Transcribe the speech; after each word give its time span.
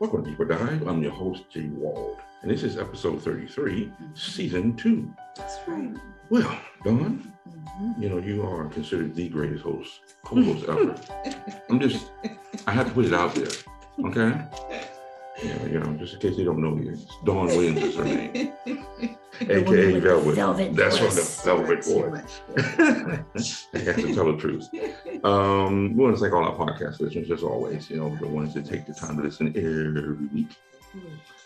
Welcome 0.00 0.24
to 0.24 0.30
Deeper 0.30 0.44
Dive. 0.44 0.86
I'm 0.86 1.02
your 1.02 1.12
host, 1.12 1.48
Jay 1.50 1.66
Wald, 1.68 2.18
and 2.42 2.50
this 2.50 2.62
is 2.62 2.76
episode 2.78 3.22
33, 3.22 3.90
season 4.14 4.76
two. 4.76 5.12
That's 5.36 5.58
right. 5.66 5.94
Well, 6.30 6.58
Dawn, 6.84 7.32
Mhm. 7.48 8.02
you 8.02 8.08
know, 8.08 8.18
you 8.18 8.42
are 8.46 8.66
considered 8.66 9.14
the 9.14 9.28
greatest 9.28 9.62
host, 9.62 10.00
co-host 10.24 10.64
ever. 10.68 10.94
I'm 11.70 11.80
just, 11.80 12.10
I 12.66 12.72
have 12.72 12.88
to 12.88 12.92
put 12.94 13.04
it 13.06 13.12
out 13.14 13.34
there, 13.34 13.48
okay? 14.04 14.44
Yeah, 15.42 15.66
you 15.66 15.80
know, 15.80 15.92
just 15.94 16.14
in 16.14 16.20
case 16.20 16.36
they 16.36 16.44
don't 16.44 16.60
know 16.60 16.76
you, 16.76 16.90
it's 16.92 17.06
Dawn 17.24 17.46
Williams 17.48 17.82
is 17.82 17.96
her 17.96 18.04
name, 18.04 18.52
aka 19.40 19.92
the 19.92 20.00
Velvet. 20.00 20.34
velvet 20.34 20.76
That's 20.76 21.00
what 21.00 21.12
the. 21.12 21.40
Velvet 21.44 21.84
Boy. 21.84 22.20
I 22.56 23.78
have 23.78 23.96
to 23.96 24.14
tell 24.14 24.32
the 24.32 24.38
truth. 24.38 24.68
Um, 25.24 25.96
we 25.96 26.04
want 26.04 26.16
to 26.16 26.20
thank 26.20 26.34
all 26.34 26.44
our 26.44 26.56
podcast 26.56 27.00
listeners, 27.00 27.30
as 27.30 27.42
always, 27.42 27.90
you 27.90 27.96
know, 27.96 28.16
the 28.16 28.26
ones 28.26 28.54
that 28.54 28.66
take 28.66 28.86
the 28.86 28.94
time 28.94 29.16
to 29.16 29.22
listen 29.22 29.48
every 29.48 30.26
week 30.28 30.56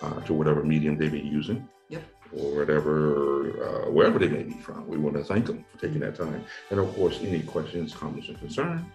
uh, 0.03 0.21
to 0.21 0.33
whatever 0.35 0.63
medium 0.63 0.97
they 0.99 1.09
be 1.09 1.21
using. 1.21 1.69
Yep. 1.89 2.03
Or 2.37 2.59
whatever, 2.59 3.87
uh, 3.87 3.91
wherever 3.91 4.19
they 4.19 4.29
may 4.29 4.43
be 4.43 4.59
from. 4.59 4.87
We 4.87 4.99
want 4.99 5.17
to 5.17 5.25
thank 5.25 5.47
them 5.47 5.65
for 5.73 5.81
taking 5.81 6.01
that 6.01 6.15
time. 6.15 6.45
And 6.71 6.79
of 6.79 6.95
course, 6.95 7.21
any 7.23 7.41
questions, 7.41 7.95
comments, 7.95 8.29
or 8.29 8.35
concern, 8.35 8.91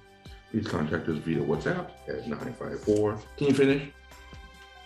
please 0.52 0.67
contact 0.67 1.09
us 1.09 1.17
via 1.17 1.39
WhatsApp 1.39 1.89
at 2.07 2.27
954. 2.27 3.19
Can 3.38 3.47
you 3.47 3.53
finish? 3.53 3.91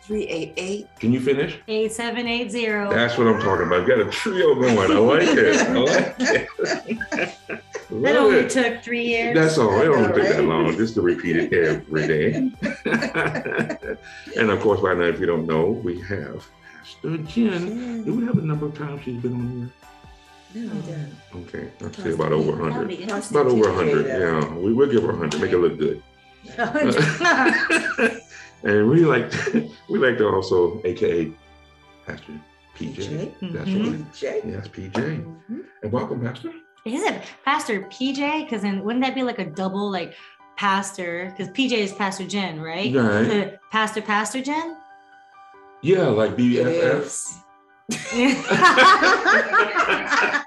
388. 0.07 0.87
Can 0.99 1.11
you 1.11 1.19
finish? 1.19 1.59
8780. 1.67 2.95
That's 2.95 3.17
what 3.17 3.27
I'm 3.27 3.41
talking 3.41 3.67
about. 3.67 3.83
i 3.83 3.87
Got 3.87 3.99
a 3.99 4.09
trio 4.09 4.55
going. 4.55 4.91
I 4.91 4.95
like 4.95 5.27
it. 5.27 5.57
I 5.57 5.73
like 5.73 6.15
it. 6.19 7.37
that 7.89 8.15
only 8.15 8.37
it. 8.37 8.49
took 8.49 8.81
three 8.81 9.05
years. 9.05 9.35
That's 9.35 9.57
all. 9.57 9.79
It 9.81 9.85
don't 9.85 10.15
take 10.15 10.29
that 10.29 10.45
long 10.45 10.75
just 10.77 10.93
to 10.95 11.01
repeat 11.01 11.35
it 11.35 11.51
every 11.53 12.07
day. 12.07 12.35
and 14.37 14.49
of 14.49 14.61
course, 14.61 14.79
by 14.79 14.93
now, 14.93 15.03
if 15.03 15.19
you 15.19 15.25
don't 15.25 15.45
know, 15.45 15.71
we 15.71 15.99
have 16.01 16.47
Pastor 16.73 17.17
Jen. 17.17 18.03
Do 18.05 18.13
we 18.15 18.25
have 18.25 18.37
a 18.37 18.41
number 18.41 18.67
of 18.67 18.77
times 18.77 19.03
she's 19.03 19.21
been 19.21 19.33
on 19.33 19.71
here? 20.53 20.63
No, 20.63 20.73
we 20.73 20.81
don't. 20.81 21.13
Okay, 21.47 21.69
I'd 21.85 21.95
say 21.95 22.13
about 22.13 22.31
over 22.31 22.53
That'll 22.53 22.85
100. 22.87 23.09
About 23.31 23.47
over 23.47 23.73
100, 23.73 24.05
Yeah. 24.07 24.17
yeah. 24.19 24.53
We 24.53 24.73
will 24.73 24.87
give 24.89 25.03
her 25.03 25.09
100, 25.09 25.41
make 25.41 25.51
it 25.51 25.57
look 25.57 25.77
good. 25.77 26.01
and 28.63 28.89
we 28.89 29.05
like 29.05 29.31
we 29.89 29.99
like 29.99 30.17
to 30.17 30.27
also, 30.27 30.81
aka 30.85 31.31
Pastor 32.05 32.33
PJ. 32.77 32.95
PJ. 32.95 33.33
That's 33.53 33.69
Mhm. 33.69 33.91
right. 33.91 34.13
PJ. 34.13 34.51
Yes, 34.51 34.67
PJ. 34.67 34.93
Mhm. 35.49 35.63
And 35.83 35.91
welcome, 35.91 36.21
Pastor. 36.21 36.51
Is 36.85 37.01
it 37.03 37.21
Pastor 37.43 37.81
PJ? 37.91 38.43
Because 38.45 38.61
then 38.61 38.83
wouldn't 38.83 39.03
that 39.03 39.13
be 39.15 39.23
like 39.23 39.39
a 39.39 39.45
double 39.45 39.89
like 39.91 40.13
pastor? 40.57 41.33
Because 41.35 41.49
PJ 41.53 41.73
is 41.73 41.91
Pastor 41.91 42.25
Jen, 42.25 42.61
right? 42.61 42.93
Right. 42.95 43.57
Pastor, 43.71 44.01
Pastor 44.01 44.41
Jen? 44.41 44.77
Yeah, 45.81 46.07
like 46.07 46.31
It 46.31 46.37
BFF. 46.37 47.43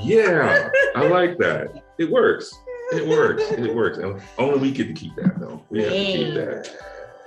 Yeah, 0.00 0.70
I 0.96 1.06
like 1.08 1.36
that. 1.38 1.82
It 1.98 2.10
works. 2.10 2.50
It 2.92 3.06
works. 3.06 3.42
It 3.52 3.74
works. 3.74 3.98
And 3.98 4.20
only 4.38 4.58
we 4.58 4.72
get 4.72 4.86
to 4.86 4.92
keep 4.94 5.14
that 5.16 5.38
though. 5.38 5.62
We 5.70 5.82
have 5.82 5.92
to 5.92 6.04
keep 6.12 6.34
that. 6.34 6.76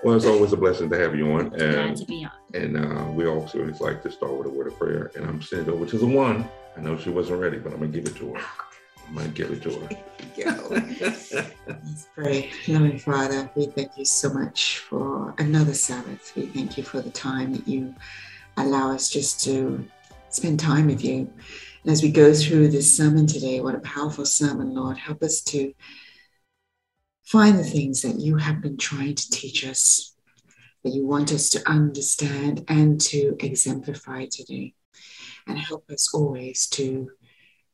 Well, 0.03 0.15
it's 0.15 0.25
always 0.25 0.51
a 0.53 0.57
blessing 0.57 0.89
to 0.89 0.97
have 0.97 1.15
you 1.15 1.31
on. 1.31 1.49
Glad 1.49 1.61
And 1.61 1.97
to 1.97 2.05
be 2.05 2.25
on. 2.25 2.31
and 2.55 2.77
uh, 2.77 3.05
we 3.11 3.27
also 3.27 3.59
always 3.59 3.79
like 3.79 4.01
to 4.03 4.11
start 4.11 4.35
with 4.35 4.47
a 4.47 4.49
word 4.49 4.67
of 4.67 4.77
prayer. 4.79 5.11
And 5.15 5.25
I'm 5.25 5.41
sending 5.41 5.67
it 5.67 5.71
over 5.71 5.85
to 5.85 5.97
the 5.97 6.07
one. 6.07 6.49
I 6.75 6.81
know 6.81 6.97
she 6.97 7.09
wasn't 7.11 7.39
ready, 7.41 7.59
but 7.59 7.71
I'm 7.73 7.79
gonna 7.79 7.91
give 7.91 8.07
it 8.07 8.15
to 8.15 8.33
her. 8.33 8.41
I'm 9.07 9.15
gonna 9.15 9.27
give 9.29 9.51
it 9.51 9.61
to 9.63 9.69
her. 9.71 9.89
Go. 10.37 10.69
Let's 11.67 12.07
pray. 12.15 12.49
Loving 12.67 12.97
Father, 12.97 13.51
we 13.55 13.67
thank 13.67 13.95
you 13.97 14.05
so 14.05 14.33
much 14.33 14.79
for 14.79 15.35
another 15.37 15.73
Sabbath. 15.73 16.33
We 16.35 16.47
thank 16.47 16.77
you 16.77 16.83
for 16.83 17.01
the 17.01 17.11
time 17.11 17.53
that 17.53 17.67
you 17.67 17.93
allow 18.57 18.91
us 18.91 19.09
just 19.09 19.43
to 19.43 19.85
spend 20.29 20.59
time 20.59 20.87
with 20.87 21.03
you. 21.03 21.31
And 21.83 21.91
as 21.91 22.03
we 22.03 22.11
go 22.11 22.33
through 22.33 22.67
this 22.67 22.95
sermon 22.95 23.25
today, 23.25 23.59
what 23.59 23.75
a 23.75 23.79
powerful 23.79 24.25
sermon, 24.25 24.75
Lord. 24.75 24.97
Help 24.97 25.23
us 25.23 25.41
to 25.45 25.73
find 27.23 27.57
the 27.57 27.63
things 27.63 28.03
that 28.03 28.19
you 28.19 28.37
have 28.37 28.61
been 28.61 28.77
trying 28.77 29.15
to 29.15 29.29
teach 29.31 29.65
us, 29.65 30.13
that 30.83 30.91
you 30.91 31.07
want 31.07 31.31
us 31.31 31.49
to 31.51 31.69
understand 31.69 32.65
and 32.67 33.01
to 33.01 33.35
exemplify 33.39 34.25
today. 34.25 34.75
And 35.47 35.57
help 35.57 35.89
us 35.89 36.13
always 36.13 36.67
to 36.67 37.09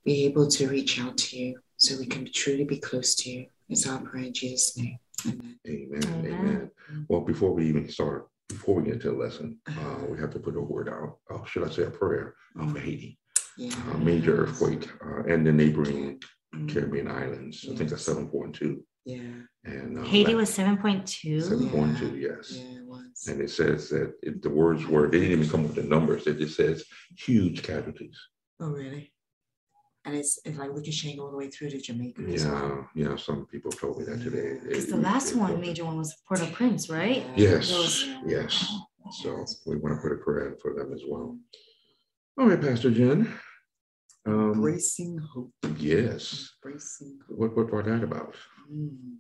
be 0.06 0.24
able 0.26 0.48
to 0.48 0.70
reach 0.70 1.02
out 1.02 1.18
to 1.18 1.38
you 1.38 1.60
so 1.76 1.98
we 1.98 2.06
can 2.06 2.32
truly 2.32 2.64
be 2.64 2.78
close 2.78 3.14
to 3.16 3.30
you. 3.30 3.48
It's 3.68 3.86
our 3.86 4.00
prayer 4.00 4.24
in 4.24 4.34
Jesus' 4.34 4.78
name. 4.78 5.00
Amen. 5.26 5.60
Amen. 5.68 6.04
Amen. 6.06 6.34
Amen. 6.34 6.72
Well, 7.10 7.22
before 7.22 7.54
we 7.54 7.68
even 7.68 7.90
start, 7.90 8.30
before 8.48 8.76
we 8.76 8.84
get 8.84 8.94
into 8.94 9.12
the 9.12 9.18
lesson, 9.18 9.58
uh, 9.68 10.06
we 10.10 10.18
have 10.20 10.32
to 10.32 10.40
put 10.40 10.56
a 10.56 10.62
word 10.62 10.88
out. 10.88 11.18
Oh, 11.30 11.44
should 11.46 11.68
I 11.68 11.70
say 11.70 11.84
a 11.84 11.90
prayer 11.90 12.36
uh, 12.58 12.68
for 12.68 12.80
Haiti? 12.80 13.20
Yeah. 13.58 13.74
A 13.94 13.98
major 13.98 14.44
earthquake 14.44 14.88
uh, 15.06 15.24
and 15.24 15.46
the 15.46 15.52
neighboring 15.52 16.20
Mm, 16.56 16.74
Caribbean 16.74 17.10
islands. 17.10 17.66
I 17.70 17.76
think 17.76 17.90
that's 17.90 18.04
seven 18.04 18.30
point 18.30 18.56
two. 18.56 18.82
Yeah. 19.04 19.20
And 19.66 20.00
uh, 20.00 20.04
Haiti 20.04 20.32
that- 20.32 20.38
was 20.38 20.50
7.2. 20.58 21.44
seven 21.44 21.70
point 21.70 21.98
two. 21.98 22.16
Yes. 22.18 22.54
Yeah, 22.54 22.78
it 22.80 22.86
was. 22.86 23.28
And 23.28 23.42
it 23.42 23.50
says 23.50 23.90
that 23.90 24.14
it, 24.24 24.42
the 24.42 24.50
words 24.50 24.86
were, 24.88 25.10
they 25.10 25.20
didn't 25.20 25.40
even 25.40 25.50
come 25.50 25.64
with 25.64 25.76
the 25.76 25.84
numbers. 25.84 26.26
It 26.26 26.38
just 26.40 26.56
says 26.56 26.86
huge 27.18 27.64
casualties. 27.64 28.18
Oh, 28.62 28.70
really? 28.70 29.12
And 30.06 30.16
it's, 30.16 30.40
it's 30.46 30.58
like 30.58 30.70
ricocheting 30.74 31.20
all 31.20 31.32
the 31.32 31.38
way 31.38 31.50
through 31.50 31.72
to 31.72 31.82
Jamaica. 31.82 32.22
as 32.34 32.46
well. 32.46 32.88
Yeah, 32.96 33.10
yeah. 33.10 33.16
Some 33.18 33.46
people 33.48 33.72
told 33.72 34.00
me 34.00 34.06
that 34.06 34.22
today. 34.24 34.60
Because 34.64 34.88
the 34.88 34.96
last 34.96 35.34
they 35.34 35.40
one, 35.40 35.52
it. 35.52 35.60
major 35.60 35.84
one, 35.84 35.98
was 35.98 36.16
Port-au-Prince, 36.30 36.90
right? 36.90 37.26
Yes, 37.36 37.70
Those- 37.70 38.08
yes. 38.26 38.74
So 39.22 39.44
we 39.66 39.76
want 39.76 39.96
to 39.98 40.02
put 40.02 40.14
a 40.14 40.18
prayer 40.24 40.48
in 40.48 40.58
for 40.62 40.74
them 40.74 40.94
as 40.94 41.02
well. 41.06 41.38
All 42.40 42.48
right, 42.48 42.62
Pastor 42.62 42.90
Jen. 42.90 43.38
Um, 44.28 44.54
Embracing 44.54 45.18
hope. 45.34 45.52
yes. 45.78 46.52
Embracing 46.64 47.18
hope. 47.28 47.38
What 47.40 47.56
what 47.56 47.70
brought 47.70 47.86
that 47.86 48.04
about? 48.04 48.36
Mm. 48.72 49.16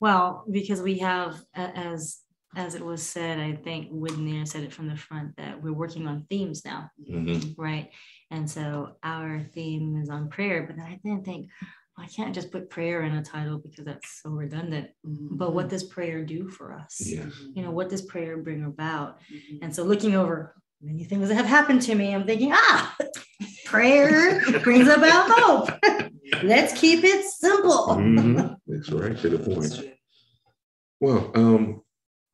Well, 0.00 0.44
because 0.50 0.82
we 0.82 0.98
have, 0.98 1.40
as 1.54 2.18
as 2.56 2.74
it 2.74 2.84
was 2.84 3.02
said, 3.02 3.38
I 3.38 3.54
think 3.54 3.88
Whitney 3.90 4.44
said 4.44 4.64
it 4.64 4.74
from 4.74 4.88
the 4.88 4.96
front 4.96 5.34
that 5.36 5.62
we're 5.62 5.72
working 5.72 6.06
on 6.06 6.26
themes 6.28 6.64
now, 6.66 6.90
Mhm. 7.10 7.54
right? 7.56 7.88
And 8.30 8.50
so 8.50 8.96
our 9.02 9.42
theme 9.54 9.96
is 10.02 10.10
on 10.10 10.28
prayer, 10.28 10.66
but 10.66 10.76
then 10.76 10.84
I 10.84 11.00
didn't 11.02 11.24
think 11.24 11.48
well, 11.96 12.06
I 12.06 12.08
can't 12.08 12.34
just 12.34 12.50
put 12.50 12.68
prayer 12.70 13.02
in 13.02 13.12
a 13.14 13.22
title 13.22 13.58
because 13.58 13.84
that's 13.84 14.20
so 14.22 14.30
redundant. 14.30 14.90
But 15.04 15.54
what 15.54 15.68
does 15.68 15.84
prayer 15.84 16.24
do 16.24 16.48
for 16.48 16.72
us? 16.72 17.00
Yes. 17.06 17.32
You 17.54 17.62
know, 17.62 17.70
what 17.70 17.90
does 17.90 18.02
prayer 18.02 18.36
bring 18.38 18.64
about? 18.64 19.20
Mhm. 19.30 19.58
And 19.62 19.74
so 19.74 19.84
looking 19.84 20.14
over 20.14 20.54
many 20.82 21.04
things 21.04 21.28
that 21.28 21.34
have 21.36 21.46
happened 21.46 21.82
to 21.82 21.94
me, 21.94 22.14
I'm 22.14 22.24
thinking, 22.24 22.50
ah, 22.52 22.96
prayer 23.66 24.40
brings 24.62 24.88
about 24.88 25.30
hope. 25.30 25.70
Let's 26.42 26.78
keep 26.78 27.04
it 27.04 27.24
simple. 27.24 27.86
Mhm. 27.88 28.56
That's 28.66 28.90
right 28.90 29.16
to 29.18 29.28
the 29.28 29.38
point. 29.38 29.80
Well, 31.00 31.30
um, 31.34 31.82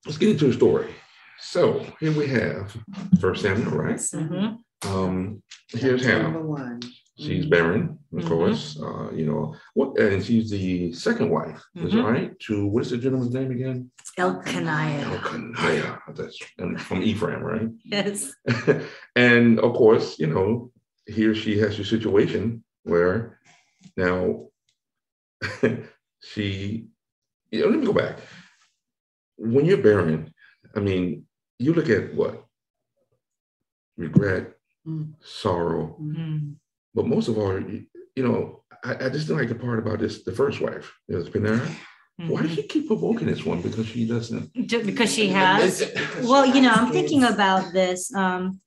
let's 0.06 0.18
get 0.18 0.30
into 0.30 0.46
the 0.46 0.52
story. 0.52 0.94
So 1.40 1.84
here 2.00 2.12
we 2.12 2.26
have 2.28 2.76
First 3.20 3.42
Samuel, 3.42 3.70
right? 3.72 3.96
Mhm. 3.96 4.58
Um, 4.86 5.42
here's 5.68 6.02
Chapter 6.02 6.16
Hannah. 6.16 6.22
Number 6.24 6.42
one. 6.46 6.80
She's 7.18 7.46
Mhm. 7.46 7.50
barren, 7.50 7.98
of 8.12 8.22
Mhm. 8.24 8.28
course. 8.28 8.78
Uh, 8.80 9.10
you 9.12 9.26
know 9.26 9.54
what? 9.74 9.98
And 9.98 10.24
she's 10.24 10.50
the 10.50 10.92
second 10.92 11.30
wife, 11.30 11.60
is 11.74 11.92
Mhm. 11.92 12.04
right? 12.04 12.38
To 12.46 12.66
what 12.66 12.82
is 12.84 12.90
the 12.90 12.98
gentleman's 12.98 13.34
name 13.34 13.50
again? 13.50 13.90
Elkanah. 14.16 15.02
Elkanah. 15.02 16.00
That's 16.14 16.38
and 16.58 16.80
from 16.80 17.02
Ephraim, 17.02 17.42
right? 17.42 17.68
Yes. 17.84 18.32
and 19.16 19.58
of 19.58 19.72
course, 19.74 20.18
you 20.20 20.28
know, 20.28 20.70
here 21.06 21.34
she 21.34 21.58
has 21.58 21.78
a 21.80 21.84
situation 21.84 22.62
where 22.84 23.40
now 23.96 24.48
she, 26.22 26.86
you 27.50 27.60
know, 27.62 27.68
let 27.68 27.78
me 27.80 27.86
go 27.86 27.92
back. 27.92 28.18
When 29.36 29.64
you're 29.64 29.82
barren, 29.82 30.32
I 30.76 30.80
mean, 30.80 31.26
you 31.58 31.74
look 31.74 31.88
at 31.90 32.14
what? 32.14 32.44
Regret, 33.96 34.54
Mm. 34.86 35.14
sorrow, 35.20 35.96
Mm. 36.00 36.54
But 36.94 37.06
most 37.06 37.28
of 37.28 37.38
all, 37.38 37.60
you, 37.60 37.86
you 38.16 38.26
know, 38.26 38.62
I, 38.84 39.06
I 39.06 39.08
just 39.08 39.28
don't 39.28 39.38
like 39.38 39.48
the 39.48 39.54
part 39.54 39.78
about 39.78 39.98
this, 40.00 40.24
the 40.24 40.32
first 40.32 40.60
wife, 40.60 40.92
is 41.08 41.28
Peninnah. 41.28 41.68
Why 42.26 42.42
does 42.42 42.54
she 42.54 42.64
keep 42.64 42.88
provoking 42.88 43.28
this 43.28 43.44
one? 43.44 43.62
Because 43.62 43.86
she 43.86 44.04
doesn't. 44.04 44.52
Because 44.68 45.14
she 45.14 45.28
has. 45.28 45.84
Because 45.84 46.26
Well, 46.26 46.44
she 46.46 46.56
you 46.56 46.62
know, 46.62 46.72
I'm 46.72 46.90
thinking 46.90 47.22
about 47.22 47.72
this. 47.72 48.12
Um, 48.12 48.60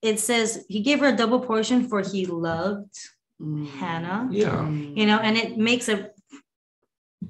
it 0.00 0.18
says 0.18 0.64
he 0.68 0.80
gave 0.80 1.00
her 1.00 1.08
a 1.08 1.16
double 1.16 1.40
portion 1.40 1.88
for 1.88 2.00
he 2.00 2.24
loved 2.24 2.96
Mm. 3.40 3.68
Hannah. 3.70 4.28
Yeah. 4.30 4.68
You 4.68 5.06
know, 5.06 5.18
and 5.18 5.36
it 5.36 5.56
makes 5.56 5.88
a 5.88 6.10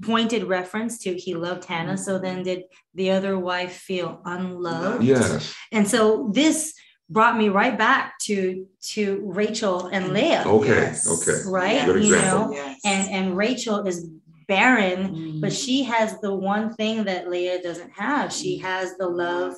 pointed 0.03 0.45
reference 0.45 0.99
to 0.99 1.15
he 1.15 1.35
loved 1.35 1.65
Hannah. 1.65 1.97
So 1.97 2.19
then 2.19 2.43
did 2.43 2.65
the 2.95 3.13
other 3.13 3.39
wife 3.39 3.75
feel 3.77 4.21
unloved? 4.25 5.05
Yes. 5.05 5.55
And 5.73 5.87
so 5.87 6.31
this 6.33 6.75
brought 7.11 7.37
me 7.37 7.49
right 7.49 7.77
back 7.77 8.19
to 8.21 8.67
to 8.81 9.21
Rachel 9.25 9.89
and 9.89 10.07
mm. 10.07 10.12
Leah. 10.12 10.45
Okay. 10.47 10.69
Yes. 10.69 11.07
Okay. 11.09 11.51
Right? 11.51 11.85
Good 11.85 12.05
You 12.05 12.15
example. 12.15 12.49
know, 12.49 12.53
Yes. 12.55 12.81
and 12.85 13.11
and 13.11 13.37
Rachel 13.37 13.87
is 13.87 14.09
barren, 14.49 15.15
Mm. 15.15 15.41
but 15.41 15.53
she 15.53 15.83
has 15.85 16.19
the 16.21 16.35
one 16.35 16.73
thing 16.75 17.05
that 17.05 17.29
Leah 17.29 17.62
doesn't 17.62 17.91
have. 17.93 18.33
She 18.33 18.59
mm. 18.59 18.62
has 18.62 18.97
the 18.97 19.09
love 19.09 19.55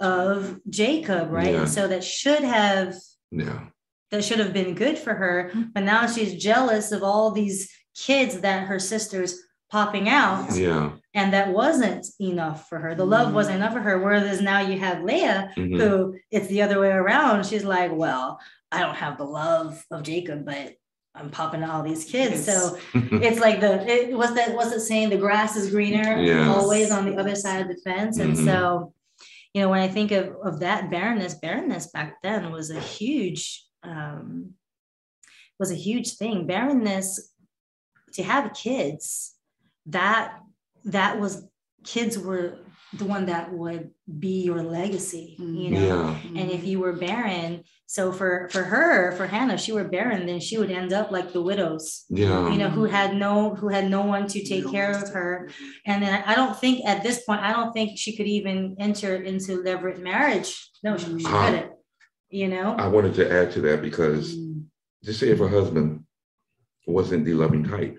of 0.00 0.60
Jacob, 0.68 1.30
right? 1.30 1.52
Yeah. 1.52 1.60
And 1.60 1.68
so 1.68 1.88
that 1.88 2.04
should 2.04 2.42
have 2.42 2.94
Yeah. 3.30 3.60
that 4.10 4.24
should 4.24 4.38
have 4.38 4.52
been 4.52 4.74
good 4.74 4.98
for 4.98 5.14
her, 5.14 5.50
mm. 5.54 5.70
but 5.72 5.84
now 5.84 6.06
she's 6.06 6.34
jealous 6.42 6.92
of 6.92 7.02
all 7.02 7.30
these 7.30 7.70
kids 7.96 8.40
that 8.40 8.66
her 8.68 8.78
sister's 8.78 9.38
popping 9.70 10.08
out 10.08 10.54
Yeah. 10.56 10.92
And 11.14 11.32
that 11.32 11.52
wasn't 11.52 12.06
enough 12.20 12.68
for 12.68 12.78
her. 12.78 12.94
The 12.94 13.06
love 13.06 13.32
wasn't 13.34 13.56
enough 13.56 13.72
for 13.72 13.80
her. 13.80 13.98
Whereas 13.98 14.40
now 14.40 14.60
you 14.60 14.78
have 14.78 15.02
Leah, 15.02 15.50
Mhm. 15.56 15.78
who 15.80 16.16
it's 16.30 16.48
the 16.48 16.62
other 16.62 16.80
way 16.80 16.90
around. 16.90 17.46
She's 17.46 17.64
like, 17.64 17.90
well, 17.94 18.38
I 18.70 18.80
don't 18.80 18.94
have 18.96 19.16
the 19.16 19.24
love 19.24 19.82
of 19.90 20.02
Jacob, 20.02 20.44
but 20.44 20.74
I'm 21.14 21.30
popping 21.30 21.64
all 21.64 21.82
these 21.82 22.04
kids. 22.04 22.46
Yes. 22.46 22.46
So 22.46 22.78
it's 22.94 23.40
like 23.40 23.60
the 23.60 23.84
it 23.88 24.16
was 24.16 24.34
that 24.34 24.54
was 24.54 24.72
it 24.72 24.80
saying 24.80 25.08
the 25.10 25.16
grass 25.16 25.56
is 25.56 25.70
greener 25.70 26.20
Yes. 26.22 26.48
always 26.56 26.90
on 26.90 27.06
the 27.06 27.16
other 27.16 27.34
side 27.34 27.62
of 27.62 27.68
the 27.68 27.80
fence. 27.82 28.18
And 28.18 28.34
Mhm. 28.34 28.44
so, 28.44 28.92
you 29.54 29.62
know, 29.62 29.70
when 29.70 29.80
I 29.80 29.88
think 29.88 30.12
of 30.12 30.36
of 30.44 30.60
that 30.60 30.90
barrenness, 30.90 31.34
barrenness 31.34 31.86
back 31.88 32.20
then 32.22 32.52
was 32.52 32.70
a 32.70 32.78
huge 32.80 33.64
um 33.82 34.54
was 35.58 35.70
a 35.72 35.74
huge 35.74 36.14
thing. 36.16 36.46
Barrenness 36.46 37.32
to 38.12 38.22
have 38.22 38.52
kids, 38.54 39.34
that 39.86 40.38
that 40.86 41.18
was 41.20 41.44
kids 41.84 42.18
were 42.18 42.58
the 42.94 43.04
one 43.04 43.26
that 43.26 43.52
would 43.52 43.90
be 44.18 44.42
your 44.42 44.62
legacy, 44.62 45.36
you 45.38 45.70
know. 45.70 45.86
Yeah. 45.86 46.40
And 46.40 46.50
if 46.50 46.64
you 46.64 46.78
were 46.80 46.94
barren, 46.94 47.64
so 47.86 48.12
for 48.12 48.48
for 48.50 48.62
her, 48.62 49.12
for 49.12 49.26
Hannah, 49.26 49.54
if 49.54 49.60
she 49.60 49.72
were 49.72 49.84
barren, 49.84 50.26
then 50.26 50.40
she 50.40 50.56
would 50.56 50.70
end 50.70 50.92
up 50.94 51.10
like 51.10 51.32
the 51.34 51.42
widows, 51.42 52.04
Yeah. 52.08 52.50
you 52.50 52.56
know, 52.58 52.70
who 52.70 52.84
had 52.84 53.14
no 53.14 53.54
who 53.54 53.68
had 53.68 53.90
no 53.90 54.02
one 54.06 54.26
to 54.28 54.42
take 54.42 54.70
care 54.70 54.90
of 54.92 55.08
her. 55.10 55.50
And 55.84 56.02
then 56.02 56.22
I 56.26 56.34
don't 56.34 56.56
think 56.58 56.84
at 56.86 57.02
this 57.02 57.24
point, 57.24 57.42
I 57.42 57.52
don't 57.52 57.72
think 57.72 57.98
she 57.98 58.16
could 58.16 58.26
even 58.26 58.76
enter 58.78 59.14
into 59.16 59.62
levirate 59.62 60.00
marriage. 60.00 60.70
No, 60.82 60.96
she, 60.96 61.18
she 61.18 61.26
Ah. 61.26 61.44
couldn't. 61.50 61.72
You 62.30 62.48
know. 62.48 62.74
I 62.78 62.88
wanted 62.88 63.14
to 63.16 63.30
add 63.30 63.52
to 63.52 63.60
that 63.62 63.82
because 63.82 64.34
Mm. 64.34 64.64
just 65.04 65.20
say 65.20 65.28
if 65.28 65.38
her 65.38 65.48
husband 65.48 66.04
wasn't 66.86 67.24
the 67.26 67.34
loving 67.34 67.64
type, 67.64 67.98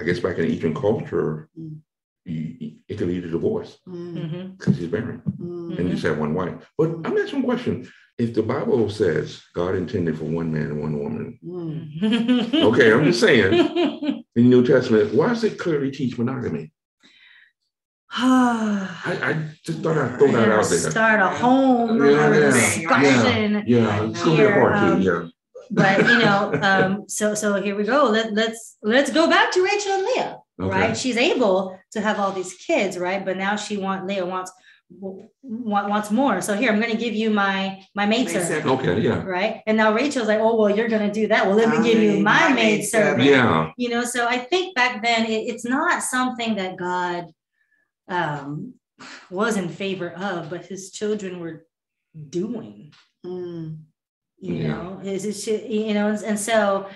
I 0.00 0.04
guess 0.04 0.18
back 0.20 0.38
in 0.38 0.46
Eastern 0.46 0.74
culture, 0.74 1.48
Mm. 1.58 1.76
you- 2.24 2.56
you- 2.58 2.72
it 2.88 2.96
could 2.98 3.08
lead 3.08 3.22
to 3.22 3.30
divorce 3.30 3.78
Mm. 3.86 4.14
Mhm. 4.14 4.58
because 4.58 4.76
he's 4.78 4.88
barren 4.88 5.22
Mm. 5.40 5.78
and 5.78 5.88
you 5.88 5.94
just 5.94 6.06
have 6.06 6.18
one 6.18 6.32
wife. 6.34 6.54
But 6.78 6.88
I'm 7.04 7.16
asking 7.18 7.40
a 7.40 7.44
question. 7.44 7.86
If 8.18 8.34
the 8.34 8.42
Bible 8.42 8.88
says 8.90 9.42
God 9.54 9.74
intended 9.74 10.16
for 10.18 10.24
one 10.24 10.52
man 10.52 10.64
and 10.72 10.80
one 10.80 10.98
woman, 10.98 11.38
Mm. 11.44 12.54
okay, 12.72 12.92
I'm 12.92 13.04
just 13.04 13.20
saying 13.20 13.52
in 14.36 14.42
the 14.42 14.42
New 14.42 14.64
Testament, 14.66 15.14
why 15.14 15.28
does 15.28 15.44
it 15.44 15.58
clearly 15.58 15.90
teach 15.90 16.16
monogamy? 16.18 16.72
I, 18.12 18.88
I 19.22 19.36
just 19.64 19.80
thought 19.80 19.96
I'd 19.96 20.18
throw 20.18 20.32
that 20.32 20.48
out 20.50 20.64
there. 20.68 20.90
Start 20.90 21.20
a 21.20 21.28
whole 21.28 21.86
Yeah, 21.88 22.16
nother 22.16 22.40
yeah, 22.40 22.50
discussion. 22.50 23.64
Yeah, 23.66 24.04
it's 24.04 24.22
gonna 24.24 24.36
be 24.36 24.42
a 24.42 24.46
Here, 24.48 24.60
part 24.60 24.74
um, 24.76 25.00
two. 25.02 25.06
Yeah, 25.06 25.28
But 25.70 25.98
you 26.08 26.18
know, 26.18 26.52
um, 26.62 27.04
so 27.08 27.34
so 27.34 27.62
here 27.62 27.76
we 27.76 27.84
go. 27.84 28.04
Let, 28.10 28.32
let's 28.32 28.76
let's 28.82 29.10
go 29.12 29.28
back 29.28 29.52
to 29.52 29.62
Rachel 29.64 29.92
and 29.92 30.04
Leah, 30.04 30.38
Okay. 30.60 30.70
right? 30.78 30.96
She's 30.96 31.16
able 31.16 31.78
to 31.92 32.00
have 32.00 32.18
all 32.18 32.32
these 32.32 32.54
kids, 32.54 32.98
right? 32.98 33.24
But 33.24 33.36
now 33.36 33.54
she 33.56 33.76
want 33.76 34.06
Leah 34.06 34.26
wants 34.26 34.50
want, 35.42 35.88
wants 35.88 36.10
more. 36.10 36.40
So 36.40 36.56
here 36.56 36.72
I'm 36.72 36.80
going 36.80 36.90
to 36.90 36.96
give 36.98 37.14
you 37.14 37.30
my 37.30 37.80
my 37.94 38.04
maid 38.06 38.26
Maid 38.26 38.32
servant, 38.32 38.64
servant. 38.64 38.80
okay, 38.80 39.00
yeah, 39.00 39.22
right? 39.22 39.62
And 39.66 39.76
now 39.76 39.92
Rachel's 39.94 40.26
like, 40.26 40.40
oh 40.40 40.56
well, 40.56 40.74
you're 40.74 40.88
going 40.88 41.06
to 41.06 41.12
do 41.12 41.28
that. 41.28 41.46
Well, 41.46 41.54
let 41.56 41.68
me 41.68 41.76
I'll 41.76 41.84
give 41.84 41.98
you 42.02 42.14
my, 42.20 42.48
my 42.48 42.48
maid 42.48 42.54
maid 42.78 42.84
servant. 42.86 43.22
servant. 43.22 43.30
yeah, 43.30 43.70
You 43.76 43.90
know, 43.90 44.02
so 44.04 44.26
I 44.26 44.38
think 44.38 44.74
back 44.74 45.02
then 45.04 45.26
it, 45.26 45.42
it's 45.50 45.64
not 45.64 46.02
something 46.02 46.56
that 46.56 46.76
God 46.76 47.26
um, 48.08 48.74
was 49.30 49.56
in 49.56 49.68
favor 49.68 50.10
of, 50.10 50.50
but 50.50 50.66
His 50.66 50.90
children 50.90 51.38
were 51.40 51.64
doing 52.28 52.92
Mm. 53.24 53.80
You 54.40 54.54
Yeah. 54.54 54.68
know 54.68 55.00
is 55.04 55.24
it 55.24 55.34
should 55.34 55.62
you 55.70 55.94
know 55.94 56.08
and, 56.08 56.22
and 56.24 56.38
so 56.38 56.88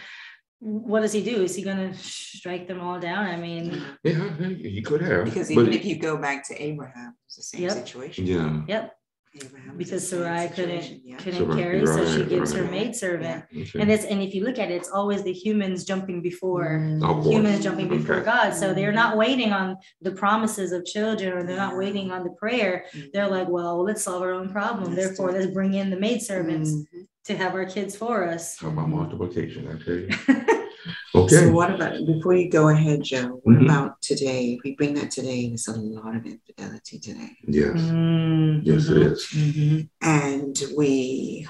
what 0.60 1.00
does 1.00 1.12
he 1.12 1.22
do 1.22 1.42
is 1.42 1.54
he 1.54 1.62
going 1.62 1.76
to 1.76 1.92
strike 1.98 2.66
them 2.66 2.80
all 2.80 2.98
down 2.98 3.26
i 3.26 3.36
mean 3.36 3.82
yeah. 4.02 4.30
He 4.74 4.80
could 4.82 5.02
have 5.02 5.24
Because 5.26 5.50
even 5.50 5.72
if 5.72 5.84
you 5.84 5.96
go 5.98 6.16
back 6.16 6.46
to 6.48 6.54
Abraham, 6.62 7.14
it's 7.26 7.36
the 7.36 7.42
same 7.42 7.62
Yep. 7.62 7.72
situation. 7.72 8.26
yeah, 8.26 8.62
yep 8.66 8.96
Abraham 9.42 9.76
because 9.76 10.08
sarai 10.08 10.46
couldn't 10.56 10.84
yeah. 11.04 11.16
couldn't 11.16 11.40
Sarai, 11.50 11.56
carry 11.62 11.86
so 11.86 12.06
she 12.06 12.20
right, 12.20 12.28
gives 12.28 12.52
her 12.52 12.62
maidservant. 12.62 12.70
maid 12.70 12.96
servant 12.96 13.44
okay. 13.74 13.80
and 13.80 13.90
it's 13.90 14.04
and 14.04 14.22
if 14.22 14.32
you 14.34 14.44
look 14.44 14.58
at 14.60 14.70
it 14.70 14.74
it's 14.80 14.88
always 14.98 15.20
the 15.24 15.32
humans 15.32 15.84
jumping 15.84 16.22
before 16.22 16.68
Mm. 16.78 17.32
Humans 17.32 17.62
jumping 17.66 17.88
before 17.88 18.20
god 18.20 18.50
so 18.54 18.72
they're 18.72 18.92
not 19.02 19.16
waiting 19.24 19.52
on 19.52 19.76
the 20.06 20.12
promises 20.12 20.70
of 20.76 20.84
children 20.86 21.32
or 21.36 21.42
they're 21.44 21.56
not 21.66 21.76
waiting 21.76 22.12
on 22.12 22.22
the 22.22 22.30
prayer 22.42 22.84
Mm. 22.94 23.10
they're 23.12 23.28
like 23.38 23.48
well 23.48 23.82
let's 23.88 24.02
solve 24.08 24.22
our 24.22 24.30
own 24.38 24.48
problem 24.58 24.84
Let's 24.84 24.96
therefore 25.00 25.28
it. 25.30 25.34
let's 25.36 25.52
bring 25.58 25.74
in 25.74 25.90
the 25.90 25.98
maid 26.06 26.20
servants 26.22 26.70
Mhm. 26.70 27.06
To 27.24 27.36
have 27.36 27.54
our 27.54 27.64
kids 27.64 27.96
for 27.96 28.28
us 28.28 28.56
Talk 28.56 28.72
about 28.72 28.88
multiplication, 28.88 29.68
I 29.68 29.82
tell 29.84 29.94
you. 29.94 30.08
Okay. 31.16 31.36
So 31.36 31.42
Okay. 31.44 31.50
what 31.50 31.70
about 31.74 32.04
before 32.04 32.34
you 32.34 32.50
go 32.50 32.68
ahead, 32.68 33.02
Joe? 33.04 33.40
What 33.44 33.56
Mhm. 33.56 33.64
about 33.64 34.02
today? 34.02 34.54
If 34.54 34.64
we 34.64 34.74
bring 34.74 34.94
that 34.94 35.10
today, 35.12 35.48
there's 35.48 35.68
a 35.68 35.78
lot 35.78 36.14
of 36.16 36.26
infidelity 36.26 36.98
today, 36.98 37.30
Yes. 37.46 37.80
Mm, 37.80 38.60
Yes, 38.64 38.88
it 38.90 38.98
is. 38.98 39.24
mhm. 39.32 39.88
and 40.02 40.62
we 40.76 41.46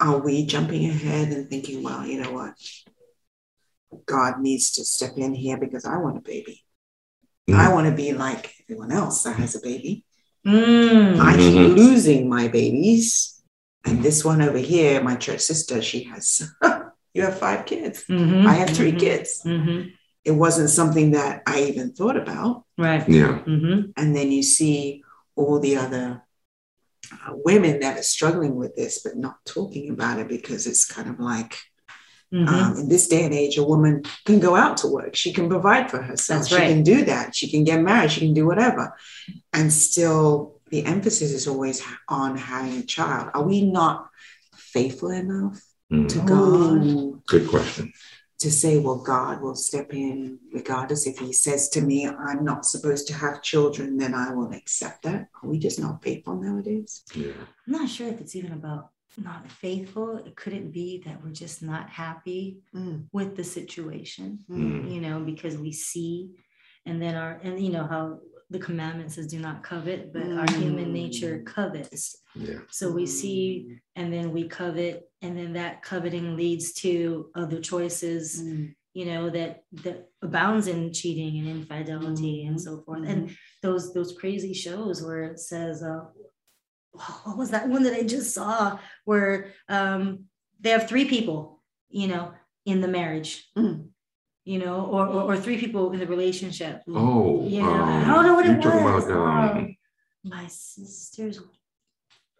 are 0.00 0.18
we 0.18 0.44
jumping 0.44 0.90
ahead 0.90 1.28
and 1.32 1.48
thinking, 1.48 1.82
well, 1.82 2.04
you 2.04 2.20
know 2.20 2.32
what? 2.32 2.52
God 4.04 4.40
needs 4.40 4.72
to 4.72 4.84
step 4.84 5.16
in 5.16 5.32
here 5.32 5.56
because 5.56 5.84
I 5.86 5.96
want 5.96 6.18
a 6.18 6.20
baby. 6.20 6.64
Mm. 7.48 7.54
I 7.54 7.72
want 7.72 7.86
to 7.88 7.94
be 7.94 8.12
like 8.12 8.52
everyone 8.62 8.92
else 8.92 9.22
that 9.22 9.36
has 9.36 9.54
a 9.54 9.60
baby. 9.60 10.04
Mm. 10.46 11.18
I 11.20 11.36
keep 11.36 11.54
Mhm. 11.54 11.76
losing 11.76 12.28
my 12.28 12.48
babies. 12.48 13.33
And 13.84 14.02
this 14.02 14.24
one 14.24 14.40
over 14.42 14.58
here, 14.58 15.02
my 15.02 15.16
church 15.16 15.40
sister, 15.40 15.82
she 15.82 16.04
has, 16.04 16.50
you 17.14 17.22
have 17.22 17.38
five 17.38 17.66
kids. 17.66 18.04
Mhm, 18.08 18.46
I 18.46 18.54
have 18.54 18.70
3 18.70 18.92
mhm, 18.92 18.98
kids. 18.98 19.42
mhm. 19.44 19.92
It 20.24 20.30
wasn't 20.32 20.70
something 20.70 21.10
that 21.10 21.42
I 21.46 21.64
even 21.64 21.92
thought 21.92 22.16
about. 22.16 22.64
Right. 22.78 23.06
Yeah. 23.08 23.40
Mhm. 23.46 23.92
And 23.96 24.16
then 24.16 24.32
you 24.32 24.42
see 24.42 25.02
all 25.36 25.60
the 25.60 25.76
other 25.76 26.22
uh, 27.12 27.32
women 27.44 27.80
that 27.80 27.98
are 27.98 28.02
struggling 28.02 28.54
with 28.56 28.74
this, 28.74 29.00
but 29.02 29.16
not 29.16 29.36
talking 29.44 29.90
about 29.90 30.18
it 30.18 30.28
because 30.28 30.66
it's 30.66 30.86
kind 30.86 31.10
of 31.10 31.20
like, 31.20 31.58
Mhm. 32.32 32.48
um, 32.48 32.76
in 32.78 32.88
this 32.88 33.06
day 33.06 33.22
and 33.24 33.34
age, 33.34 33.58
a 33.58 33.62
woman 33.62 34.02
can 34.24 34.40
go 34.40 34.56
out 34.56 34.78
to 34.78 34.88
work. 34.88 35.14
She 35.14 35.30
can 35.32 35.48
provide 35.50 35.90
for 35.90 36.00
herself. 36.00 36.38
That's 36.40 36.48
she 36.48 36.54
right. 36.56 36.68
can 36.68 36.82
do 36.82 37.04
that. 37.04 37.36
She 37.36 37.50
can 37.50 37.62
get 37.64 37.82
married. 37.82 38.10
She 38.10 38.20
can 38.20 38.32
do 38.32 38.46
whatever. 38.46 38.96
And 39.52 39.70
still, 39.70 40.53
the 40.74 40.84
emphasis 40.86 41.30
is 41.30 41.46
always 41.46 41.80
on 42.08 42.36
having 42.36 42.74
a 42.78 42.82
child. 42.82 43.30
Are 43.32 43.44
we 43.44 43.60
not 43.80 44.08
faithful 44.56 45.10
enough 45.10 45.56
Mm. 45.92 46.08
to 46.08 46.18
God 46.34 47.22
Good 47.34 47.46
question. 47.54 47.92
to 48.40 48.50
say, 48.50 48.78
well, 48.84 49.00
God 49.16 49.40
will 49.42 49.54
step 49.54 49.88
in 49.94 50.38
regardless 50.52 51.06
if 51.06 51.16
He 51.18 51.32
says 51.32 51.68
to 51.74 51.80
me, 51.80 51.98
I'm 52.08 52.42
not 52.50 52.64
supposed 52.66 53.06
to 53.08 53.14
have 53.14 53.42
children, 53.42 53.88
then 53.98 54.14
I 54.14 54.28
will 54.34 54.50
accept 54.60 55.02
that? 55.04 55.28
Are 55.42 55.48
we 55.48 55.58
just 55.66 55.78
not 55.78 56.02
faithful 56.02 56.34
nowadays? 56.46 56.90
Yeah. 57.14 57.38
I'm 57.66 57.72
not 57.78 57.88
sure 57.88 58.08
if 58.08 58.20
it's 58.22 58.34
even 58.34 58.52
about 58.60 58.82
not 59.30 59.42
faithful. 59.48 60.16
It 60.26 60.34
Could 60.40 60.54
it 60.54 60.72
be 60.72 60.88
that 61.06 61.22
we're 61.22 61.38
just 61.44 61.62
not 61.62 61.86
happy 62.04 62.58
Mm, 62.74 62.96
with 63.12 63.36
the 63.36 63.44
situation? 63.44 64.28
Mm. 64.50 64.90
You 64.92 65.00
know, 65.04 65.16
because 65.32 65.54
we 65.56 65.70
see, 65.72 66.30
and 66.86 66.96
then 67.02 67.14
our, 67.22 67.32
and 67.44 67.54
you 67.64 67.70
know 67.76 67.86
how 67.94 68.04
the 68.50 68.58
commandment 68.58 69.12
says, 69.12 69.26
"Do 69.28 69.38
not 69.38 69.62
covet," 69.62 70.12
but 70.12 70.22
our 70.22 70.50
human 70.52 70.92
nature 70.92 71.38
Mm. 71.38 71.46
covets. 71.46 72.16
Yeah. 72.34 72.60
So 72.70 72.90
we 72.92 73.06
see, 73.06 73.78
and 73.96 74.12
then 74.12 74.32
we 74.32 74.48
covet, 74.48 75.08
and 75.22 75.36
then 75.36 75.52
that 75.54 75.82
coveting 75.82 76.36
leads 76.36 76.72
to 76.82 77.30
other 77.34 77.60
choices. 77.60 78.42
Mm, 78.42 78.74
you 78.92 79.06
know 79.06 79.28
that 79.30 79.64
that 79.84 80.08
abounds 80.22 80.68
in 80.68 80.92
cheating 80.92 81.38
and 81.40 81.48
infidelity 81.48 82.46
and 82.46 82.60
so 82.60 82.82
forth 82.82 83.04
and 83.08 83.36
those 83.60 83.92
those 83.92 84.16
crazy 84.16 84.54
shows 84.54 85.02
where 85.02 85.24
it 85.24 85.40
says 85.40 85.82
uh 85.82 86.04
what 87.24 87.36
was 87.36 87.50
that 87.50 87.68
one 87.68 87.82
that 87.82 87.92
i 87.94 88.02
just 88.04 88.32
saw 88.32 88.78
where 89.04 89.52
um 89.68 90.26
they 90.60 90.70
have 90.70 90.88
three 90.88 91.06
people 91.06 91.60
you 91.88 92.06
know 92.06 92.32
in 92.66 92.80
the 92.80 92.86
marriage 92.88 93.50
Mm. 93.56 93.88
You 94.44 94.58
know 94.58 94.84
or, 94.86 95.06
or 95.06 95.22
or 95.32 95.36
three 95.36 95.58
people 95.58 95.92
in 95.92 95.98
the 96.00 96.06
relationship 96.06 96.82
Oh, 96.88 97.46
you 97.46 97.62
know 97.62 97.72
um, 97.72 98.04
i 98.04 98.14
don't 98.14 98.26
know 98.26 98.34
what 98.34 98.44
you're 98.44 98.56
it 98.58 98.62
talking 98.62 98.84
was 98.84 99.04
about, 99.06 99.16
um, 99.16 99.58
Um, 99.58 99.76
my 100.24 100.46
sister's 100.46 101.40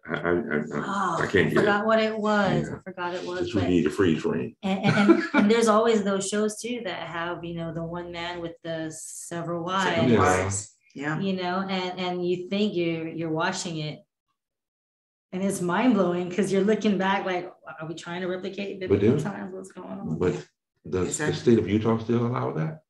I, 0.07 0.13
I, 0.13 0.31
I, 0.33 0.61
oh, 0.73 1.17
I 1.21 1.25
can't 1.25 1.49
get 1.49 1.53
it. 1.53 1.55
forgot 1.55 1.85
what 1.87 1.99
it 1.99 2.15
was 2.15 2.67
Yeah. 2.69 2.75
i 2.75 2.79
forgot 2.89 3.15
it 3.15 3.25
was 3.25 3.39
Just 3.39 3.53
but 3.55 3.63
we 3.63 3.69
need 3.69 3.87
a 3.87 3.89
freeze 3.89 4.21
frame. 4.21 4.55
and, 4.61 4.79
and, 4.85 4.95
and, 5.09 5.23
and 5.33 5.51
there's 5.51 5.67
always 5.67 6.03
those 6.03 6.27
shows 6.29 6.59
too 6.61 6.81
that 6.85 7.07
have 7.07 7.43
you 7.43 7.55
know 7.55 7.73
the 7.73 7.83
one 7.83 8.11
man 8.11 8.39
with 8.39 8.53
the 8.63 8.91
several 8.95 9.63
wives 9.63 10.11
Yeah. 10.11 10.51
Yeah. 10.93 11.19
you 11.19 11.33
know 11.33 11.55
and 11.67 11.99
and 11.99 12.13
you 12.27 12.47
think 12.51 12.75
you're 12.75 13.07
you're 13.07 13.31
watching 13.43 13.77
it 13.79 13.97
and 15.33 15.43
it's 15.43 15.59
mind-blowing 15.59 16.29
because 16.29 16.51
you're 16.53 16.63
looking 16.63 16.97
back 16.99 17.25
like 17.25 17.51
are 17.81 17.87
we 17.87 17.95
trying 17.95 18.21
to 18.21 18.27
replicate 18.27 18.79
But 18.79 18.89
biblical 18.89 19.19
times 19.19 19.53
what's 19.55 19.71
going 19.71 19.89
on 19.89 20.17
But 20.19 20.35
does 20.89 21.07
Is 21.09 21.17
the 21.17 21.33
state 21.33 21.59
of 21.59 21.67
Utah 21.69 21.97
still 21.99 22.25
allow 22.27 22.51
that? 22.53 22.81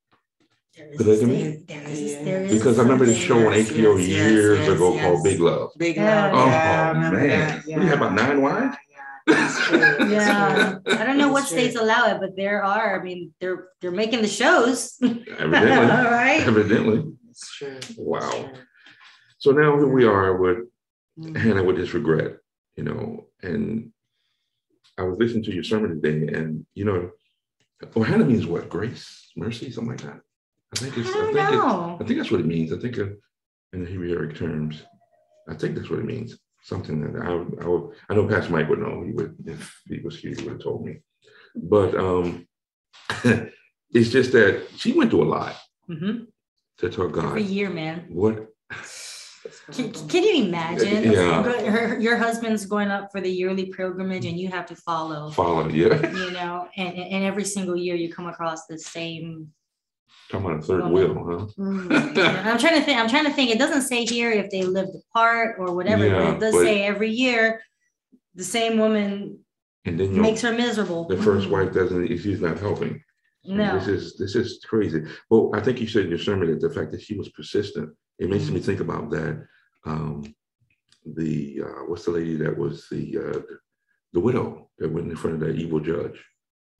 There 0.75 0.87
is, 0.89 0.97
Polygamy? 0.97 1.43
there- 1.43 1.57
there 1.67 1.89
is, 1.89 2.01
Yeah. 2.01 2.23
there 2.23 2.41
is 2.43 2.53
Because 2.57 2.77
I 2.79 2.81
remember 2.83 3.05
this 3.05 3.15
something- 3.25 3.43
show 3.43 3.47
on 3.47 3.53
Yes, 3.53 3.69
HBO 3.71 3.97
yes, 3.97 4.07
years 4.07 4.59
yes, 4.59 4.67
ago 4.69 4.93
yes. 4.93 5.03
called 5.05 5.23
Big 5.23 5.39
Love. 5.39 5.71
Big 5.77 5.95
Yeah. 5.95 6.31
love. 6.31 6.33
Oh, 6.33 6.45
yeah, 6.49 6.83
I 6.85 6.91
remember 6.91 7.17
man. 7.17 7.29
that. 7.29 7.55
What 7.55 7.63
do 7.65 7.71
you 7.71 7.87
have, 7.87 7.97
about 8.01 8.13
nine 8.13 8.41
wives? 8.41 8.77
Yeah, 8.91 8.97
that's 9.27 9.59
true. 9.65 9.77
That's 9.79 10.11
Yeah, 10.11 10.79
true. 10.85 10.93
I 10.99 11.05
don't 11.05 11.17
know 11.17 11.29
what 11.29 11.41
That's 11.41 11.51
true. 11.51 11.59
states 11.61 11.75
allow 11.77 12.07
it, 12.13 12.19
but 12.19 12.35
there 12.35 12.61
are. 12.63 12.99
I 12.99 13.03
mean, 13.03 13.33
they're 13.39 13.69
they're 13.79 13.91
making 13.91 14.21
the 14.21 14.27
shows. 14.27 14.97
All 15.01 15.09
Evidently. 15.39 16.11
right. 16.11 16.41
Evidently. 16.45 17.13
It's 17.29 17.55
true. 17.55 17.67
It's 17.77 17.93
Wow. 17.97 18.29
true. 18.29 18.49
So 19.37 19.51
now 19.51 19.77
here 19.77 19.87
we 19.87 20.03
are 20.05 20.35
with 20.35 20.57
Mm. 21.17 21.37
Hannah 21.37 21.63
with 21.63 21.77
this 21.77 21.93
regret, 21.93 22.39
you 22.75 22.83
know, 22.83 23.27
and 23.41 23.93
I 24.97 25.03
was 25.03 25.17
listening 25.17 25.43
to 25.45 25.53
your 25.53 25.63
sermon 25.63 26.01
today, 26.01 26.27
and 26.37 26.65
you 26.73 26.83
know, 26.83 27.11
well, 27.93 28.05
Hannah 28.05 28.25
means 28.25 28.45
what? 28.45 28.69
Grace, 28.69 29.31
mercy, 29.35 29.71
something 29.71 29.91
like 29.91 30.01
that. 30.01 30.21
I 30.73 30.77
think 30.77 30.97
it's. 30.97 31.09
I, 31.09 31.13
don't 31.13 31.33
think 31.33 31.49
it, 31.49 31.51
know. 31.53 31.97
I 31.99 32.03
think 32.03 32.19
that's 32.19 32.31
what 32.31 32.39
it 32.41 32.45
means. 32.45 32.73
I 32.73 32.77
think 32.77 32.97
uh, 32.97 33.07
in 33.73 33.83
the 33.83 33.89
Hebrewic 33.91 34.37
terms, 34.37 34.83
I 35.49 35.53
think 35.55 35.75
that's 35.75 35.89
what 35.89 35.99
it 35.99 36.05
means. 36.05 36.37
Something 36.63 37.01
that 37.13 37.21
I, 37.21 37.33
would- 37.35 37.59
I, 37.63 37.67
would, 37.67 37.91
I 38.09 38.15
know 38.15 38.27
Pastor 38.27 38.51
Mike 38.51 38.67
would 38.69 38.79
know. 38.79 39.03
He 39.05 39.11
would, 39.11 39.35
if 39.45 39.81
he 39.87 39.99
was 39.99 40.17
here, 40.17 40.33
he 40.35 40.43
would 40.43 40.53
have 40.53 40.63
told 40.63 40.83
me. 40.85 40.97
But 41.55 41.95
um, 41.95 42.47
it's 43.91 44.09
just 44.09 44.31
that 44.31 44.67
she 44.75 44.93
went 44.93 45.11
through 45.11 45.23
a 45.23 45.31
lot 45.37 45.55
Mhm. 45.89 46.27
to 46.79 46.89
tell 46.89 47.07
God 47.07 47.25
Every 47.25 47.43
year, 47.43 47.69
man. 47.69 48.05
what. 48.09 48.47
Can, 49.71 49.91
can 50.07 50.23
you 50.23 50.45
imagine? 50.45 51.11
Yeah. 51.11 51.43
Her- 51.43 51.99
your 51.99 52.17
husband's 52.17 52.65
going 52.65 52.89
up 52.89 53.11
for 53.11 53.21
the 53.21 53.29
yearly 53.29 53.67
pilgrimage, 53.67 54.25
and 54.25 54.37
you 54.39 54.47
have 54.49 54.65
to 54.67 54.75
follow. 54.75 55.29
Follow, 55.31 55.67
yeah. 55.69 55.95
You 56.11 56.31
know, 56.31 56.67
and 56.77 56.97
and 56.97 57.23
every 57.23 57.43
single 57.45 57.75
year 57.75 57.95
you 57.95 58.11
come 58.11 58.27
across 58.27 58.65
the 58.67 58.77
same. 58.77 59.51
Talking 60.29 60.45
about 60.47 60.59
a 60.59 60.61
third 60.63 60.87
wheel, 60.91 61.13
huh? 61.13 61.45
Mm. 61.61 62.45
I'm 62.45 62.57
trying 62.57 62.79
to 62.79 62.81
think. 62.81 62.99
I'm 62.99 63.09
trying 63.09 63.25
to 63.25 63.31
think. 63.33 63.51
It 63.51 63.59
doesn't 63.59 63.83
say 63.83 64.05
here 64.05 64.31
if 64.31 64.49
they 64.49 64.63
lived 64.63 64.95
apart 64.95 65.57
or 65.59 65.75
whatever, 65.75 66.05
Yeah, 66.07 66.17
but 66.19 66.33
it 66.35 66.39
does 66.39 66.53
but- 66.55 66.63
say 66.63 66.83
every 66.83 67.11
year 67.11 67.61
the 68.33 68.43
same 68.43 68.77
woman 68.79 69.39
And 69.85 69.99
then 69.99 70.19
makes 70.19 70.41
her 70.41 70.51
miserable. 70.51 71.07
the 71.07 71.15
first 71.17 71.49
wife 71.49 71.71
doesn't, 71.73 72.07
she's 72.17 72.41
not 72.41 72.57
helping. 72.59 73.01
And 73.45 73.57
No. 73.57 73.77
This 73.77 73.87
is 73.87 74.17
this 74.17 74.35
is 74.35 74.59
crazy. 74.67 75.03
Well, 75.29 75.51
I 75.53 75.61
think 75.61 75.79
you 75.79 75.87
said 75.87 76.05
in 76.05 76.09
your 76.09 76.17
sermon 76.19 76.49
that 76.49 76.59
the 76.59 76.73
fact 76.73 76.91
that 76.91 77.01
she 77.03 77.15
was 77.15 77.29
persistent, 77.29 77.95
it 78.19 78.29
makes 78.29 78.49
me 78.49 78.59
think 78.59 78.79
about 78.79 79.09
that. 79.11 79.45
Um, 79.85 80.33
the 81.05 81.61
uh, 81.63 81.83
what's 81.87 82.05
the 82.05 82.11
lady 82.11 82.35
that 82.37 82.57
was 82.57 82.87
the 82.89 83.17
uh, 83.17 83.39
the 84.13 84.19
widow 84.19 84.69
that 84.79 84.91
went 84.91 85.09
in 85.09 85.15
front 85.15 85.35
of 85.35 85.39
that 85.41 85.55
evil 85.55 85.79
judge? 85.79 86.23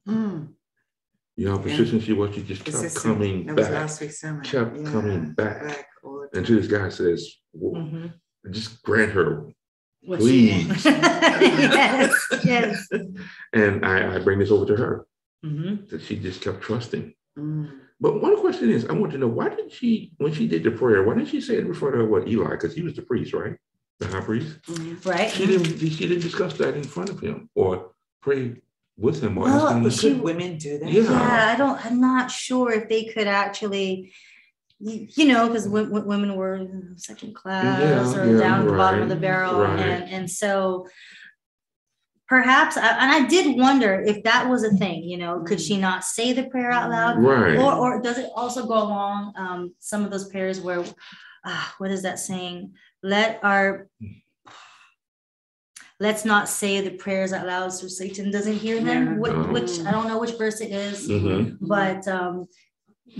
Mm. 0.08 0.50
You 1.36 1.46
know 1.46 1.58
how 1.58 1.64
persistent 1.64 2.04
she 2.04 2.14
was. 2.14 2.34
She 2.34 2.44
just 2.44 2.64
kept 2.64 2.96
coming 2.96 3.46
That 3.48 3.56
was 3.58 3.68
back. 3.68 3.74
last 3.76 4.02
week's 4.02 4.22
sermon. 4.22 4.44
Kept 4.44 4.86
coming 4.86 5.34
back. 5.34 5.88
all 6.04 6.28
the 6.32 6.40
Until 6.40 6.56
this 6.58 6.68
guy 6.68 6.90
says, 6.90 7.30
"Well, 7.54 7.82
Mhm. 7.82 8.14
just 8.52 8.82
grant 8.84 9.12
her. 9.12 9.48
What. 10.02 10.20
Please. 10.20 10.86
yes, 10.86 12.14
yes. 12.44 12.88
And 13.54 13.86
I, 13.86 14.16
I 14.16 14.20
bring 14.20 14.40
this 14.40 14.52
over 14.52 14.66
to 14.68 14.76
her 14.82 15.06
Mhm. 15.44 15.90
that 15.90 16.02
she 16.04 16.18
just 16.18 16.42
kept 16.42 16.62
trusting. 16.62 17.14
Mm. 17.38 17.80
But 18.00 18.22
one 18.22 18.40
question 18.40 18.70
is, 18.70 18.86
I 18.86 18.94
want 18.94 19.12
to 19.14 19.18
know 19.18 19.28
why 19.28 19.50
did 19.50 19.72
she, 19.72 20.12
when 20.18 20.34
she 20.34 20.48
did 20.48 20.64
the 20.64 20.72
prayer, 20.72 21.04
why 21.04 21.14
didn't 21.16 21.30
she 21.30 21.40
say 21.42 21.56
it 21.56 21.66
in 21.66 21.74
front 21.74 21.96
of 21.96 22.10
what 22.10 22.28
Eli? 22.28 22.52
Because 22.52 22.76
he 22.76 22.82
was 22.82 22.94
the 22.96 23.02
priest, 23.02 23.34
right? 23.34 23.56
The 24.00 24.08
high 24.08 24.20
priest. 24.22 24.62
Mm. 24.68 25.06
Right. 25.06 25.32
She 25.32 25.46
didn't. 25.46 25.78
She 25.80 26.08
didn't 26.08 26.22
discuss 26.22 26.54
that 26.58 26.76
in 26.76 26.84
front 26.84 27.10
of 27.10 27.20
him 27.22 27.50
or 27.56 27.92
pray 28.22 28.56
with 28.98 29.22
him 29.24 29.38
or 29.38 29.46
Well, 29.46 29.68
ask 29.68 29.76
him. 29.78 29.84
to 29.84 29.92
she- 29.92 30.14
women 30.14 30.58
do 30.58 30.78
that? 30.80 30.92
Yeah. 30.92 31.04
Yeah, 31.04 31.52
I 31.54 31.56
don't. 31.58 31.86
I'm 31.86 32.02
not 32.02 32.30
sure 32.30 32.72
if 32.74 32.90
they 32.90 33.06
could 33.06 33.28
actually. 33.28 34.12
You 34.80 35.08
you 35.16 35.26
know, 35.28 35.48
because 35.48 35.70
women 35.70 36.36
were 36.36 36.68
second 36.98 37.34
class 37.34 37.80
Yeah, 38.14 38.22
or 38.22 38.30
yeah, 38.34 38.38
down 38.38 38.62
at 38.64 38.66
the 38.68 38.74
bottom 38.74 39.02
of 39.04 39.08
the 39.08 39.16
barrel, 39.16 39.62
right. 39.62 39.80
and 39.80 40.10
and 40.12 40.30
so 40.30 40.88
perhaps, 42.28 42.76
I- 42.78 42.98
and 43.02 43.12
I 43.12 43.28
did 43.28 43.58
wonder 43.58 44.02
if 44.02 44.24
that 44.24 44.50
was 44.50 44.64
a 44.64 44.72
thing. 44.72 45.04
You 45.04 45.18
know, 45.18 45.44
could 45.44 45.62
she 45.62 45.78
not 45.78 46.04
say 46.04 46.34
the 46.34 46.46
prayer 46.50 46.72
out 46.72 46.90
loud? 46.90 47.20
Right. 47.22 47.58
or 47.58 47.74
or 47.74 48.02
does 48.02 48.18
it 48.18 48.30
also 48.36 48.66
go 48.66 48.74
along 48.78 49.34
um, 49.38 49.74
some 49.80 50.04
of 50.06 50.12
those 50.12 50.30
prayers 50.30 50.60
where 50.60 50.84
ah, 51.46 51.76
what 51.78 51.92
is 51.92 52.02
that 52.04 52.18
saying 52.20 52.74
let 53.04 53.40
our 53.44 53.88
let's 56.00 56.26
not 56.26 56.50
say 56.50 56.82
the 56.82 56.92
prayers 56.92 57.32
out 57.32 57.46
loud 57.48 57.72
so 57.72 57.88
satan 57.88 58.32
doesn't 58.32 58.58
hear 58.66 58.80
them 58.82 59.06
Yeah. 59.06 59.18
which, 59.20 59.32
Oh. 59.34 59.52
which 59.56 59.80
i 59.82 59.92
don't 59.92 60.08
know 60.08 60.20
which 60.20 60.38
verse 60.38 60.60
it 60.62 60.72
is, 60.72 61.08
Mhm. 61.08 61.58
but 61.62 62.08
um 62.08 62.48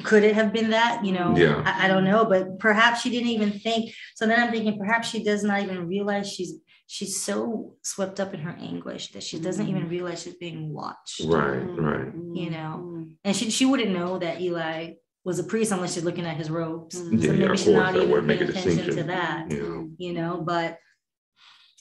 could 0.04 0.24
it 0.24 0.36
have 0.36 0.52
been 0.52 0.72
that 0.72 1.06
you 1.06 1.14
know 1.14 1.34
Yeah. 1.38 1.62
I, 1.66 1.86
I 1.86 1.88
don't 1.88 2.04
know 2.04 2.26
but 2.26 2.60
perhaps 2.60 3.02
she 3.02 3.10
didn't 3.12 3.30
even 3.30 3.52
think 3.60 3.94
so 4.16 4.26
then 4.28 4.40
i'm 4.42 4.52
thinking 4.52 4.78
perhaps 4.78 5.08
she 5.10 5.24
does 5.24 5.44
not 5.44 5.62
even 5.62 5.88
realize 5.88 6.30
she's 6.32 6.54
she's 6.88 7.20
so 7.22 7.76
swept 7.82 8.20
up 8.20 8.34
in 8.34 8.40
her 8.42 8.56
anguish 8.60 9.12
that 9.12 9.24
she 9.24 9.40
doesn't 9.40 9.68
even 9.68 9.90
realize 9.90 10.22
she's 10.24 10.36
being 10.36 10.72
watched 10.74 11.22
Right. 11.26 11.58
Right. 11.58 12.14
You 12.34 12.50
know. 12.52 12.82
Mm. 12.84 13.16
and 13.24 13.36
she, 13.36 13.50
she 13.50 13.66
wouldn't 13.66 13.92
know 13.92 14.20
that 14.20 14.40
Eli 14.42 14.92
was 15.24 15.40
a 15.40 15.44
priest 15.44 15.72
unless 15.72 15.96
she's 15.96 16.04
looking 16.04 16.26
at 16.26 16.38
his 16.38 16.52
robes. 16.52 16.96
Mm. 17.02 17.20
Yeah, 17.22 17.28
so 17.28 17.32
yeah, 17.32 17.32
maybe 17.40 17.44
of 17.52 17.58
she's 17.60 17.66
course, 17.68 17.78
not 17.78 17.96
even 17.96 18.26
make 18.28 18.40
paying 18.40 18.50
a 18.50 18.54
attention 18.60 18.96
to 18.98 19.04
that, 19.04 19.52
Yeah. 19.52 19.84
you 19.98 20.14
know. 20.14 20.44
But 20.46 20.78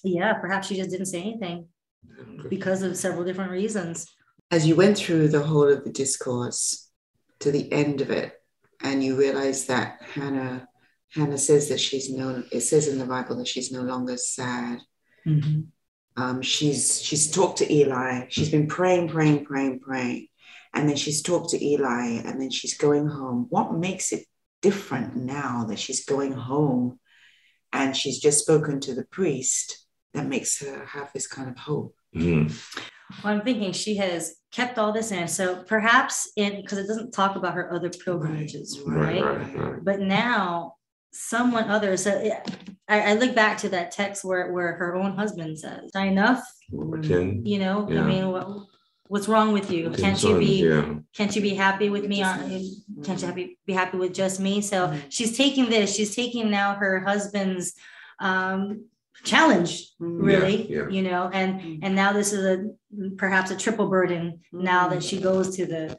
yeah, 0.02 0.32
perhaps 0.34 0.68
she 0.68 0.76
just 0.76 0.90
didn't 0.90 1.06
say 1.06 1.20
anything 1.20 1.68
because 2.49 2.82
of 2.82 2.96
several 2.96 3.25
different 3.25 3.50
reasons. 3.50 4.06
As 4.50 4.66
you 4.66 4.76
went 4.76 4.96
through 4.96 5.28
the 5.28 5.42
whole 5.42 5.68
of 5.68 5.84
the 5.84 5.90
discourse 5.90 6.90
to 7.40 7.50
the 7.50 7.70
end 7.73 8.00
of 8.00 8.11
it, 8.11 8.32
and 8.82 9.02
you 9.04 9.16
realize 9.16 9.66
that 9.66 10.00
Hannah, 10.14 10.68
Hannah 11.12 11.38
says 11.38 11.68
that 11.68 11.80
she's 11.80 12.11
no, 12.11 12.42
it 12.52 12.61
says 12.61 12.88
in 12.88 12.99
the 12.99 13.06
Bible 13.06 13.37
that 13.37 13.49
she's 13.49 13.73
no 13.73 13.82
longer 13.82 14.16
sad. 14.16 14.78
Um, 16.16 16.43
she's 16.43 17.02
she's 17.02 17.31
talked 17.31 17.59
to 17.59 17.73
Eli. 17.73 18.26
She's 18.28 18.50
been 18.50 18.69
praying, 18.69 19.09
praying, 19.09 19.45
praying, 19.45 19.81
praying, 19.81 20.28
and 20.73 20.88
then 20.88 20.97
she's 20.97 21.23
talked 21.23 21.50
to 21.50 21.64
Eli, 21.64 22.23
and 22.25 22.40
then 22.40 22.50
she's 22.50 22.76
going 22.76 23.07
home. 23.09 23.47
What 23.50 23.75
makes 23.75 24.12
it 24.12 24.26
different 24.62 25.16
now 25.16 25.64
that 25.69 25.78
she's 25.78 26.04
going 26.04 26.33
home, 26.33 27.00
and 27.73 27.97
she's 27.97 28.21
just 28.21 28.40
spoken 28.40 28.81
to 28.81 28.95
the 28.95 29.04
priest 29.04 29.87
that 30.12 30.26
makes 30.26 30.61
her 30.61 30.85
have 30.87 31.12
this 31.12 31.26
kind 31.26 31.49
of 31.50 31.59
hope? 31.59 31.97
Mhm. 32.14 32.52
Well, 33.23 33.35
I'm 33.35 33.43
thinking 33.43 33.73
she 33.73 33.97
has 33.97 34.37
kept 34.52 34.78
all 34.78 34.93
this 34.93 35.11
in. 35.11 35.28
So 35.28 35.62
perhaps 35.64 36.31
in 36.37 36.62
because 36.62 36.78
it 36.78 36.87
doesn't 36.87 37.12
talk 37.12 37.37
about 37.37 37.54
her 37.54 37.73
other 37.73 37.90
pilgrimages, 37.90 38.81
Right. 38.81 39.23
right? 39.23 39.37
Right. 39.37 39.59
Right. 39.59 39.85
But 39.85 40.00
now 40.00 40.76
someone 41.14 41.71
other. 41.71 41.97
So 41.97 42.21
yeah, 42.23 42.42
I, 42.88 43.12
I 43.12 43.14
look 43.14 43.35
back 43.35 43.59
to 43.59 43.68
that 43.71 43.90
text 43.92 44.25
where 44.25 44.52
where 44.52 44.73
her 44.75 44.94
own 44.97 45.16
husband 45.16 45.59
says, 45.59 45.90
"Not 45.94 46.06
enough." 46.09 46.42
Number 46.71 47.00
ten. 47.00 47.47
You 47.47 47.59
know, 47.61 47.88
Yeah. 47.90 48.02
I 48.02 48.06
mean, 48.06 48.30
what, 48.30 48.49
what's 49.09 49.28
wrong 49.28 49.52
with 49.52 49.71
you? 49.71 49.90
ten 49.90 50.16
Can't 50.16 50.23
you 50.23 50.38
be? 50.38 50.64
Yeah. 50.68 50.94
can't 51.14 51.35
you 51.37 51.42
be 51.42 51.54
happy 51.54 51.88
with 51.88 52.06
me 52.06 52.23
on 52.23 52.38
can't 53.04 53.21
you 53.21 53.26
happy, 53.28 53.59
be 53.66 53.73
happy 53.73 53.97
with 53.99 54.12
just 54.14 54.40
me 54.40 54.61
so 54.61 54.92
she's 55.11 55.37
taking 55.37 55.68
this 55.68 55.94
she's 55.94 56.16
taking 56.16 56.50
now 56.50 56.75
her 56.75 57.00
husband's 57.00 57.75
um 58.21 58.85
challenge 59.25 59.92
really 59.99 60.56
yeah. 60.73 60.88
you 60.88 61.02
know 61.02 61.30
and 61.33 61.61
Mm. 61.61 61.78
and 61.83 61.94
now 61.94 62.12
this 62.12 62.33
is 62.33 62.44
a 62.44 62.56
perhaps 63.16 63.50
a 63.50 63.56
triple 63.56 63.88
burden 63.88 64.40
now 64.52 64.88
that 64.88 65.02
she 65.02 65.21
goes 65.21 65.54
to 65.56 65.66
the 65.66 65.97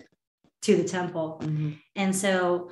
to 0.64 0.76
the 0.76 0.84
temple 0.84 1.40
Mhm. 1.44 1.78
and 1.96 2.16
so 2.16 2.70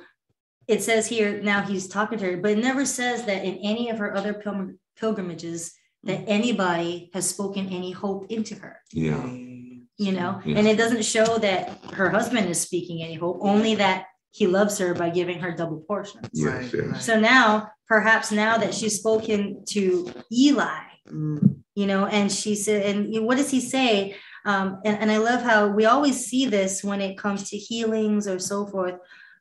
it 0.68 0.82
says 0.82 1.06
here 1.06 1.40
now 1.42 1.62
he's 1.62 1.86
talking 1.88 2.18
to 2.18 2.24
her 2.24 2.36
but 2.36 2.52
it 2.52 2.58
never 2.58 2.84
says 2.84 3.24
that 3.26 3.44
in 3.44 3.54
any 3.56 3.90
of 3.90 3.98
her 3.98 4.14
other 4.16 4.34
pilgrim- 4.34 4.78
pilgrimages 4.96 5.72
that 6.04 6.22
anybody 6.26 7.10
has 7.14 7.28
spoken 7.28 7.68
any 7.68 7.90
hope 7.90 8.26
into 8.30 8.54
her 8.56 8.76
Yeah. 8.92 9.24
you 9.26 10.12
know 10.12 10.40
Yeah. 10.44 10.58
and 10.58 10.66
it 10.66 10.76
doesn't 10.78 11.04
show 11.04 11.38
that 11.38 11.78
her 11.92 12.08
husband 12.10 12.48
is 12.48 12.60
speaking 12.60 13.02
any 13.02 13.14
hope 13.14 13.38
only 13.40 13.74
that 13.76 14.06
he 14.30 14.46
loves 14.46 14.78
her 14.78 14.94
by 14.94 15.10
giving 15.10 15.38
her 15.40 15.52
double 15.52 15.80
portions 15.86 16.28
Yes. 16.32 16.46
Right, 16.52 16.72
Yes. 16.74 16.86
right. 16.92 17.02
so 17.02 17.20
now 17.20 17.68
perhaps 17.88 18.32
now 18.32 18.56
that 18.58 18.74
she's 18.74 18.98
spoken 18.98 19.64
to 19.74 20.10
eli 20.32 20.80
Mm. 21.12 21.56
you 21.74 21.86
know 21.86 22.06
and 22.06 22.32
she 22.32 22.54
said 22.54 22.80
and 22.88 23.26
what 23.26 23.36
does 23.36 23.50
he 23.50 23.60
say 23.60 24.16
um, 24.46 24.78
and, 24.86 24.96
and 25.02 25.10
i 25.12 25.18
love 25.18 25.42
how 25.42 25.68
we 25.68 25.84
always 25.84 26.24
see 26.24 26.46
this 26.46 26.82
when 26.82 27.02
it 27.02 27.18
comes 27.18 27.50
to 27.50 27.58
healings 27.58 28.26
or 28.26 28.38
so 28.38 28.64
forth 28.66 28.94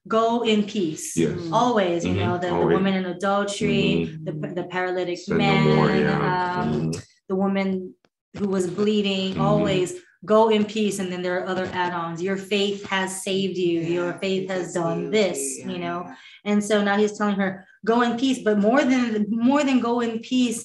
go 0.07 0.43
in 0.43 0.63
peace 0.63 1.15
Yes. 1.15 1.31
always 1.51 2.03
you 2.05 2.13
Mhm, 2.13 2.17
know 2.25 2.37
the, 2.37 2.47
the 2.47 2.67
woman 2.75 2.93
in 2.93 3.05
adultery 3.05 3.83
Mhm. 4.03 4.25
the, 4.25 4.33
the 4.59 4.63
paralytic 4.75 5.17
Sin 5.17 5.37
no 5.37 5.43
man 5.43 5.75
more. 5.75 5.89
Yeah. 5.91 6.19
um, 6.59 6.91
Mhm. 6.91 7.03
the 7.29 7.35
woman 7.35 7.67
who 8.37 8.47
was 8.49 8.65
bleeding 8.79 9.35
Mhm. 9.35 9.41
always 9.49 9.89
go 10.25 10.49
in 10.55 10.63
peace 10.65 10.99
and 10.99 11.09
then 11.11 11.21
there 11.21 11.37
are 11.39 11.47
other 11.53 11.67
add-ons 11.73 12.21
your 12.21 12.37
faith 12.53 12.79
has 12.95 13.09
saved 13.27 13.57
you 13.57 13.79
your 13.97 14.11
faith 14.23 14.49
has 14.49 14.73
done 14.73 14.99
you- 15.03 15.11
this 15.17 15.39
yeah, 15.59 15.69
you 15.71 15.77
know 15.85 15.99
and 16.49 16.59
so 16.69 16.75
now 16.83 16.95
he's 17.01 17.17
telling 17.17 17.35
her 17.43 17.65
go 17.85 18.01
in 18.01 18.13
peace 18.17 18.39
but 18.47 18.57
more 18.67 18.81
than 18.91 19.25
more 19.29 19.63
than 19.67 19.79
go 19.89 19.95
in 20.05 20.19
peace 20.19 20.59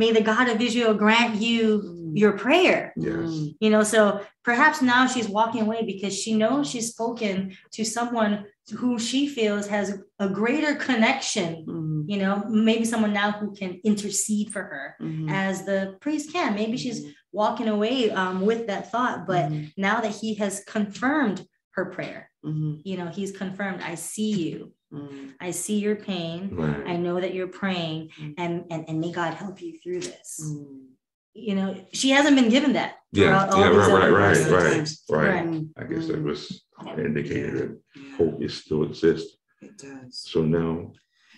may 0.00 0.10
the 0.12 0.22
God 0.32 0.46
of 0.52 0.60
Israel 0.66 0.94
grant 0.94 1.34
you 1.46 1.62
Mm. 1.84 2.01
Your 2.14 2.32
prayer. 2.38 2.92
Yes. 2.96 3.14
Mm. 3.14 3.54
You 3.60 3.70
know, 3.70 3.82
so 3.82 4.20
perhaps 4.44 4.82
now 4.82 5.06
she's 5.06 5.28
walking 5.28 5.62
away 5.62 5.84
because 5.84 6.14
she 6.18 6.34
knows 6.34 6.68
she's 6.70 6.90
spoken 6.90 7.56
to 7.72 7.84
someone 7.84 8.46
who 8.76 8.98
she 8.98 9.26
feels 9.28 9.66
has 9.68 9.98
a 10.18 10.28
greater 10.28 10.74
connection. 10.76 11.64
Mm. 11.68 12.04
You 12.08 12.18
know, 12.18 12.44
maybe 12.48 12.84
someone 12.84 13.12
now 13.12 13.32
who 13.32 13.54
can 13.54 13.80
intercede 13.84 14.52
for 14.52 14.62
her 14.62 14.96
Mhm. 15.00 15.30
as 15.30 15.64
the 15.64 15.96
priest 16.00 16.32
can. 16.32 16.54
Maybe 16.54 16.76
she's 16.76 17.00
Mhm. 17.04 17.12
walking 17.32 17.68
away 17.68 18.10
um, 18.10 18.40
with 18.42 18.66
that 18.68 18.90
thought, 18.92 19.26
but 19.26 19.50
Mhm. 19.50 19.72
now 19.76 20.00
that 20.00 20.12
he 20.12 20.34
has 20.34 20.62
confirmed 20.66 21.44
her 21.72 21.86
prayer, 21.86 22.30
Mhm. 22.44 22.82
you 22.84 22.96
know, 22.96 23.06
he's 23.08 23.32
confirmed, 23.36 23.80
I 23.82 23.94
see 23.96 24.32
you. 24.50 24.72
Mm. 24.92 25.32
I 25.40 25.52
see 25.52 25.78
your 25.78 25.96
pain. 25.96 26.54
I 26.86 26.96
know 26.98 27.18
that 27.18 27.32
you're 27.34 27.48
praying 27.48 28.10
Mm. 28.20 28.34
and, 28.36 28.64
and, 28.70 28.84
and 28.88 29.00
may 29.00 29.10
God 29.10 29.32
help 29.34 29.62
you 29.62 29.78
through 29.78 30.00
this. 30.00 30.38
Mm. 30.44 30.91
You 31.34 31.54
know, 31.54 31.86
she 31.92 32.10
hasn't 32.10 32.36
been 32.36 32.50
given 32.50 32.74
that. 32.74 32.96
Yeah. 33.12 33.46
all 33.50 33.60
Yeah. 33.60 33.68
these 33.70 33.78
Right. 33.78 33.92
Right. 33.92 34.02
other 34.02 34.12
Right. 34.12 34.50
Right. 34.50 34.96
Right. 35.10 35.44
Right. 35.46 35.64
I 35.76 35.84
guess 35.84 36.06
that 36.08 36.18
Mm. 36.20 36.24
was 36.24 36.62
an 36.78 36.98
indicator 37.06 37.52
that 37.58 37.80
Yeah, 37.96 38.16
hope 38.16 38.42
is 38.42 38.54
still 38.54 38.84
exists. 38.84 39.36
it 39.60 39.78
does. 39.78 40.18
So 40.18 40.42
now, 40.44 40.92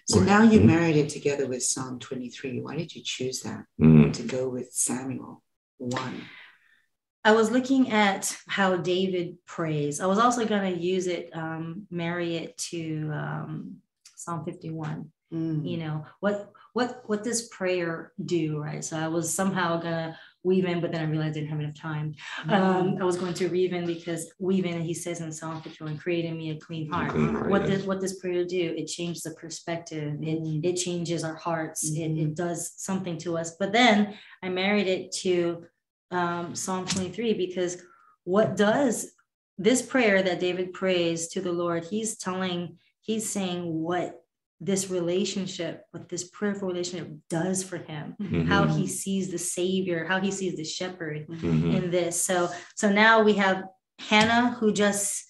So 0.07 0.21
now 0.21 0.41
ahead. 0.43 0.53
you 0.53 0.61
Mhm. 0.61 0.67
married 0.67 0.97
it 0.97 1.09
together 1.09 1.47
with 1.47 1.63
Psalm 1.63 1.99
23. 1.99 2.61
Why 2.61 2.77
did 2.77 2.95
you 2.95 3.03
choose 3.03 3.41
that 3.43 3.65
mm, 3.81 4.13
to 4.13 4.23
go 4.23 4.49
with 4.51 4.71
Samuel 4.73 5.43
1? 5.79 6.21
I 7.25 7.33
was 7.33 7.51
looking 7.51 7.91
at 7.91 8.37
how 8.49 8.77
David 8.77 9.39
prays. 9.47 10.01
I 10.01 10.07
was 10.07 10.19
also 10.19 10.45
going 10.45 10.75
to 10.75 10.79
use 10.79 11.07
it, 11.07 11.31
um, 11.35 11.87
marry 11.91 12.37
it 12.37 12.59
to 12.71 13.11
um, 13.15 13.77
Psalm 14.15 14.45
51. 14.45 15.11
Mm. 15.33 15.67
You 15.67 15.77
know 15.79 16.05
what 16.21 16.53
what 16.75 17.03
what 17.07 17.23
does 17.25 17.49
prayer 17.49 18.13
do, 18.25 18.59
right? 18.59 18.85
So 18.85 18.99
I 18.99 19.09
was 19.09 19.33
somehow 19.33 19.81
gonna 19.81 20.19
weave 20.43 20.65
in, 20.67 20.81
but 20.81 20.93
then 20.93 21.01
I 21.01 21.09
realized 21.09 21.31
I 21.31 21.41
didn't 21.41 21.51
have 21.51 21.61
enough 21.61 21.75
time. 21.75 22.15
Um, 22.49 22.99
I 23.01 23.05
was 23.05 23.17
going 23.17 23.33
to 23.35 23.49
weave 23.49 23.73
in 23.73 23.87
because 23.87 24.31
weave 24.39 24.67
in. 24.67 24.83
He 24.83 24.93
says 24.93 25.21
in 25.21 25.33
Psalm 25.33 25.63
51, 25.63 25.97
"Creating 25.99 26.37
me 26.37 26.51
a 26.51 26.57
clean 26.59 26.91
heart." 26.91 27.13
clean 27.13 27.29
heart, 27.31 27.49
what 27.49 27.63
yes. 27.63 27.71
does 27.71 27.87
what 27.87 28.01
does 28.01 28.19
prayer 28.19 28.45
do? 28.45 28.75
It 28.77 28.87
changes 28.87 29.23
the 29.23 29.31
perspective. 29.31 30.15
It 30.21 30.41
Mm. 30.43 30.65
it 30.65 30.75
changes 30.75 31.23
our 31.25 31.37
hearts. 31.37 31.85
It, 31.91 32.11
Mhm. 32.11 32.23
it 32.23 32.35
does 32.35 32.73
something 32.77 33.19
to 33.19 33.39
us. 33.39 33.57
But 33.57 33.73
then 33.73 34.15
I 34.43 34.49
married 34.51 34.89
it 34.89 35.13
to 35.23 35.65
um, 36.11 36.55
Psalm 36.55 36.87
23 36.87 37.35
because 37.35 37.83
what 38.25 38.57
does 38.57 39.13
this 39.59 39.81
prayer 39.83 40.23
that 40.23 40.39
David 40.41 40.73
prays 40.73 41.29
to 41.29 41.41
the 41.41 41.53
Lord? 41.53 41.85
He's 41.85 42.17
telling, 42.19 42.79
he's 43.01 43.29
saying 43.29 43.63
what 43.65 44.24
this 44.61 44.89
relationship, 44.91 45.83
what 45.91 46.09
this 46.09 46.25
prayerful 46.25 46.69
relationship 46.69 47.11
does 47.29 47.63
for 47.63 47.77
him, 47.79 48.15
mhm, 48.21 48.47
how 48.47 48.67
he 48.67 48.87
sees 48.87 49.31
the 49.31 49.39
Savior, 49.39 50.07
how 50.07 50.21
he 50.21 50.31
sees 50.31 50.57
the 50.57 50.65
shepherd 50.65 51.27
mhm, 51.29 51.75
in 51.75 51.91
this. 51.91 52.21
So 52.23 52.49
so 52.77 52.91
now 52.91 53.23
we 53.23 53.35
have 53.35 53.65
Hannah 53.99 54.57
who 54.59 54.73
just 54.73 55.25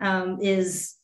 um, 0.00 0.38
is 0.40 0.96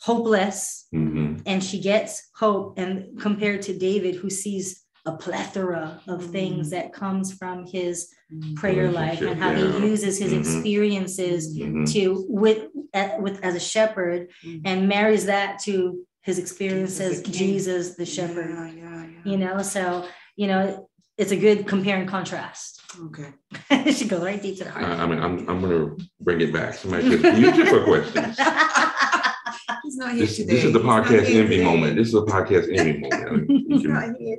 hopeless 0.00 0.86
mhm, 0.94 1.42
and 1.46 1.62
she 1.62 1.80
gets 1.80 2.30
hope 2.36 2.78
and 2.78 3.18
compared 3.20 3.62
to 3.62 3.76
David 3.76 4.14
who 4.16 4.30
sees 4.30 4.84
a 5.06 5.12
plethora 5.16 6.00
of 6.06 6.24
things 6.26 6.68
Mm. 6.68 6.70
that 6.70 6.92
comes 6.92 7.32
from 7.32 7.66
his 7.66 8.12
Mm. 8.30 8.56
prayer 8.56 8.90
life 8.90 9.20
and 9.22 9.40
how 9.40 9.50
Relationship, 9.50 9.80
he 9.80 9.88
uses 9.88 10.18
his 10.18 10.32
Mhm. 10.32 10.40
experiences 10.40 11.58
to 11.94 12.26
with 12.28 12.66
at, 12.92 13.20
with 13.22 13.42
as 13.42 13.54
a 13.54 13.60
shepherd 13.60 14.28
and 14.64 14.88
marries 14.88 15.26
that 15.26 15.58
to 15.60 16.06
his 16.22 16.38
experiences, 16.38 17.22
Jesus 17.22 17.26
the 17.26 17.32
Jesus 17.32 17.94
the 17.96 18.06
shepherd 18.06 18.50
Yeah, 18.50 18.70
yeah, 18.72 19.06
yeah. 19.06 19.30
you 19.30 19.36
know 19.38 19.62
so 19.62 20.06
you 20.36 20.46
know 20.46 20.88
it's 21.16 21.32
a 21.32 21.36
good 21.36 21.66
compare 21.66 21.96
and 21.98 22.08
contrast 22.08 22.74
Okay. 23.08 23.30
she 23.92 24.06
goes 24.08 24.22
right 24.22 24.40
deep 24.40 24.56
to 24.58 24.64
the 24.64 24.70
I, 24.76 24.82
heart 24.82 24.98
I 25.00 25.06
mean, 25.06 25.18
I'm, 25.20 25.48
I'm 25.48 25.60
gonna 25.60 25.94
bring 26.20 26.40
it 26.40 26.52
back. 26.54 26.72
Somebody 26.74 27.18
says, 27.20 27.38
use 27.38 27.58
it 27.58 27.68
for 27.68 27.84
questions. 27.84 28.38
He's 29.84 29.96
not 29.98 30.12
here 30.12 30.20
This, 30.26 30.36
today. 30.36 30.54
this 30.54 30.64
is 30.64 30.72
the 30.72 30.78
He's 30.78 30.88
podcast 30.88 31.26
envy 31.34 31.56
today. 31.58 31.64
moment. 31.64 31.96
This 31.96 32.08
is 32.08 32.14
a 32.14 32.22
podcast 32.22 32.66
envy 32.78 32.98
moment. 33.00 33.50
You 33.50 33.64
He's 33.68 33.82
can- 33.82 33.92
not 33.92 34.16
here. 34.18 34.38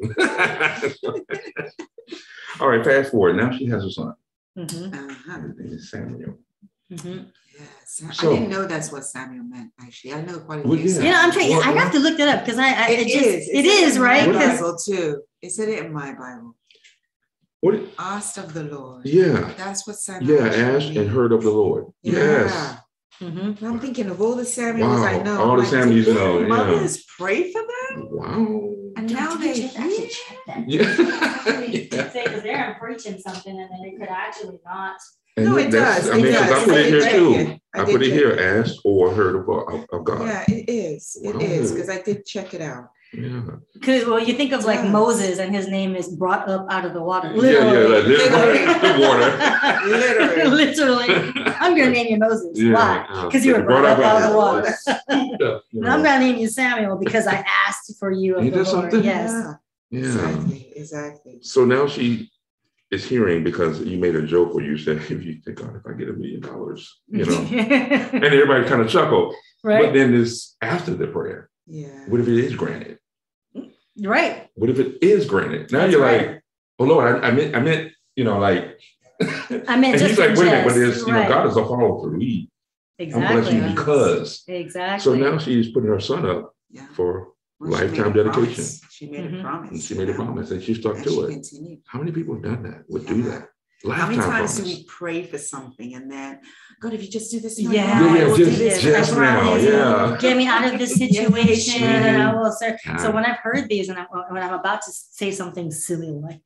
All 2.60 2.68
right, 2.70 2.84
fast 2.84 3.12
forward. 3.12 3.36
Now 3.38 3.52
she 3.56 3.66
has 3.68 3.84
a 3.86 3.92
son. 3.92 4.14
Mhm, 4.58 4.94
Uh-huh. 4.94 5.42
His 5.42 5.58
name 5.58 5.74
is 5.74 5.90
Samuel. 5.92 6.36
mhm. 6.92 7.28
Yes. 8.02 8.18
So- 8.18 8.32
I 8.32 8.36
didn't 8.36 8.50
know 8.50 8.66
that's 8.66 8.92
what 8.92 9.04
Samuel 9.06 9.44
meant, 9.46 9.72
actually. 9.82 10.14
I 10.14 10.22
know 10.22 10.40
quite 10.40 10.64
a 10.64 10.68
Well, 10.68 10.78
yeah. 10.78 11.02
you 11.02 11.12
know 11.12 11.20
i'm 11.24 11.32
trying 11.32 11.50
Well, 11.50 11.62
i 11.64 11.72
have 11.72 11.92
to 11.94 12.00
look 12.00 12.18
that 12.18 12.30
up 12.38 12.46
because 12.46 12.60
i, 12.60 12.70
I 12.86 12.90
It 12.92 13.00
it, 13.00 13.08
just 13.08 13.26
is. 13.26 13.50
it 13.50 13.66
said 13.66 13.88
is 13.88 14.00
right 14.00 14.28
My 14.28 14.34
What 14.36 14.42
is- 14.44 14.52
because 14.52 14.62
Bible 14.62 14.78
too. 14.88 15.22
It 15.42 15.52
said 15.52 15.70
it 15.70 15.80
in 15.86 15.94
my 15.94 16.14
Bible. 16.14 16.56
What? 17.62 17.76
Asked 17.98 18.38
of 18.38 18.54
the 18.54 18.64
Lord. 18.64 19.06
Yeah, 19.06 19.54
That's 19.58 19.86
what 19.88 19.98
Samuel. 19.98 20.30
yeah. 20.36 20.48
Asked 20.76 20.96
and 21.00 21.10
heard 21.10 21.32
of 21.34 21.42
the 21.44 21.50
Lord. 21.50 21.86
Yes. 22.04 22.52
Yeah. 22.54 23.28
Mhm. 23.30 23.62
I'm 23.64 23.80
thinking 23.82 24.08
of 24.10 24.22
all 24.22 24.36
the 24.36 24.46
Samuels 24.46 25.02
I 25.02 25.18
Wow, 25.18 25.24
know. 25.24 25.42
all 25.44 25.56
the 25.58 25.64
like, 25.64 25.72
Samuels 25.72 26.06
did 26.06 26.08
you 26.08 26.14
know, 26.14 26.40
their 26.40 26.48
yeah. 26.48 26.56
Mothers 26.56 27.04
pray 27.18 27.52
for 27.52 27.62
them, 27.74 28.08
Wow. 28.12 28.74
and 28.96 29.08
Dude, 29.10 29.18
now 29.18 29.36
they. 29.36 29.54
should 29.56 29.76
actually 29.76 30.08
check 30.08 30.38
that 30.48 30.70
Yeah. 30.70 30.96
yeah. 31.68 32.10
say 32.14 32.24
because 32.24 32.44
they're 32.44 32.78
preaching 32.80 33.18
something 33.20 33.56
and 33.62 33.70
then 33.72 33.82
it 33.90 34.00
could 34.00 34.08
actually 34.10 34.60
not 34.66 34.96
And 35.38 35.46
No, 35.46 35.58
it 35.58 35.72
that's- 35.72 36.06
does, 36.06 36.10
I 36.10 36.16
mean, 36.16 36.26
because. 36.26 36.52
I 36.52 36.66
put 36.66 36.74
I 36.74 36.80
it 36.80 36.88
here 36.90 37.12
too. 37.12 37.34
it. 37.36 37.62
I 37.76 37.82
I 37.82 37.86
put 37.86 38.02
it 38.02 38.12
here, 38.12 38.32
it. 38.32 38.40
asked 38.40 38.80
or 38.84 39.14
heard 39.14 39.36
of, 39.36 39.48
of, 39.50 39.86
of 39.94 40.04
God. 40.04 40.26
Yeah, 40.28 40.44
it 40.48 40.68
is. 40.70 41.18
It 41.24 41.42
is 41.42 41.70
Wow. 41.72 41.76
because 41.76 41.90
I 41.90 42.02
did 42.02 42.26
check 42.26 42.54
it 42.54 42.62
out. 42.62 42.90
Yeah. 43.14 43.42
Because 43.74 44.06
well, 44.06 44.20
you 44.20 44.34
think 44.36 44.52
of 44.54 44.66
like 44.66 44.80
Yes. 44.84 44.92
Moses, 44.92 45.40
and 45.40 45.56
his 45.56 45.68
name 45.68 45.96
is 45.96 46.10
brought 46.10 46.48
up 46.48 46.68
out 46.70 46.86
of 46.86 46.94
the 46.94 47.02
water. 47.02 47.32
Yeah, 47.36 47.42
yeah, 47.52 47.62
like 47.62 48.06
Literally. 48.06 48.60
literally 48.60 48.64
the 48.82 49.00
water. 49.08 49.88
Literally. 49.88 50.50
Literally. 50.66 51.54
I'm 51.60 51.76
gonna 51.78 51.90
name 51.92 52.08
you 52.08 52.18
Moses. 52.18 52.52
Yeah, 52.60 52.74
Why? 52.74 53.06
yeah. 53.10 53.26
Because 53.26 53.46
you 53.46 53.56
were 53.56 53.64
brought 53.64 53.86
up 53.86 54.00
out 54.00 54.22
of 54.24 54.30
the 54.32 54.38
water. 54.38 54.74
Yeah, 55.40 55.58
you 55.72 55.82
And 55.82 55.90
I'm 55.90 56.04
gonna 56.04 56.20
name 56.20 56.38
you 56.38 56.48
Samuel 56.50 56.98
because 56.98 57.26
I 57.28 57.44
asked 57.68 57.94
for 57.98 58.12
you 58.12 58.36
of 58.38 58.44
Ain't 58.44 58.54
the 58.54 58.64
that 58.64 58.74
Lord. 58.74 58.92
something? 58.92 59.04
Yes. 59.04 59.32
Yeah, 59.90 60.00
Yeah. 60.02 60.06
Exactly. 60.06 60.72
Exactly. 60.76 61.40
So 61.42 61.66
now 61.66 61.88
she 61.88 62.30
is 62.92 63.06
hearing 63.08 63.44
because 63.44 63.82
you 63.82 63.98
made 63.98 64.16
a 64.16 64.22
joke 64.26 64.54
where 64.54 64.64
you 64.64 64.78
said, 64.78 64.98
if 65.10 65.24
you 65.24 65.40
think, 65.44 65.58
God, 65.60 65.76
if 65.76 65.82
I 65.86 65.94
get 65.98 66.10
a 66.10 66.14
million 66.14 66.42
dollars, 66.42 67.00
you 67.08 67.26
know, 67.26 67.38
and 67.52 68.24
everybody 68.24 68.68
kind 68.68 68.82
of 68.82 68.90
chuckled. 68.90 69.36
But 69.64 69.94
then 69.94 70.12
this 70.12 70.56
after 70.62 70.94
the 70.96 71.08
prayer, 71.08 71.50
Yeah. 71.68 72.06
what 72.08 72.20
if 72.22 72.28
it 72.28 72.38
is 72.38 72.56
granted? 72.56 72.98
Right. 74.02 74.48
What 74.56 74.70
if 74.70 74.80
it 74.80 75.04
is 75.04 75.26
granted? 75.26 75.72
Now 75.72 75.80
That's 75.80 75.92
you're 75.92 76.02
right. 76.02 76.28
like, 76.28 76.44
oh 76.80 76.86
Lord, 76.86 77.24
I, 77.24 77.28
I 77.28 77.32
meant, 77.32 77.56
I 77.56 77.60
meant, 77.60 77.92
you 78.16 78.24
know, 78.24 78.40
like, 78.40 78.80
I 79.68 79.76
mean, 79.78 79.92
and 79.92 80.00
just 80.00 80.12
he's 80.12 80.20
like, 80.20 80.36
for 80.36 80.42
wait 80.44 80.48
a 80.48 80.52
minute, 80.52 80.64
but 80.64 80.74
jest. 80.74 80.76
there's, 80.76 81.08
you 81.08 81.14
know, 81.14 81.28
God 81.28 81.48
is 81.48 81.58
a 81.58 81.66
follow 81.66 82.02
through. 82.02 82.20
He, 82.20 82.50
I'm 83.00 83.08
blessing 83.10 83.58
you 83.58 83.64
Exactly. 83.64 83.70
because. 83.76 84.44
Exactly. 84.48 85.04
So 85.04 85.16
now 85.16 85.38
she's 85.38 85.70
putting 85.72 85.90
her 85.90 86.00
son 86.00 86.26
up 86.30 86.54
Yeah. 86.70 86.86
for, 86.94 87.30
Well, 87.60 87.72
Lifetime 87.72 88.12
a 88.12 88.14
dedication. 88.14 88.32
promise. 88.56 88.82
She 88.90 89.10
made 89.10 89.30
Mhm. 89.32 89.40
a 89.40 89.44
promise. 89.44 89.72
and 89.72 89.82
she 89.82 89.94
made 89.96 90.10
a 90.10 90.14
promise 90.14 90.52
and 90.52 90.64
she 90.64 90.74
stuck 90.76 90.96
and 90.96 91.04
to 91.04 91.10
she 91.10 91.20
it. 91.20 91.30
continued. 91.30 91.80
How 91.86 92.00
many 92.00 92.12
people 92.12 92.36
have 92.36 92.44
done 92.44 92.64
that? 92.64 92.84
Would 92.88 93.06
do 93.06 93.18
Yeah. 93.18 93.30
that? 93.30 93.50
How 93.92 94.08
many 94.08 94.18
Lifetime 94.18 94.32
times 94.40 94.58
do 94.58 94.64
we 94.64 94.84
pray 94.86 95.24
for 95.24 95.38
something 95.38 95.94
and 95.96 96.12
then, 96.12 96.40
God, 96.82 96.94
if 96.94 97.02
you 97.02 97.10
just 97.10 97.32
do 97.32 97.40
this, 97.40 97.58
Yeah, 97.60 97.70
right 97.70 97.78
Yeah, 98.20 98.28
yeah, 98.28 98.36
do 98.36 98.46
just- 98.46 98.58
this 98.60 98.82
just 98.82 99.16
now, 99.16 99.56
yeah. 99.56 100.18
Get 100.20 100.36
me 100.38 100.48
out 100.48 100.66
of 100.74 100.78
this 100.80 100.96
situation, 101.04 101.82
Yeah. 101.82 102.06
and 102.08 102.22
I 102.24 102.34
will 102.34 102.52
serve. 102.52 102.78
So 103.00 103.12
when 103.12 103.24
I've 103.26 103.38
heard 103.40 103.68
these, 103.70 103.88
and 103.90 103.98
I, 104.00 104.06
when 104.30 104.42
I'm 104.44 104.54
about 104.54 104.82
to 104.84 104.92
say 104.92 105.32
something 105.32 105.72
silly, 105.72 106.12
like, 106.12 106.42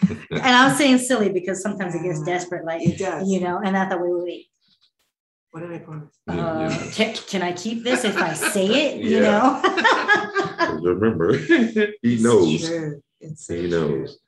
and 0.30 0.42
I'm 0.60 0.74
saying 0.76 0.98
silly 0.98 1.28
because 1.28 1.60
sometimes 1.62 1.94
it 1.94 2.02
gets 2.02 2.20
desperate, 2.22 2.64
like, 2.64 2.82
It 2.82 2.98
does. 2.98 3.28
you 3.28 3.38
know, 3.40 3.60
and 3.64 3.76
I 3.76 3.88
thought, 3.88 4.00
wait, 4.00 4.12
wait, 4.12 4.24
wait. 4.24 4.46
What 5.52 5.60
did 5.60 5.72
I 5.72 5.78
promise? 5.78 6.08
Yeah, 6.26 6.34
Uh, 6.34 6.60
yeah. 6.68 6.90
can, 6.92 7.14
can 7.14 7.42
I 7.42 7.52
keep 7.52 7.84
this 7.84 8.04
if 8.04 8.16
I 8.16 8.32
say 8.32 8.66
it? 8.66 9.02
You 9.12 9.20
know? 9.20 9.60
'Cause 10.66 10.82
Remember, 10.84 11.36
he 11.36 12.14
It's 12.14 12.22
knows. 12.22 12.68
true. 12.68 13.02
It's 13.20 13.46
so 13.46 13.54
He 13.54 13.68
true. 13.68 13.70
knows. 14.00 14.18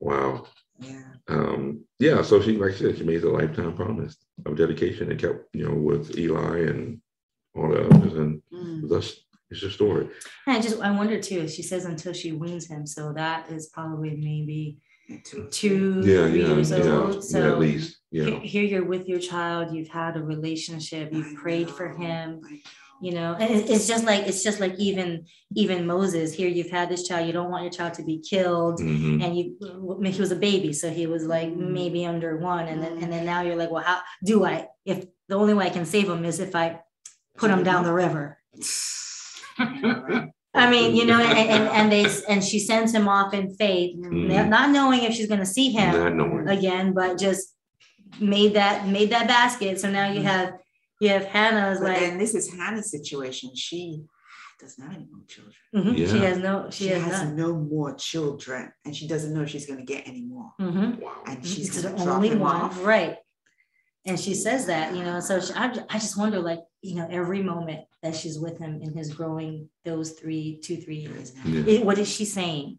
Wow. 0.00 0.46
Yeah. 0.78 1.02
Um, 1.28 1.84
yeah, 1.98 2.22
so 2.22 2.40
she, 2.40 2.56
like 2.56 2.72
I 2.72 2.76
said, 2.76 2.98
she 2.98 3.04
made 3.04 3.22
a 3.22 3.30
lifetime 3.30 3.74
promise 3.76 4.16
of 4.46 4.56
dedication 4.56 5.10
and 5.10 5.20
kept, 5.20 5.54
you 5.54 5.68
know, 5.68 5.74
with 5.74 6.16
Eli 6.18 6.60
and 6.70 7.00
all 7.54 7.68
the 7.68 7.84
others, 7.88 8.14
and 8.14 8.42
Mm. 8.52 8.88
thus 8.88 9.20
it's 9.50 9.60
your 9.62 9.70
story. 9.70 10.08
And 10.46 10.56
I 10.56 10.60
just 10.60 10.80
I 10.80 10.90
wonder 10.90 11.20
too. 11.20 11.46
She 11.48 11.62
says 11.62 11.84
until 11.84 12.12
she 12.12 12.32
weans 12.32 12.66
him, 12.68 12.86
so 12.86 13.12
that 13.12 13.50
is 13.50 13.68
probably 13.68 14.16
maybe 14.16 14.78
two. 15.24 15.48
two 15.50 16.00
Yeah, 16.04 16.28
three 16.28 16.40
yeah, 16.42 16.54
years 16.54 16.70
yeah, 16.70 16.76
old. 16.84 17.14
yeah, 17.16 17.20
So 17.20 17.52
at 17.52 17.58
least, 17.58 17.98
yeah. 18.10 18.38
here 18.40 18.62
you're 18.64 18.84
with 18.84 19.06
your 19.08 19.18
child. 19.18 19.74
You've 19.74 19.88
had 19.88 20.16
a 20.16 20.22
relationship. 20.22 21.12
You've 21.12 21.36
I 21.36 21.40
prayed 21.42 21.68
for 21.70 21.88
know, 21.90 21.96
him. 21.98 22.40
I 23.02 23.04
know. 23.04 23.08
you 23.08 23.14
know 23.14 23.34
and 23.40 23.50
it's 23.70 23.86
just 23.86 24.04
like 24.04 24.26
it's 24.26 24.42
just 24.42 24.60
like 24.60 24.74
even 24.78 25.24
even 25.56 25.86
moses 25.86 26.32
here 26.34 26.48
you've 26.48 26.70
had 26.70 26.88
this 26.88 27.06
child 27.08 27.26
you 27.26 27.32
don't 27.32 27.50
want 27.50 27.62
your 27.64 27.72
child 27.72 27.94
to 27.94 28.02
be 28.02 28.18
killed 28.18 28.78
Mhm. 28.80 29.22
and 29.24 29.36
you 29.36 29.44
I 29.62 30.00
mean, 30.02 30.12
he 30.12 30.20
was 30.20 30.32
a 30.32 30.36
baby 30.36 30.72
so 30.72 30.90
he 30.90 31.06
was 31.06 31.24
like 31.24 31.48
Mm. 31.48 31.70
maybe 31.72 32.04
under 32.06 32.36
one 32.36 32.68
and 32.68 32.82
then 32.82 32.98
and 33.02 33.10
then 33.12 33.24
now 33.24 33.40
you're 33.42 33.56
like 33.56 33.70
well 33.70 33.82
how 33.84 34.00
do 34.24 34.44
i 34.44 34.68
if 34.84 35.04
the 35.28 35.36
only 35.36 35.54
way 35.54 35.66
i 35.66 35.70
can 35.70 35.86
save 35.86 36.08
him 36.08 36.24
is 36.24 36.40
if 36.40 36.54
i 36.54 36.80
put 37.36 37.50
him 37.50 37.62
down 37.64 37.84
the 37.84 37.92
river 37.92 38.38
I 40.52 40.68
mean, 40.68 40.96
you 40.96 41.04
know, 41.06 41.20
and, 41.20 41.48
and, 41.48 41.68
and 41.68 41.92
they 41.92 42.06
and 42.28 42.42
she 42.42 42.58
sends 42.58 42.92
him 42.92 43.06
off 43.08 43.32
in 43.34 43.54
faith, 43.54 43.96
Mhm. 43.96 44.48
not 44.48 44.70
knowing 44.70 45.04
if 45.04 45.14
she's 45.14 45.28
going 45.28 45.38
to 45.40 45.46
see 45.46 45.70
him 45.70 46.48
again, 46.48 46.92
but 46.92 47.18
just 47.18 47.54
made 48.18 48.54
that 48.54 48.88
made 48.88 49.10
that 49.10 49.28
basket. 49.28 49.78
So 49.80 49.88
now 49.90 50.10
you 50.10 50.22
have 50.22 50.54
you 51.00 51.08
have 51.08 51.24
Hannah's 51.24 51.78
But 51.80 51.88
like 51.88 52.00
then 52.00 52.18
this 52.18 52.34
is 52.34 52.52
Hannah's 52.52 52.90
situation. 52.90 53.54
She 53.56 54.02
doesn't 54.60 54.82
have 54.84 54.94
any 54.94 55.08
more 55.10 55.24
children. 55.26 55.54
mhm, 55.74 55.96
she 55.96 56.18
has 56.18 56.38
no 56.38 56.68
she, 56.70 56.84
She, 56.84 56.90
has, 56.90 57.02
has 57.02 57.32
no 57.32 57.54
more 57.54 57.94
children, 57.94 58.70
and 58.84 58.94
she 58.94 59.08
doesn't 59.08 59.32
know 59.32 59.46
she's 59.46 59.66
going 59.66 59.78
to 59.78 59.84
get 59.86 60.06
any 60.06 60.22
more. 60.22 60.52
Mhm. 60.60 61.00
Wow. 61.00 61.22
And 61.26 61.44
she's 61.46 61.68
It's 61.68 61.82
the 61.82 61.96
only 62.10 62.36
one, 62.36 62.56
off. 62.56 62.84
right? 62.84 63.16
And 64.06 64.18
she 64.20 64.34
says 64.34 64.66
that, 64.66 64.94
you 64.94 65.02
know. 65.02 65.20
So 65.20 65.40
she, 65.40 65.52
I, 65.54 65.72
I 65.88 65.98
just 65.98 66.16
wonder, 66.18 66.40
like, 66.40 66.60
you 66.82 66.94
know, 66.96 67.06
every 67.10 67.42
moment 67.42 67.80
that 68.02 68.14
she's 68.16 68.38
with 68.38 68.58
him 68.58 68.80
in 68.82 68.94
his 68.94 69.12
growing 69.14 69.68
those 69.84 70.12
three, 70.12 70.58
two, 70.62 70.76
three 70.76 70.96
years, 70.96 71.32
Yeah. 71.44 71.64
it, 71.66 71.84
what 71.84 71.98
is 71.98 72.08
she 72.10 72.24
saying? 72.26 72.78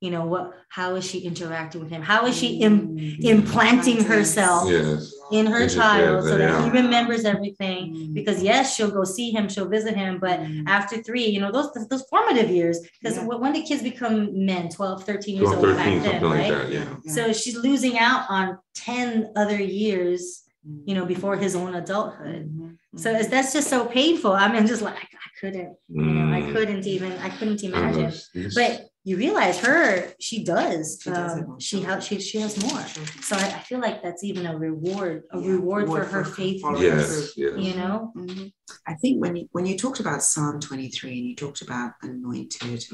You 0.00 0.10
know, 0.10 0.24
what? 0.24 0.54
How 0.70 0.94
is 0.94 1.04
she 1.04 1.18
interacting 1.20 1.82
with 1.82 1.90
him? 1.90 2.00
How 2.00 2.24
is 2.26 2.34
she 2.34 2.56
im- 2.60 2.96
implanting 3.20 4.02
herself 4.04 4.70
Yes. 4.70 5.12
in 5.30 5.44
her 5.44 5.60
Yes, 5.64 5.74
child 5.74 6.24
so 6.24 6.38
that 6.38 6.64
he 6.64 6.70
remembers 6.70 7.26
everything? 7.26 7.94
Mm. 7.94 8.14
Because 8.14 8.42
yes, 8.42 8.74
she'll 8.74 8.90
go 8.90 9.04
see 9.04 9.30
him, 9.30 9.50
she'll 9.50 9.68
visit 9.68 9.94
him, 9.94 10.18
but 10.18 10.40
Mm. 10.40 10.64
after 10.66 11.02
three, 11.02 11.26
you 11.26 11.38
know, 11.38 11.52
those 11.52 11.68
those 11.90 12.04
formative 12.08 12.48
years, 12.50 12.80
because 13.02 13.18
Yeah. 13.18 13.26
when 13.26 13.52
did 13.52 13.66
kids 13.66 13.82
become 13.82 14.44
men? 14.46 14.70
12, 14.70 15.04
13 15.04 15.36
years 15.36 15.48
12, 15.50 15.64
old 15.66 15.76
13, 15.76 16.00
back 16.00 16.02
then, 16.02 16.20
something 16.22 16.30
like 16.30 16.52
right? 16.52 16.70
that. 16.70 16.72
Yeah. 17.04 17.12
So 17.16 17.32
she's 17.34 17.56
losing 17.58 17.98
out 17.98 18.22
on 18.30 18.56
10 18.74 19.28
other 19.36 19.60
years, 19.62 20.44
Mm. 20.66 20.80
you 20.86 20.94
know, 20.94 21.04
before 21.04 21.36
his 21.36 21.54
own 21.54 21.74
adulthood. 21.74 22.48
Mhm. 22.50 22.76
So 22.96 23.10
it's, 23.12 23.28
that's 23.28 23.52
just 23.52 23.68
so 23.68 23.84
painful. 23.84 24.32
I 24.32 24.50
mean, 24.50 24.66
just 24.66 24.80
like, 24.82 24.94
I, 24.94 25.06
I 25.26 25.30
couldn't, 25.40 25.74
you 25.90 26.02
know, 26.02 26.34
I 26.34 26.40
Mm. 26.42 26.52
couldn't 26.54 26.86
even, 26.86 27.12
I 27.12 27.28
couldn't 27.28 27.60
I 27.64 27.68
don't 27.68 27.72
know, 27.72 27.78
imagine. 27.78 28.04
it's- 28.04 28.28
it's- 28.34 28.54
But 28.54 28.89
you 29.02 29.16
realize 29.16 29.58
her, 29.60 30.12
she 30.20 30.44
does. 30.44 31.00
She 31.02 31.10
does 31.10 31.38
um, 31.38 31.58
she 31.58 31.80
has, 31.82 32.06
she, 32.06 32.20
she 32.20 32.38
has 32.40 32.62
more. 32.62 32.80
So 33.22 33.36
I, 33.36 33.44
I 33.44 33.58
feel 33.60 33.80
like 33.80 34.02
that's 34.02 34.22
even 34.22 34.44
a 34.46 34.56
reward, 34.56 35.24
a 35.32 35.40
Yeah, 35.40 35.52
reward 35.52 35.86
for 35.86 35.94
reward 35.94 36.06
her 36.08 36.24
for 36.24 36.30
faithfulness, 36.32 36.82
yes, 36.82 37.32
yes. 37.36 37.52
you 37.56 37.74
know? 37.74 38.12
Mhm. 38.14 38.52
I 38.86 38.94
think 38.94 39.22
when 39.22 39.36
you, 39.36 39.48
when 39.52 39.64
you 39.64 39.78
talked 39.78 40.00
about 40.00 40.22
Psalm 40.22 40.60
23 40.60 41.10
and 41.18 41.28
you 41.28 41.34
talked 41.36 41.62
about 41.62 41.92
anointed 42.02 42.84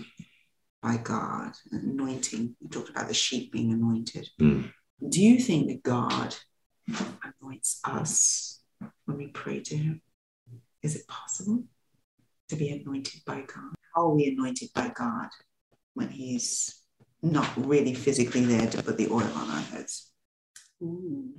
by 0.81 0.99
God, 0.99 1.53
anointing, 1.73 2.57
you 2.61 2.69
talked 2.69 2.91
about 2.91 3.09
the 3.09 3.15
sheep 3.15 3.53
being 3.53 3.73
anointed. 3.73 4.29
Mm. 4.41 4.71
Do 5.09 5.21
you 5.21 5.41
think 5.41 5.69
that 5.69 5.83
God 5.83 6.37
anoints 7.43 7.81
us 7.85 8.61
when 9.07 9.17
we 9.17 9.27
pray 9.29 9.61
to 9.61 9.77
Him? 9.77 10.03
Is 10.83 10.95
it 10.95 11.09
possible 11.09 11.65
to 12.49 12.57
be 12.57 12.69
anointed 12.71 13.23
by 13.27 13.41
God? 13.41 13.75
How 13.95 14.03
are 14.03 14.15
we 14.15 14.27
anointed 14.27 14.69
by 14.73 14.93
God 14.95 15.29
when 15.97 16.09
He's 16.11 16.75
not 17.23 17.49
really 17.57 17.95
physically 17.95 18.45
there 18.45 18.69
to 18.71 18.83
put 18.83 18.99
the 18.99 19.09
oil 19.09 19.31
on 19.41 19.51
our 19.51 19.61
heads? 19.73 20.13
Ooh, 20.83 21.31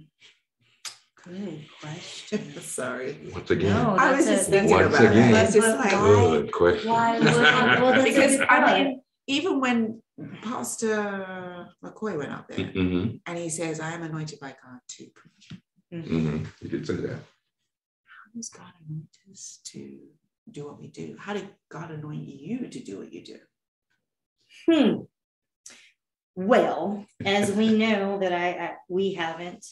good 1.24 1.66
question. 1.80 2.60
Sorry. 2.62 3.30
Once 3.32 3.52
again, 3.52 3.74
No, 3.74 3.96
I 3.98 4.16
was 4.16 4.26
just 4.26 4.48
a- 4.48 4.52
thinking 4.52 4.72
Once 4.72 4.96
about 4.96 5.12
again. 5.12 5.34
it. 5.34 5.38
I 5.38 5.44
was 5.44 5.54
just 5.54 5.68
But 5.68 5.80
like, 5.80 5.92
why- 5.94 6.38
good 6.42 6.52
question. 6.52 6.90
why 6.90 7.20
well, 7.20 8.04
because 8.10 8.40
I 8.50 8.58
mean, 8.84 9.02
even 9.28 9.60
when 9.62 10.02
Pastor 10.42 11.68
McCoy 11.84 12.18
went 12.18 12.32
up 12.32 12.48
there 12.48 12.58
Mhm, 12.66 13.22
and 13.28 13.38
he 13.38 13.50
says, 13.50 13.80
I 13.80 13.92
am 13.94 14.02
anointed 14.02 14.40
by 14.40 14.56
God 14.64 14.80
to 14.96 15.04
preach. 15.14 15.46
mhm. 15.94 16.48
You 16.62 16.70
did 16.70 16.88
say 16.88 16.96
that. 16.96 17.20
How 18.14 18.26
does 18.36 18.50
God 18.50 18.74
anoint 18.82 19.16
us 19.32 19.60
to 19.72 20.00
do 20.50 20.66
what 20.66 20.80
we 20.80 20.88
do? 20.88 21.16
How 21.20 21.34
did 21.36 21.48
God 21.70 21.92
anoint 21.92 22.28
you 22.28 22.68
to 22.68 22.80
do 22.80 22.98
what 22.98 23.14
you 23.14 23.24
do? 23.24 23.38
Hmm. 24.70 25.02
Well, 26.36 27.06
as 27.26 27.52
we 27.52 27.74
know 27.78 28.20
that 28.20 28.32
I, 28.32 28.50
I 28.52 28.76
we 28.90 29.14
haven't, 29.14 29.66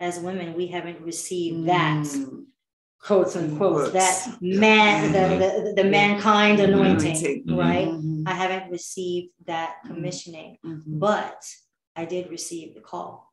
as 0.00 0.18
women, 0.18 0.54
we 0.54 0.66
haven't 0.66 1.00
received 1.00 1.66
that 1.68 2.04
Mm. 2.04 2.46
quotes 3.00 3.36
unquote 3.36 3.90
Quotes. 3.90 3.92
that 3.92 4.38
man 4.40 5.12
the, 5.12 5.72
the, 5.76 5.82
the 5.82 5.88
mankind 5.88 6.58
anointing, 6.60 7.44
Mhm. 7.46 7.56
right? 7.56 7.88
Mhm. 7.88 8.24
I 8.26 8.32
haven't 8.34 8.70
received 8.72 9.30
that 9.46 9.76
commissioning, 9.86 10.58
Mhm. 10.64 10.98
but 10.98 11.40
I 11.94 12.04
did 12.04 12.30
receive 12.30 12.74
the 12.74 12.80
call, 12.80 13.32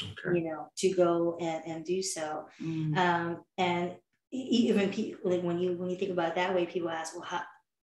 Okay. 0.00 0.38
you 0.38 0.44
know, 0.48 0.68
to 0.76 0.94
go 0.94 1.36
and, 1.40 1.64
and 1.66 1.84
do 1.84 2.00
so. 2.02 2.46
Mm. 2.60 2.96
Um, 2.96 3.44
and 3.58 3.96
even 4.30 4.90
people 4.90 5.32
like 5.32 5.42
when 5.42 5.58
you 5.58 5.72
when 5.76 5.90
you 5.90 5.96
think 5.96 6.12
about 6.12 6.28
it 6.30 6.34
that 6.36 6.54
way, 6.54 6.64
people 6.66 6.90
ask, 6.90 7.14
well, 7.14 7.24
how 7.24 7.42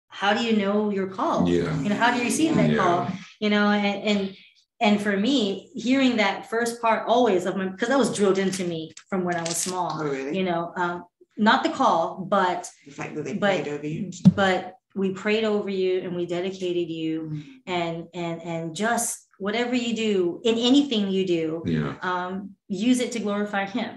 how 0.09 0.33
do 0.33 0.43
you 0.43 0.57
know 0.57 0.89
you're 0.89 1.07
called? 1.07 1.47
Yeah. 1.47 1.79
You 1.81 1.89
know, 1.89 1.95
how 1.95 2.11
do 2.11 2.17
you 2.17 2.25
receive 2.25 2.55
that 2.55 2.69
Yeah. 2.71 2.77
call? 2.77 3.07
You 3.39 3.49
know, 3.49 3.69
and 3.69 4.03
and 4.03 4.35
and 4.81 5.01
for 5.01 5.15
me, 5.17 5.69
hearing 5.75 6.17
that 6.17 6.49
first 6.49 6.81
part 6.81 7.07
always 7.07 7.45
of 7.45 7.55
my 7.55 7.67
because 7.67 7.89
that 7.89 7.97
was 7.97 8.13
drilled 8.15 8.37
into 8.37 8.63
me 8.65 8.91
from 9.09 9.23
when 9.23 9.35
I 9.35 9.41
was 9.41 9.57
small. 9.57 9.91
Oh, 9.93 9.99
small. 9.99 10.11
really? 10.11 10.37
You 10.37 10.43
know, 10.43 10.73
um, 10.75 11.05
not 11.37 11.63
the 11.63 11.69
call, 11.69 12.25
but 12.29 12.69
the 12.85 12.91
fact 12.91 13.15
that 13.15 13.23
they 13.25 13.33
but- 13.33 13.63
prayed 13.63 13.67
over 13.73 13.87
you. 13.87 14.11
but 14.35 14.75
we 14.95 15.11
prayed 15.13 15.43
over 15.43 15.69
you 15.69 15.99
and 16.01 16.15
we 16.15 16.25
dedicated 16.25 16.89
you 16.89 17.13
Mm. 17.21 17.43
and 17.67 18.07
and 18.13 18.41
and 18.41 18.75
just 18.75 19.27
whatever 19.37 19.73
you 19.75 19.95
do 19.95 20.41
in 20.43 20.55
anything 20.57 21.09
you 21.09 21.25
do 21.25 21.63
Yeah. 21.65 21.95
um, 22.01 22.55
use 22.67 22.99
it 22.99 23.11
to 23.13 23.19
glorify 23.19 23.65
him 23.65 23.91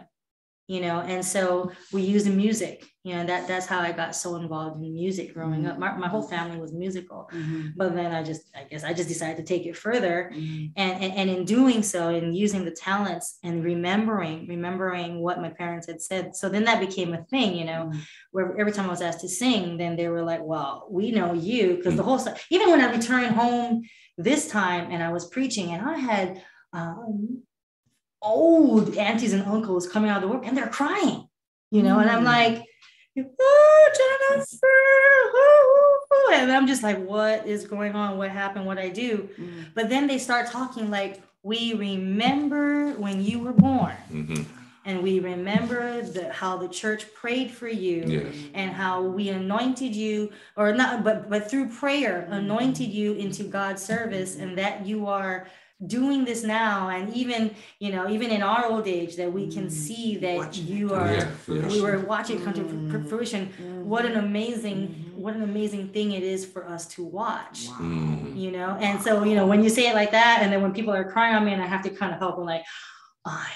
you 0.68 0.81
know 0.81 1.01
and 1.01 1.25
so 1.25 1.72
we 1.92 2.03
use 2.03 2.25
the 2.25 2.31
music 2.31 2.85
you 3.04 3.12
know 3.16 3.24
that 3.26 3.48
that's 3.48 3.66
how 3.66 3.80
i 3.80 3.90
got 3.90 4.14
so 4.14 4.36
involved 4.36 4.76
in 4.82 4.92
music 4.94 5.34
growing 5.34 5.66
up. 5.66 5.76
My, 5.78 5.90
my 5.96 6.06
whole 6.08 6.22
family 6.22 6.58
was 6.60 6.72
musical. 6.72 7.28
Mhm. 7.32 7.72
but 7.76 7.94
then 7.96 8.12
i 8.14 8.22
just 8.22 8.42
i 8.54 8.62
guess 8.64 8.84
i 8.84 8.92
just 8.92 9.08
decided 9.08 9.36
to 9.38 9.42
take 9.52 9.66
it 9.66 9.76
further. 9.76 10.30
Mhm. 10.32 10.72
and, 10.76 10.92
and 11.02 11.12
and 11.20 11.30
in 11.30 11.44
doing 11.44 11.82
so 11.82 12.08
and 12.10 12.36
using 12.44 12.64
the 12.64 12.70
talents 12.88 13.38
and 13.42 13.64
remembering 13.64 14.46
remembering 14.46 15.10
what 15.20 15.40
my 15.40 15.50
parents 15.50 15.86
had 15.88 16.00
said. 16.00 16.24
So 16.36 16.48
then 16.48 16.64
that 16.68 16.78
became 16.86 17.12
a 17.12 17.24
thing 17.32 17.56
you 17.56 17.64
know 17.70 17.82
where 18.30 18.46
every 18.60 18.72
time 18.72 18.86
i 18.86 18.94
was 18.96 19.02
asked 19.08 19.20
to 19.22 19.28
sing 19.28 19.76
then 19.80 19.96
they 19.96 20.08
were 20.08 20.22
like 20.32 20.42
well 20.52 20.86
we 20.98 21.10
know 21.10 21.32
you 21.32 21.64
because 21.76 21.96
the 21.96 22.02
whole 22.08 22.18
stuff 22.20 22.36
even 22.50 22.70
when 22.70 22.80
i 22.80 22.88
returned 22.98 23.34
home 23.42 23.82
this 24.28 24.42
time 24.48 24.84
and 24.92 25.02
i 25.02 25.10
was 25.16 25.24
preaching 25.36 25.66
and 25.74 25.82
i 25.94 25.96
had 26.10 26.28
um, 26.72 27.42
old 28.22 28.96
aunties 28.96 29.32
and 29.32 29.42
uncles 29.54 29.88
coming 29.88 30.08
out 30.10 30.22
of 30.22 30.22
the 30.22 30.28
work 30.34 30.46
and 30.46 30.56
they're 30.56 30.68
crying 30.68 31.26
you 31.70 31.82
know 31.82 31.98
and 31.98 32.08
i'm 32.10 32.22
Mm. 32.22 32.34
like 32.38 32.56
oh, 33.18 33.90
Jennifer, 33.98 34.66
ooh, 35.37 36.14
ooh," 36.16 36.35
and 36.35 36.51
i'm 36.53 36.66
just 36.66 36.83
like 36.83 36.98
what 37.05 37.46
is 37.46 37.66
going 37.66 37.94
on 37.94 38.16
what 38.18 38.31
happened 38.31 38.66
what 38.66 38.79
i 38.79 38.88
do 38.88 39.29
Mm. 39.38 39.66
but 39.75 39.88
then 39.88 40.07
they 40.07 40.18
start 40.18 40.46
talking 40.48 40.90
like, 40.90 41.22
we 41.42 41.75
remember 41.75 42.92
when 42.92 43.22
you 43.25 43.38
were 43.40 43.53
born, 43.53 43.94
Mhm. 44.12 44.44
and 44.85 45.03
we 45.03 45.18
remember 45.20 46.03
the, 46.03 46.33
how 46.33 46.57
the 46.57 46.68
church 46.68 47.12
prayed 47.14 47.51
for 47.51 47.68
you, 47.68 48.05
Yes. 48.07 48.35
and 48.55 48.70
how 48.72 49.03
we 49.03 49.29
anointed 49.29 49.94
you, 49.94 50.31
or 50.57 50.72
not, 50.72 51.03
but 51.05 51.29
but 51.29 51.51
through 51.51 51.68
prayer, 51.68 52.22
Mm-hmm. 52.22 52.33
anointed 52.44 52.88
you 52.88 53.14
into 53.14 53.42
God's 53.44 53.83
service, 53.83 54.37
and 54.37 54.57
that 54.59 54.87
you 54.87 55.07
are 55.07 55.46
doing 55.87 56.25
this 56.25 56.45
now, 56.45 56.88
and 56.88 57.12
even 57.14 57.51
you 57.81 57.90
know, 57.92 58.09
even 58.09 58.31
in 58.31 58.42
our 58.42 58.66
old 58.66 58.87
age, 58.87 59.16
that 59.16 59.33
we 59.33 59.49
can 59.51 59.66
Mm. 59.66 59.71
see 59.71 60.16
that 60.18 60.37
Watching 60.37 60.66
you 60.66 60.88
come 60.88 60.99
are. 60.99 61.12
Yeah, 61.12 61.29
yeah. 61.49 61.68
We 61.68 61.81
were 61.81 61.99
watching 62.01 62.38
it 62.38 62.45
come 62.45 62.55
to 62.55 62.64
fr- 62.64 62.75
Mm. 62.99 63.09
fruition. 63.09 63.51
Mhm. 63.61 63.83
What 63.85 64.05
an 64.07 64.16
amazing, 64.16 64.88
Mhm. 64.88 65.14
what 65.23 65.35
an 65.35 65.42
amazing 65.42 65.88
thing 65.88 66.12
it 66.12 66.23
is 66.23 66.45
for 66.45 66.68
us 66.68 66.87
to 66.95 67.05
watch 67.05 67.66
Wow. 67.68 67.77
Mm. 67.81 68.37
you 68.37 68.51
know 68.51 68.71
and 68.81 69.01
so 69.03 69.25
you 69.25 69.35
know 69.37 69.47
when 69.47 69.62
you 69.62 69.68
say 69.71 69.88
it 69.88 69.95
like 69.95 70.11
that 70.12 70.38
and 70.42 70.53
then 70.53 70.62
when 70.62 70.73
people 70.73 70.92
are 70.95 71.05
crying 71.12 71.35
on 71.37 71.45
me 71.45 71.53
and 71.53 71.62
i 71.62 71.66
have 71.66 71.83
to 71.83 71.90
kind 71.90 72.12
of 72.14 72.18
help 72.18 72.37
them 72.37 72.47
like 72.47 72.62
i 73.27 73.51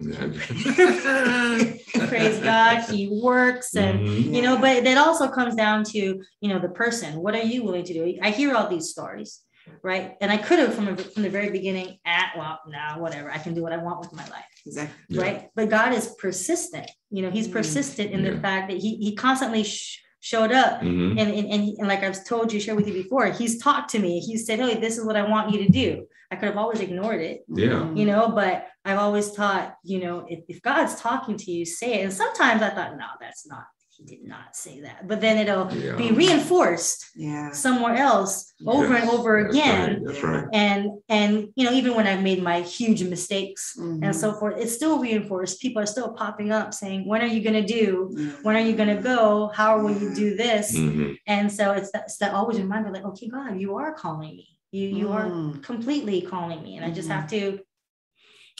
Yeah. 0.00 0.26
praise 2.08 2.38
god 2.40 2.82
he 2.90 3.08
works 3.22 3.74
and 3.76 4.00
Mhm. 4.00 4.34
you 4.34 4.42
know 4.42 4.56
but 4.58 4.84
that 4.84 4.98
also 4.98 5.28
comes 5.28 5.54
down 5.54 5.84
to 5.84 5.98
you 6.40 6.48
know 6.50 6.58
the 6.58 6.68
person 6.68 7.10
what 7.22 7.34
are 7.34 7.42
you 7.52 7.62
willing 7.64 7.84
to 7.84 7.94
do 7.94 8.18
i 8.22 8.30
hear 8.30 8.54
all 8.56 8.68
these 8.68 8.90
stories 8.90 9.40
right 9.82 10.16
and 10.20 10.30
i 10.30 10.36
could 10.36 10.58
have 10.58 10.74
from, 10.74 10.96
from 10.96 11.22
the 11.22 11.30
very 11.30 11.50
beginning 11.50 11.98
at 12.04 12.32
well 12.36 12.58
now 12.68 12.98
whatever 13.00 13.30
i 13.30 13.38
can 13.38 13.54
do 13.54 13.62
what 13.62 13.72
i 13.72 13.76
want 13.76 14.00
with 14.00 14.12
my 14.12 14.26
life 14.28 14.44
Exactly. 14.66 14.94
Yeah. 15.16 15.22
right 15.22 15.50
but 15.54 15.68
god 15.68 15.92
is 15.92 16.14
persistent 16.18 16.90
you 17.10 17.22
know 17.22 17.30
he's 17.30 17.48
Mm. 17.48 17.52
persistent 17.52 18.10
in 18.12 18.22
the 18.22 18.38
fact 18.40 18.70
that 18.70 18.78
he, 18.78 18.96
he 18.96 19.14
constantly 19.14 19.62
sh- 19.64 20.00
showed 20.20 20.52
up 20.52 20.80
Mhm. 20.80 21.10
and, 21.20 21.30
and, 21.38 21.46
and, 21.52 21.62
and 21.78 21.86
like 21.88 22.02
I've 22.02 22.24
told 22.24 22.50
you, 22.50 22.58
shared 22.58 22.78
with 22.78 22.88
you 22.88 22.94
before, 22.94 23.26
he's 23.26 23.62
talked 23.62 23.90
to 23.90 23.98
me. 23.98 24.20
He 24.20 24.38
said, 24.38 24.58
Hey, 24.58 24.80
this 24.80 24.96
is 24.96 25.04
what 25.04 25.16
I 25.16 25.28
want 25.28 25.52
you 25.52 25.58
to 25.66 25.68
do. 25.68 26.06
I 26.30 26.36
could 26.36 26.46
have 26.48 26.56
always 26.56 26.80
ignored 26.80 27.20
it, 27.20 27.44
Yeah. 27.54 27.92
you 27.92 28.06
know, 28.06 28.30
but 28.30 28.66
I've 28.86 28.96
always 28.98 29.32
taught, 29.32 29.74
you 29.84 30.00
know, 30.00 30.24
if, 30.26 30.40
if 30.48 30.62
God's 30.62 30.94
talking 30.98 31.36
to 31.36 31.50
you, 31.50 31.66
say 31.66 32.00
it. 32.00 32.04
And 32.04 32.12
sometimes 32.12 32.62
I 32.62 32.70
thought, 32.70 32.96
no, 32.96 33.04
that's 33.20 33.46
not 33.46 33.64
he 33.96 34.04
did 34.04 34.24
not 34.24 34.56
say 34.56 34.80
that. 34.80 35.06
But 35.06 35.20
then 35.20 35.38
it'll 35.38 35.72
Yeah. 35.72 35.94
be 35.96 36.10
reinforced 36.12 37.10
Yeah. 37.14 37.52
somewhere 37.52 37.94
else 37.96 38.52
over 38.66 38.94
and 38.94 39.08
over 39.08 39.42
that's 39.44 39.54
again. 39.54 39.90
right, 39.90 40.04
That's 40.06 40.22
right. 40.22 40.44
And 40.52 40.80
and 41.08 41.48
you 41.54 41.64
know, 41.64 41.72
even 41.72 41.94
when 41.94 42.06
I've 42.06 42.22
made 42.22 42.42
my 42.42 42.60
huge 42.62 43.02
mistakes 43.04 43.76
Mhm. 43.78 44.04
and 44.04 44.16
so 44.16 44.32
forth, 44.32 44.56
it's 44.58 44.74
still 44.74 44.98
reinforced. 44.98 45.60
People 45.60 45.80
are 45.82 45.86
still 45.86 46.12
popping 46.12 46.50
up 46.50 46.74
saying, 46.74 47.06
When 47.06 47.20
are 47.22 47.26
you 47.34 47.40
gonna 47.42 47.66
do? 47.66 48.10
Yeah. 48.16 48.30
When 48.42 48.56
are 48.56 48.66
you 48.68 48.74
gonna 48.74 49.00
go? 49.00 49.48
How 49.54 49.80
will 49.80 49.96
you 50.02 50.14
do 50.14 50.36
this? 50.36 50.76
Mhm. 50.76 51.16
And 51.26 51.50
so 51.52 51.72
it's 51.72 51.90
that, 51.92 52.04
it's 52.04 52.16
that 52.18 52.34
always 52.34 52.58
reminder, 52.58 52.90
like, 52.90 53.04
okay, 53.04 53.28
God, 53.28 53.60
you 53.60 53.76
are 53.76 53.92
calling 53.94 54.34
me. 54.36 54.48
You 54.72 54.88
you 54.88 55.08
are 55.12 55.26
Mm. 55.30 55.62
completely 55.62 56.20
calling 56.22 56.60
me. 56.62 56.76
And 56.76 56.84
I 56.84 56.90
just 56.90 57.08
have 57.08 57.28
to 57.30 57.60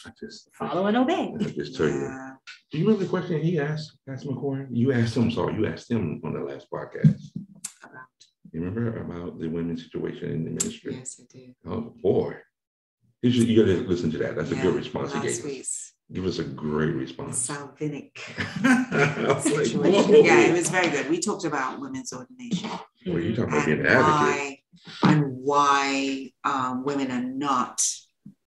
I 0.06 0.10
just 0.20 0.50
follow 0.54 0.86
and 0.86 0.96
obey. 0.98 1.34
I 1.40 1.44
just 1.44 1.76
tell 1.76 1.88
you. 1.88 2.33
Yeah. 2.74 2.78
Do 2.78 2.78
you 2.78 2.84
remember 2.86 3.04
the 3.04 3.10
question 3.10 3.40
he 3.42 3.58
asked, 3.58 3.96
Pastor 4.06 4.28
McCoy? 4.30 4.66
You 4.70 4.92
asked 4.92 5.16
him, 5.16 5.30
sorry, 5.30 5.54
you 5.54 5.66
asked 5.66 5.90
him 5.90 6.20
on 6.24 6.32
the 6.34 6.40
last 6.40 6.66
podcast. 6.70 7.20
About- 7.82 8.02
You 8.52 8.60
remember 8.62 8.98
about 9.00 9.38
the 9.38 9.48
women's 9.48 9.84
situation 9.84 10.30
in 10.30 10.44
the 10.44 10.50
ministry? 10.50 10.94
Yes, 10.96 11.20
I 11.20 11.24
did. 11.32 11.54
Oh 11.66 11.80
boy. 12.02 12.34
You 13.22 13.30
should 13.30 13.48
you 13.48 13.64
gotta 13.64 13.78
listen 13.88 14.10
to 14.12 14.18
that. 14.18 14.36
That's 14.36 14.50
a 14.50 14.56
good 14.56 14.74
response 14.74 15.12
he 15.14 15.20
gave 15.20 15.60
us. 15.60 15.92
Give 16.12 16.26
us 16.26 16.38
a 16.38 16.44
great 16.44 16.94
response. 16.94 17.38
Salvinic 17.38 18.20
I 18.62 19.24
was 19.26 19.46
like, 19.74 20.24
Yeah, 20.24 20.40
it 20.40 20.52
was 20.52 20.68
very 20.68 20.90
good. 20.90 21.08
We 21.08 21.18
talked 21.20 21.44
about 21.46 21.80
women's 21.80 22.12
ordination 22.12 22.68
Boy, 23.06 23.18
you 23.18 23.34
talking 23.34 23.52
about 23.54 23.64
being 23.66 23.80
an 23.80 23.86
advocate. 23.86 24.58
why 25.00 25.10
and 25.10 25.22
why 25.42 26.30
um, 26.44 26.84
women 26.84 27.10
are 27.10 27.22
not 27.22 27.80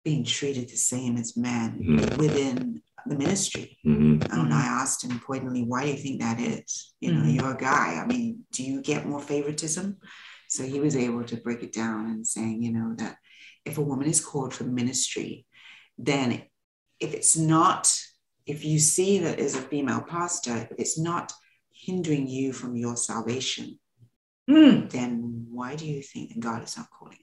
being 0.03 0.23
treated 0.23 0.67
the 0.69 0.75
same 0.77 1.17
as 1.17 1.37
men 1.37 1.79
Mhm. 1.83 2.17
within 2.17 2.81
the 3.05 3.15
ministry. 3.15 3.77
Mhm. 3.85 4.23
And 4.31 4.53
I 4.53 4.61
asked 4.61 5.03
him 5.03 5.19
pointedly, 5.19 5.63
why 5.63 5.83
do 5.83 5.91
you 5.91 5.97
think 5.97 6.21
that 6.21 6.39
is? 6.39 6.93
You 6.99 7.13
know, 7.13 7.23
Mhm. 7.23 7.35
you're 7.35 7.53
a 7.53 7.57
guy. 7.57 8.01
I 8.01 8.05
mean, 8.05 8.45
do 8.51 8.63
you 8.63 8.81
get 8.81 9.07
more 9.07 9.21
favoritism? 9.21 9.97
So 10.49 10.63
he 10.63 10.79
was 10.79 10.95
able 10.95 11.23
to 11.25 11.37
break 11.37 11.63
it 11.63 11.73
down 11.73 12.05
and 12.07 12.27
saying, 12.27 12.63
you 12.63 12.71
know, 12.71 12.93
that 12.97 13.17
if 13.65 13.77
a 13.77 13.81
woman 13.81 14.07
is 14.07 14.21
called 14.23 14.53
for 14.53 14.65
ministry, 14.65 15.45
then 15.97 16.43
if 16.99 17.13
it's 17.13 17.35
not, 17.35 17.93
if 18.45 18.63
you 18.63 18.79
see 18.79 19.19
that 19.19 19.39
as 19.39 19.55
a 19.55 19.61
female 19.61 20.01
pastor, 20.01 20.55
if 20.69 20.79
it's 20.79 20.99
not 20.99 21.33
hindering 21.71 22.27
you 22.27 22.53
from 22.53 22.75
your 22.75 22.95
salvation, 22.95 23.79
Mm, 24.49 24.89
then 24.89 25.47
why 25.49 25.73
do 25.73 25.85
you 25.85 26.01
think 26.01 26.33
that 26.33 26.39
God 26.41 26.63
is 26.63 26.75
not 26.75 26.89
calling 26.89 27.17
you 27.21 27.22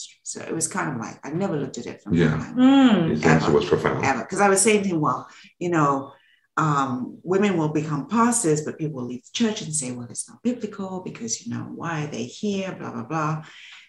ministry? 0.00 0.20
So 0.22 0.40
it 0.40 0.54
was 0.54 0.68
kind 0.68 0.90
of 0.90 0.96
like, 1.00 1.18
I 1.24 1.30
never 1.30 1.56
looked 1.56 1.78
at 1.78 1.86
it 1.86 2.02
from 2.02 2.14
Yeah. 2.14 2.36
that 2.36 2.54
mm, 2.54 3.10
His 3.10 3.24
answer 3.24 3.52
was 3.52 3.66
profound. 3.68 4.04
ever. 4.04 4.20
Because 4.20 4.40
I 4.40 4.48
was 4.48 4.60
saying 4.62 4.82
to 4.84 4.88
him, 4.90 5.00
well, 5.00 5.28
you 5.58 5.70
know, 5.70 6.12
um, 6.56 7.18
women 7.22 7.56
will 7.56 7.70
become 7.70 8.08
pastors, 8.08 8.62
but 8.64 8.78
people 8.78 9.00
will 9.00 9.08
leave 9.08 9.22
the 9.24 9.30
church 9.32 9.62
and 9.62 9.74
say, 9.74 9.92
well, 9.92 10.08
it's 10.10 10.28
not 10.28 10.42
biblical 10.42 11.00
because, 11.04 11.44
you 11.46 11.52
know, 11.54 11.64
why 11.74 12.04
are 12.04 12.10
they 12.10 12.24
here? 12.24 12.72
Blah, 12.78 12.92
blah, 12.92 13.04
blah. 13.04 13.44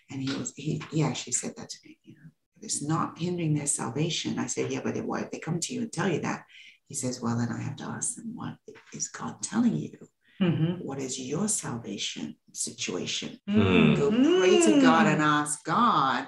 And 0.10 0.22
he 0.22 0.34
was, 0.38 0.54
he, 0.56 0.82
he 0.92 1.04
actually 1.04 1.34
said 1.34 1.54
that 1.58 1.70
to 1.70 1.78
me, 1.86 1.98
you 2.04 2.14
know, 2.14 2.30
it's 2.62 2.82
not 2.84 3.18
hindering 3.18 3.56
their 3.56 3.68
salvation. 3.68 4.38
I 4.40 4.46
said, 4.48 4.72
yeah, 4.72 4.82
but 4.84 4.96
if, 4.96 5.04
why, 5.04 5.22
if 5.22 5.32
they 5.32 5.40
come 5.40 5.60
to 5.60 5.74
you 5.74 5.82
and 5.82 5.92
tell 5.92 6.08
you 6.10 6.22
that, 6.22 6.44
he 6.88 6.96
says, 6.96 7.22
well, 7.22 7.38
then 7.38 7.50
I 7.50 7.62
have 7.62 7.78
to 7.78 7.86
ask 7.86 8.16
them, 8.16 8.32
what 8.36 8.56
is 8.94 9.08
God 9.10 9.42
telling 9.42 9.76
you? 9.76 9.98
Mhm, 10.42 10.82
What 10.82 11.00
is 11.00 11.20
your 11.20 11.48
salvation 11.48 12.36
situation? 12.52 13.40
Hmm. 13.48 13.94
Go 13.94 14.10
pray 14.10 14.60
to 14.68 14.82
God 14.82 15.08
and 15.08 15.22
ask 15.22 15.64
God 15.64 16.28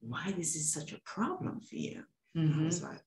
why 0.00 0.32
this 0.36 0.56
is 0.56 0.72
such 0.72 0.92
a 0.92 1.00
problem 1.04 1.60
for 1.60 1.76
you. 1.76 2.04
I 2.36 2.38
Mhm. 2.40 2.64
was 2.66 2.82
like, 2.82 3.02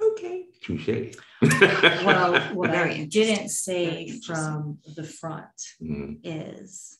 okay. 0.00 0.46
Touche. 0.62 1.14
Well, 2.06 2.32
what 2.54 2.70
Very 2.70 3.02
I 3.02 3.04
didn't 3.04 3.50
say 3.50 4.08
from 4.26 4.78
the 4.96 5.04
front 5.04 5.58
Mhm. 5.80 6.20
is 6.24 6.98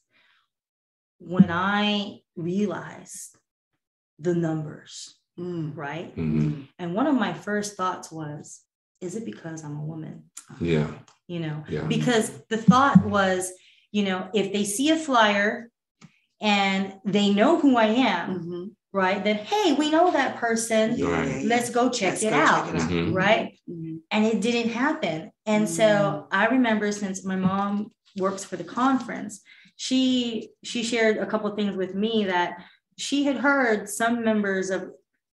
when 1.18 1.50
I 1.50 2.20
realized 2.36 3.36
the 4.18 4.34
numbers, 4.34 5.18
Mm, 5.38 5.74
right? 5.74 6.14
Mhm. 6.14 6.68
And 6.78 6.94
one 6.94 7.06
of 7.06 7.14
my 7.14 7.32
first 7.32 7.74
thoughts 7.74 8.12
was, 8.12 8.60
is 9.00 9.16
it 9.16 9.24
because 9.24 9.64
I'm 9.64 9.78
a 9.78 9.84
woman? 9.84 10.30
Yeah, 10.60 10.90
You 11.32 11.40
know, 11.40 11.64
yeah. 11.66 11.84
because 11.96 12.26
the 12.50 12.58
thought 12.58 12.98
was, 13.06 13.40
you 13.90 14.04
know, 14.04 14.28
if 14.34 14.52
they 14.52 14.64
see 14.64 14.90
a 14.90 14.96
flyer 14.96 15.70
and 16.42 16.92
they 17.06 17.32
know 17.32 17.58
who 17.58 17.76
I 17.78 17.86
am, 17.86 18.26
mhm. 18.40 18.70
right? 18.92 19.24
Then, 19.24 19.36
hey, 19.36 19.72
we 19.72 19.90
know 19.90 20.10
that 20.10 20.36
person. 20.36 20.90
Right. 20.90 20.98
yeah, 20.98 21.24
yeah. 21.38 21.42
Let's 21.52 21.70
go 21.70 21.88
check 21.88 22.10
Let's 22.10 22.22
it 22.24 22.30
go 22.30 22.36
out. 22.36 22.64
check 22.66 22.74
it 22.74 22.80
out. 22.82 22.90
Mhm. 22.90 23.14
Right. 23.14 23.58
Mhm. 23.66 24.00
and 24.10 24.26
it 24.26 24.42
didn't 24.42 24.72
happen. 24.84 25.18
And 25.46 25.66
so 25.78 25.86
Mm. 25.86 26.26
I 26.40 26.44
remember 26.56 26.92
since 26.92 27.24
my 27.24 27.36
mom 27.36 27.72
works 28.24 28.44
for 28.44 28.56
the 28.58 28.68
conference, 28.80 29.40
she 29.76 30.50
she 30.70 30.80
shared 30.82 31.16
a 31.16 31.26
couple 31.30 31.48
of 31.50 31.56
things 31.56 31.74
with 31.82 31.94
me 32.04 32.14
that 32.34 32.50
she 32.98 33.18
had 33.28 33.38
heard 33.48 33.88
some 33.88 34.14
members 34.30 34.68
of 34.76 34.80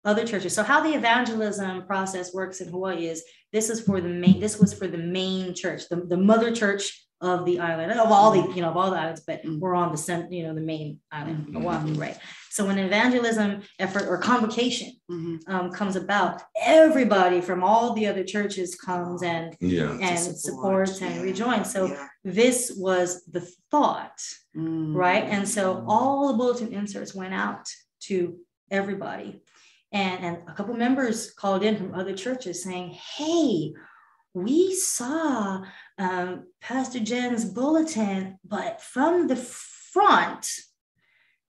other 0.08 0.24
churches. 0.26 0.54
So 0.54 0.62
how 0.62 0.80
the 0.82 0.94
evangelism 1.00 1.84
process 1.86 2.26
works 2.38 2.60
in 2.62 2.68
Hawaii 2.74 3.06
is 3.06 3.22
this 3.52 3.66
is 3.72 3.78
for 3.86 4.00
the 4.00 4.08
main 4.08 4.40
this 4.40 4.58
was 4.58 4.72
for 4.78 4.88
the 4.88 5.02
main 5.20 5.54
church, 5.54 5.82
the, 5.90 5.96
the 6.12 6.16
mother 6.30 6.50
church 6.62 6.84
of 7.20 7.44
the 7.48 7.58
island 7.58 7.90
of 8.06 8.10
all 8.16 8.30
the 8.36 8.42
you 8.54 8.62
know 8.62 8.70
of 8.70 8.76
all 8.76 8.90
the 8.92 8.96
islands, 9.04 9.22
but 9.26 9.38
Mm. 9.44 9.58
we're 9.60 9.74
on 9.82 9.90
the 9.92 9.98
cent, 10.08 10.32
you 10.32 10.42
know 10.46 10.54
the 10.54 10.66
main 10.74 10.88
island. 11.12 11.40
Oahu, 11.56 11.94
right? 11.94 12.16
So 12.56 12.60
when 12.66 12.78
evangelism 12.78 13.50
effort 13.78 14.04
or 14.10 14.16
convocation 14.18 14.90
Mhm. 15.10 15.34
um, 15.52 15.66
comes 15.78 15.94
about, 16.04 16.34
everybody 16.78 17.40
from 17.48 17.60
all 17.68 17.92
the 17.98 18.06
other 18.10 18.24
churches 18.34 18.68
comes 18.88 19.22
and 19.22 19.56
Yeah. 19.60 19.92
And 20.06 20.18
support, 20.18 20.38
supports 20.46 21.02
and 21.02 21.14
yeah, 21.16 21.22
rejoins. 21.30 21.66
So 21.74 21.80
yeah. 21.86 22.08
this 22.24 22.58
was 22.86 23.08
the 23.34 23.42
thought, 23.72 24.18
Mm. 24.56 24.94
right? 25.04 25.24
And 25.34 25.44
so 25.56 25.84
all 25.92 26.28
the 26.28 26.36
bulletin 26.40 26.72
inserts 26.80 27.12
went 27.20 27.34
out 27.34 27.66
to 28.08 28.16
everybody. 28.70 29.28
And, 29.92 30.24
and 30.24 30.38
a 30.48 30.52
couple 30.54 30.74
members 30.74 31.30
called 31.32 31.62
in 31.62 31.76
from 31.76 31.94
other 31.94 32.14
churches 32.14 32.62
saying, 32.62 32.90
hey, 33.16 33.72
we 34.34 34.74
saw 34.74 35.62
um, 35.98 36.44
Pastor 36.60 37.00
Jen's 37.00 37.44
bulletin, 37.46 38.38
but 38.44 38.82
from 38.82 39.26
the 39.28 39.36
front, 39.36 40.46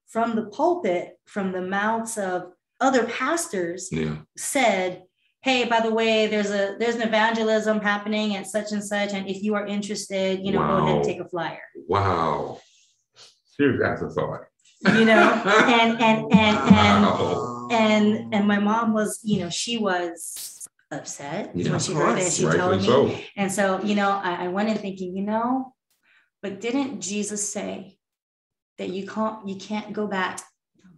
from 0.08 0.34
the 0.34 0.46
pulpit, 0.46 1.18
from 1.26 1.52
the 1.52 1.60
mouths 1.60 2.16
of 2.18 2.52
other 2.80 3.04
pastors, 3.06 3.90
Yeah. 3.92 4.16
said, 4.38 5.02
"Hey, 5.42 5.66
by 5.66 5.80
the 5.80 5.92
way, 5.92 6.26
there's 6.26 6.50
a 6.50 6.76
there's 6.80 6.94
an 6.96 7.02
evangelism 7.02 7.80
happening 7.80 8.34
at 8.36 8.46
such 8.46 8.72
and 8.72 8.82
such, 8.82 9.12
and 9.12 9.28
if 9.28 9.42
you 9.42 9.54
are 9.54 9.66
interested, 9.66 10.40
you 10.42 10.50
know, 10.52 10.60
go 10.66 10.76
ahead 10.78 10.96
and 10.96 11.04
take 11.04 11.20
a 11.20 11.28
flyer." 11.28 11.60
Wow. 11.86 12.58
Serious 13.44 13.82
afterthought. 13.84 14.46
You 14.98 15.04
know, 15.04 15.22
and 15.44 16.00
and 16.00 16.32
and 16.32 16.32
and 16.32 16.56
Wow. 16.56 16.96
and 16.96 17.04
and 17.70 18.34
and 18.34 18.46
my 18.46 18.58
mom 18.58 18.92
was, 18.92 19.20
you 19.22 19.40
know, 19.40 19.50
she 19.50 19.78
was 19.78 20.66
upset 20.90 21.52
Yeah, 21.54 21.70
when 21.70 21.80
she 21.80 21.92
heard 21.94 22.16
that. 22.16 22.22
course. 22.22 22.36
She 22.36 22.44
told 22.44 22.80
me, 22.80 22.86
so. 22.86 23.16
and 23.36 23.50
so 23.52 23.82
you 23.82 23.94
know, 23.94 24.10
I, 24.10 24.44
I 24.44 24.48
went 24.48 24.68
in 24.68 24.78
thinking, 24.78 25.16
you 25.16 25.22
know, 25.24 25.74
but 26.42 26.60
didn't 26.60 27.00
Jesus 27.00 27.52
say 27.52 27.98
that 28.78 28.88
you 28.90 29.06
can't 29.06 29.46
you 29.48 29.56
can't 29.56 29.92
go 29.92 30.06
back 30.06 30.40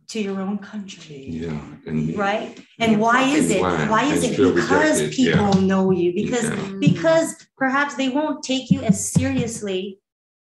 to 0.09 0.21
your 0.21 0.41
own 0.41 0.59
country? 0.59 1.27
Yeah. 1.29 1.61
And 1.87 2.17
right 2.17 2.59
and 2.79 3.01
why 3.01 3.23
is 3.23 3.51
it 3.51 3.61
Why? 3.61 3.89
why 3.89 4.05
is 4.05 4.25
it 4.25 4.37
because 4.55 5.01
rejected, 5.01 5.13
people 5.17 5.55
yeah. 5.61 5.67
know 5.67 5.91
you 5.91 6.13
because 6.15 6.45
Yeah. 6.49 6.73
Because 6.81 7.47
perhaps 7.57 7.95
they 7.95 8.09
won't 8.09 8.43
take 8.43 8.71
you 8.71 8.83
as 8.83 9.13
seriously 9.13 9.99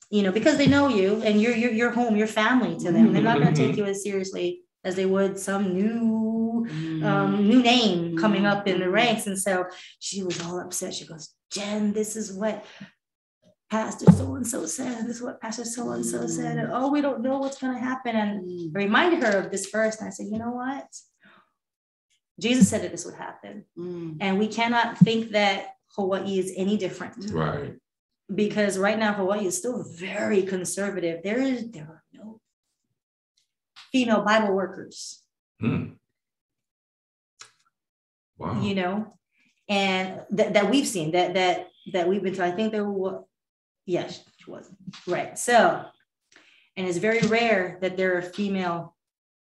you 0.10 0.22
know 0.24 0.32
because 0.32 0.58
they 0.58 0.68
know 0.68 0.88
you 0.90 1.22
and 1.24 1.42
you're 1.42 1.56
you're, 1.56 1.72
you're 1.72 1.92
home 1.92 2.16
your 2.16 2.28
family 2.28 2.78
to 2.78 2.92
them 2.92 3.14
they're 3.14 3.22
not 3.24 3.40
going 3.40 3.54
to 3.54 3.68
take 3.68 3.78
you 3.78 3.86
as 3.86 4.04
seriously 4.04 4.63
as 4.84 4.96
they 4.96 5.06
would 5.06 5.40
some 5.40 5.74
new 5.74 6.22
Mm. 6.64 7.04
um, 7.04 7.48
new 7.50 7.62
name 7.62 8.18
coming 8.18 8.46
up 8.46 8.68
in 8.70 8.80
the 8.80 8.86
Mhm. 8.86 8.94
ranks 8.94 9.28
and 9.28 9.38
so 9.38 9.66
she 10.00 10.24
was 10.24 10.40
all 10.42 10.60
upset 10.62 10.94
she 10.94 11.06
goes 11.06 11.36
jen 11.52 11.92
this 11.92 12.16
is 12.16 12.32
what 12.32 12.64
pastor 13.70 14.10
so 14.14 14.36
and 14.36 14.48
so 14.48 14.66
said 14.66 15.00
this 15.06 15.18
is 15.18 15.22
what 15.22 15.42
pastor 15.42 15.66
so 15.66 15.92
and 15.92 16.06
so 16.06 16.26
said 16.28 16.58
and 16.58 16.70
oh 16.72 16.90
we 16.90 17.02
don't 17.02 17.22
know 17.22 17.38
what's 17.40 17.60
going 17.60 17.74
to 17.74 17.80
happen 17.80 18.16
and 18.16 18.46
Mm. 18.46 18.72
I 18.76 18.80
reminded 18.80 19.24
her 19.24 19.38
of 19.40 19.52
this 19.52 19.66
verse, 19.70 19.98
and 19.98 20.08
I 20.08 20.12
said, 20.12 20.28
you 20.28 20.38
know 20.38 20.52
what? 20.52 20.88
Jesus 22.40 22.70
said 22.70 22.82
that 22.84 22.92
this 22.92 23.06
would 23.06 23.16
happen. 23.16 23.66
Mm. 23.78 24.18
And 24.22 24.40
we 24.40 24.48
cannot 24.48 24.98
think 25.00 25.32
that 25.32 25.76
Hawaii 25.96 26.40
is 26.40 26.54
any 26.56 26.78
different 26.78 27.30
Right. 27.32 27.74
because 28.34 28.78
right 28.78 28.98
now 28.98 29.14
Hawaii 29.14 29.46
is 29.48 29.58
still 29.58 29.84
very 29.84 30.44
conservative. 30.44 31.22
There 31.24 31.40
is 31.42 31.70
there 31.72 31.84
are 31.84 32.03
female 33.94 34.24
Bible 34.24 34.54
workers, 34.54 35.22
Hmm. 35.62 35.94
Wow. 38.38 38.62
you 38.62 38.76
know, 38.76 39.14
and 39.70 40.22
that, 40.32 40.54
that 40.56 40.70
we've 40.70 40.88
seen 40.88 41.12
that 41.12 41.36
that 41.36 41.70
that 41.94 42.08
we've 42.10 42.22
been. 42.24 42.34
To, 42.34 42.44
I 42.46 42.52
think 42.52 42.72
there 42.74 42.84
were, 42.90 43.22
yes, 43.86 44.24
she 44.38 44.50
was 44.52 44.70
right. 45.08 45.38
So, 45.38 45.86
and 46.76 46.88
it's 46.88 46.98
very 46.98 47.22
rare 47.28 47.78
that 47.82 47.96
there 47.96 48.18
are 48.18 48.22
female 48.22 48.96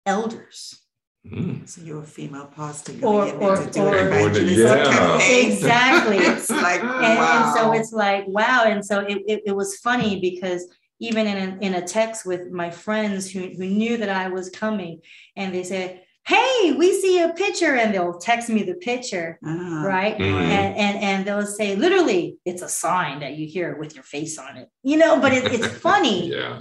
elders 0.05 0.77
Mm. 1.23 1.69
So 1.69 1.81
you're 1.83 2.01
a 2.01 2.03
female 2.03 2.47
pastor. 2.47 2.93
Or- 3.05 3.27
You're 3.27 3.35
or- 3.43 3.55
to 3.63 3.69
do 3.69 3.83
or- 3.83 3.95
an 3.95 4.57
Yeah. 4.57 5.19
Exactly. 5.21 6.17
it's 6.31 6.49
like 6.49 6.81
and, 6.81 6.89
wow. 7.19 7.43
and 7.45 7.55
so 7.55 7.73
it's 7.73 7.91
like 7.93 8.23
wow 8.27 8.63
and 8.65 8.83
so 8.83 9.01
it, 9.01 9.19
it, 9.27 9.43
it 9.45 9.55
was 9.55 9.77
funny 9.77 10.19
because 10.19 10.67
even 11.07 11.25
in 11.27 11.37
a, 11.37 11.49
in 11.65 11.73
a 11.73 11.81
text 11.97 12.25
with 12.25 12.43
my 12.51 12.69
friends 12.69 13.29
who, 13.31 13.41
who 13.57 13.65
knew 13.79 13.97
that 13.97 14.09
i 14.23 14.25
was 14.37 14.49
coming. 14.63 15.01
And 15.35 15.47
they 15.53 15.63
said 15.63 15.89
hey 16.33 16.73
we 16.81 16.87
see 17.01 17.15
a 17.21 17.29
picture. 17.43 17.73
And 17.75 17.89
they'll 17.93 18.19
text 18.29 18.47
me 18.55 18.61
the 18.63 18.75
picture 18.91 19.29
Ah. 19.43 19.81
right? 19.95 20.15
Mhm. 20.17 20.41
and, 20.57 20.71
and 20.85 20.95
and 21.07 21.19
they'll 21.25 21.51
say 21.59 21.69
literally 21.75 22.23
it's 22.49 22.61
a 22.61 22.69
sign 22.69 23.15
that 23.23 23.33
you 23.37 23.45
hear 23.55 23.67
with 23.81 23.91
your 23.95 24.03
face 24.15 24.35
on 24.45 24.51
it. 24.61 24.67
You 24.89 24.97
know 25.01 25.13
but 25.23 25.31
it, 25.37 25.43
it's 25.55 25.67
funny. 25.89 26.19
Yeah. 26.37 26.55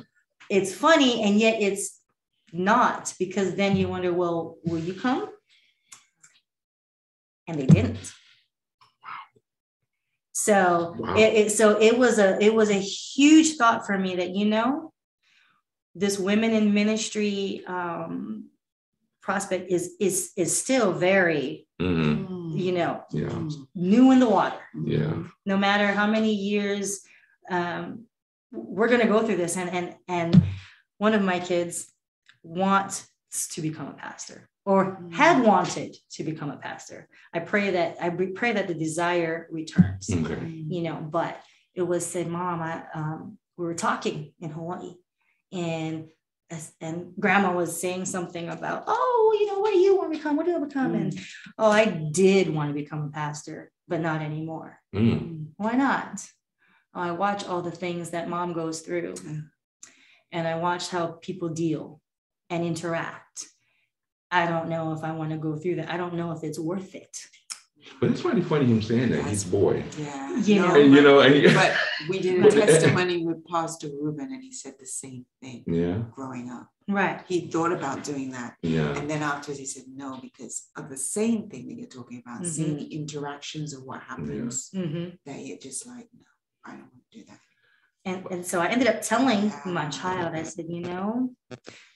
it's 0.59 0.72
funny 0.87 1.12
and 1.24 1.33
yet 1.46 1.57
it's 1.66 1.85
not 2.53 3.03
because 3.22 3.48
then 3.61 3.72
you 3.79 3.87
wonder 3.94 4.12
well 4.22 4.40
will 4.68 4.85
you 4.88 4.94
come? 5.07 5.29
And 7.46 7.55
they 7.61 7.66
didn't 7.76 7.98
so 10.44 10.94
Wow. 10.98 11.14
it, 11.16 11.35
it 11.40 11.53
so 11.53 11.79
it 11.81 11.98
was 11.98 12.18
a 12.18 12.42
it 12.42 12.55
was 12.55 12.70
a 12.70 12.74
huge 12.81 13.57
thought 13.57 13.87
for 13.87 13.96
me 13.98 14.16
that 14.16 14.31
you 14.35 14.46
know 14.46 14.92
this 15.94 16.18
women 16.18 16.53
in 16.53 16.72
ministry 16.72 17.62
um 17.66 18.46
prospect 19.22 19.70
is 19.70 19.96
is 20.00 20.33
is 20.37 20.57
still 20.57 20.92
very 20.92 21.66
hmm 21.81 22.26
Mm. 22.31 22.59
you 22.59 22.72
know 22.72 23.05
Yeah. 23.12 23.42
new 23.74 24.11
in 24.12 24.18
the 24.20 24.29
water 24.29 24.62
Yeah. 24.96 25.14
no 25.46 25.57
matter 25.57 25.87
how 25.98 26.07
many 26.07 26.33
years 26.35 27.00
um, 27.50 28.07
we're 28.53 28.88
going 28.88 29.00
to 29.07 29.14
go 29.14 29.20
through 29.24 29.37
this 29.42 29.57
and 29.57 29.70
and 29.70 29.87
and 30.09 30.42
one 30.98 31.14
of 31.14 31.22
my 31.22 31.38
kids 31.40 31.92
wants 32.42 33.10
to 33.31 33.62
become 33.62 33.87
a 33.88 33.93
pastor 33.93 34.49
or 34.66 35.01
had 35.12 35.45
wanted 35.45 35.97
to 36.11 36.25
become 36.25 36.51
a 36.51 36.57
pastor 36.57 37.09
i 37.33 37.38
pray 37.38 37.71
that 37.71 37.97
i 38.01 38.09
pray 38.11 38.53
that 38.53 38.66
the 38.69 38.75
desire 38.75 39.47
returns 39.51 40.11
Okay. 40.11 40.35
Mm. 40.35 40.64
you 40.73 40.83
know 40.83 40.97
but 41.19 41.40
it 41.75 41.83
was 41.83 42.05
said 42.05 42.27
mom 42.29 42.61
i 42.61 42.83
um, 42.95 43.38
we 43.57 43.64
were 43.64 43.75
talking 43.75 44.33
in 44.40 44.51
hawaii 44.51 44.95
and 45.53 46.09
and 46.81 47.12
grandma 47.21 47.53
was 47.53 47.81
saying 47.81 48.05
something 48.05 48.49
about 48.49 48.83
oh 48.88 49.37
you 49.38 49.47
know 49.47 49.61
what 49.61 49.73
do 49.73 49.79
you 49.79 49.97
want 49.97 50.12
to 50.12 50.19
become 50.19 50.37
what 50.37 50.45
do 50.47 50.51
you 50.53 50.59
want 50.59 50.71
to 50.71 50.75
become 50.75 50.95
and 50.95 51.19
oh 51.59 51.71
i 51.71 51.85
did 51.85 52.53
want 52.53 52.69
to 52.69 52.75
become 52.75 53.03
a 53.05 53.11
pastor 53.11 53.71
but 53.87 54.01
not 54.01 54.21
anymore 54.23 54.79
Mm. 54.95 55.47
why 55.57 55.73
not? 55.73 56.27
I 56.93 57.12
watch 57.12 57.47
all 57.47 57.62
the 57.62 57.71
things 57.71 58.11
that 58.11 58.29
mom 58.29 58.53
goes 58.53 58.81
through, 58.81 59.14
Yeah. 59.25 59.43
and 60.33 60.49
I 60.49 60.57
watch 60.57 60.88
how 60.88 61.07
people 61.23 61.51
deal 61.51 61.99
and 62.50 62.64
interact. 62.64 63.46
I 64.30 64.46
don't 64.46 64.68
know 64.68 64.92
if 64.92 65.02
I 65.02 65.12
want 65.12 65.30
to 65.30 65.36
go 65.38 65.56
through 65.56 65.76
that. 65.76 65.90
I 65.90 65.96
don't 65.96 66.14
know 66.14 66.32
if 66.32 66.44
it's 66.44 66.58
worth 66.58 66.94
it. 66.94 67.16
But 68.00 68.10
it's 68.10 68.24
really 68.24 68.42
funny 68.42 68.66
him 68.66 68.82
saying 68.82 69.10
that. 69.10 69.24
He's 69.26 69.42
boy. 69.42 69.82
Yeah. 69.98 70.36
You 70.36 70.56
No, 70.56 70.68
know. 70.68 70.80
And 70.80 70.94
you 70.94 71.02
know, 71.02 71.20
and 71.20 71.54
but 71.54 71.76
we 72.08 72.20
did 72.20 72.38
a 72.38 72.42
But- 72.42 72.52
testimony 72.52 73.24
with 73.24 73.44
Pastor 73.46 73.88
Ruben, 73.88 74.32
and 74.32 74.42
he 74.42 74.52
said 74.52 74.74
the 74.78 74.86
same 74.86 75.24
thing 75.40 75.64
yeah, 75.66 76.02
growing 76.12 76.50
up. 76.50 76.68
Right. 76.88 77.22
He 77.26 77.48
thought 77.48 77.72
about 77.72 78.04
doing 78.04 78.30
that. 78.32 78.56
yeah. 78.62 78.96
And 78.96 79.08
then 79.08 79.22
afterwards, 79.22 79.58
he 79.60 79.66
said 79.66 79.84
no, 79.94 80.18
because 80.20 80.68
of 80.76 80.88
the 80.90 80.96
same 80.96 81.48
thing 81.48 81.68
that 81.68 81.74
you're 81.74 81.88
talking 81.88 82.22
about, 82.24 82.46
seeing 82.46 82.76
Mhm. 82.76 82.78
the 82.80 82.94
interactions 82.96 83.72
of 83.74 83.82
what 83.84 84.00
happens, 84.02 84.70
hmm 84.74 85.08
that 85.24 85.38
you're 85.40 85.58
just 85.58 85.86
like, 85.86 86.08
no, 86.16 86.26
I 86.64 86.72
don't 86.72 86.80
want 86.82 87.02
to 87.10 87.18
do 87.18 87.24
that. 87.28 87.40
And, 88.04 88.26
and 88.30 88.46
so 88.46 88.60
I 88.60 88.68
ended 88.68 88.88
up 88.88 89.02
telling 89.02 89.52
my 89.66 89.86
child, 89.88 90.34
I 90.34 90.42
said, 90.42 90.66
you 90.68 90.80
know, 90.80 91.30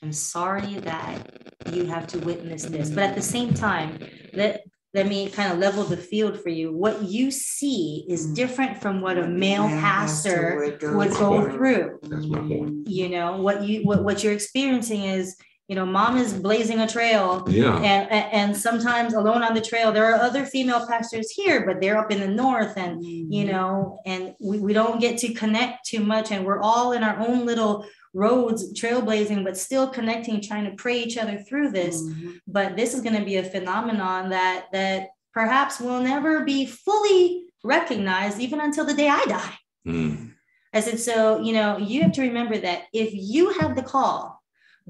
I'm 0.03 0.13
sorry 0.13 0.75
that 0.81 1.41
you 1.73 1.87
have 1.87 2.07
to 2.09 2.19
witness 2.19 2.65
this. 2.65 2.91
But 2.91 3.05
at 3.05 3.15
the 3.15 3.23
same 3.23 3.55
time, 3.55 3.99
let, 4.35 4.65
let 4.93 5.07
me 5.09 5.31
kind 5.31 5.51
of 5.53 5.59
level 5.59 5.83
the 5.83 5.97
field 5.97 6.39
for 6.41 6.51
you. 6.51 6.73
What 6.77 7.03
you 7.03 7.31
see 7.31 8.05
is 8.09 8.27
Mm. 8.29 8.35
different 8.35 8.83
from 8.83 9.01
what 9.01 9.17
a 9.19 9.27
male 9.27 9.69
Yeah, 9.69 9.81
pastor 9.81 10.57
would 10.95 11.11
go 11.11 11.43
through. 11.45 11.57
through. 11.57 11.99
That's 12.03 12.27
my 12.27 12.39
point. 12.39 12.87
you 12.87 13.09
know 13.09 13.39
what 13.41 13.63
you 13.67 13.83
what, 13.85 14.05
what 14.05 14.23
you're 14.23 14.35
experiencing 14.35 15.05
is 15.05 15.37
you 15.69 15.75
know 15.75 15.87
mom 15.87 16.17
is 16.19 16.33
blazing 16.35 16.81
a 16.81 16.87
trail 16.89 17.45
Yeah. 17.49 17.77
and, 17.77 18.11
and 18.11 18.33
and 18.33 18.57
sometimes 18.57 19.15
alone 19.15 19.43
on 19.43 19.55
the 19.55 19.61
trail 19.61 19.93
there 19.93 20.05
are 20.13 20.21
other 20.21 20.45
female 20.45 20.87
pastors 20.87 21.31
here 21.31 21.65
but 21.67 21.81
they're 21.81 21.97
up 21.99 22.11
in 22.11 22.21
the 22.21 22.29
north 22.29 22.77
and 22.77 23.03
you 23.05 23.45
know 23.51 23.99
and 24.05 24.35
we, 24.41 24.59
we 24.59 24.73
don't 24.75 25.01
get 25.01 25.17
to 25.19 25.33
connect 25.33 25.87
too 25.87 26.01
much 26.01 26.31
and 26.33 26.45
we're 26.45 26.61
all 26.61 26.93
in 26.93 27.03
our 27.03 27.19
own 27.27 27.47
little 27.47 27.87
roads 28.13 28.79
trailblazing 28.81 29.43
but 29.43 29.57
still 29.57 29.89
connecting 29.89 30.41
trying 30.41 30.65
to 30.69 30.77
pray 30.77 30.97
each 31.03 31.17
other 31.17 31.39
through 31.47 31.71
this 31.71 31.97
Mhm. 32.03 32.39
but 32.47 32.77
this 32.77 32.93
is 32.95 33.01
going 33.01 33.17
to 33.19 33.25
be 33.25 33.37
a 33.37 33.45
phenomenon 33.55 34.31
that 34.31 34.67
that 34.73 35.09
perhaps 35.33 35.81
will 35.81 36.01
never 36.01 36.45
be 36.45 36.67
fully 36.67 37.47
recognized 37.65 38.39
even 38.39 38.61
until 38.61 38.85
the 38.85 38.95
day 38.95 39.09
i 39.09 39.25
die 39.25 39.55
Mm. 39.87 40.33
I 40.73 40.81
said, 40.81 40.99
so, 40.99 41.41
you 41.41 41.53
know, 41.53 41.77
you 41.79 42.03
have 42.03 42.13
to 42.13 42.23
remember 42.23 42.57
that 42.59 42.85
if 42.93 43.11
you 43.13 43.51
have 43.61 43.77
the 43.77 43.83
call, 43.83 44.43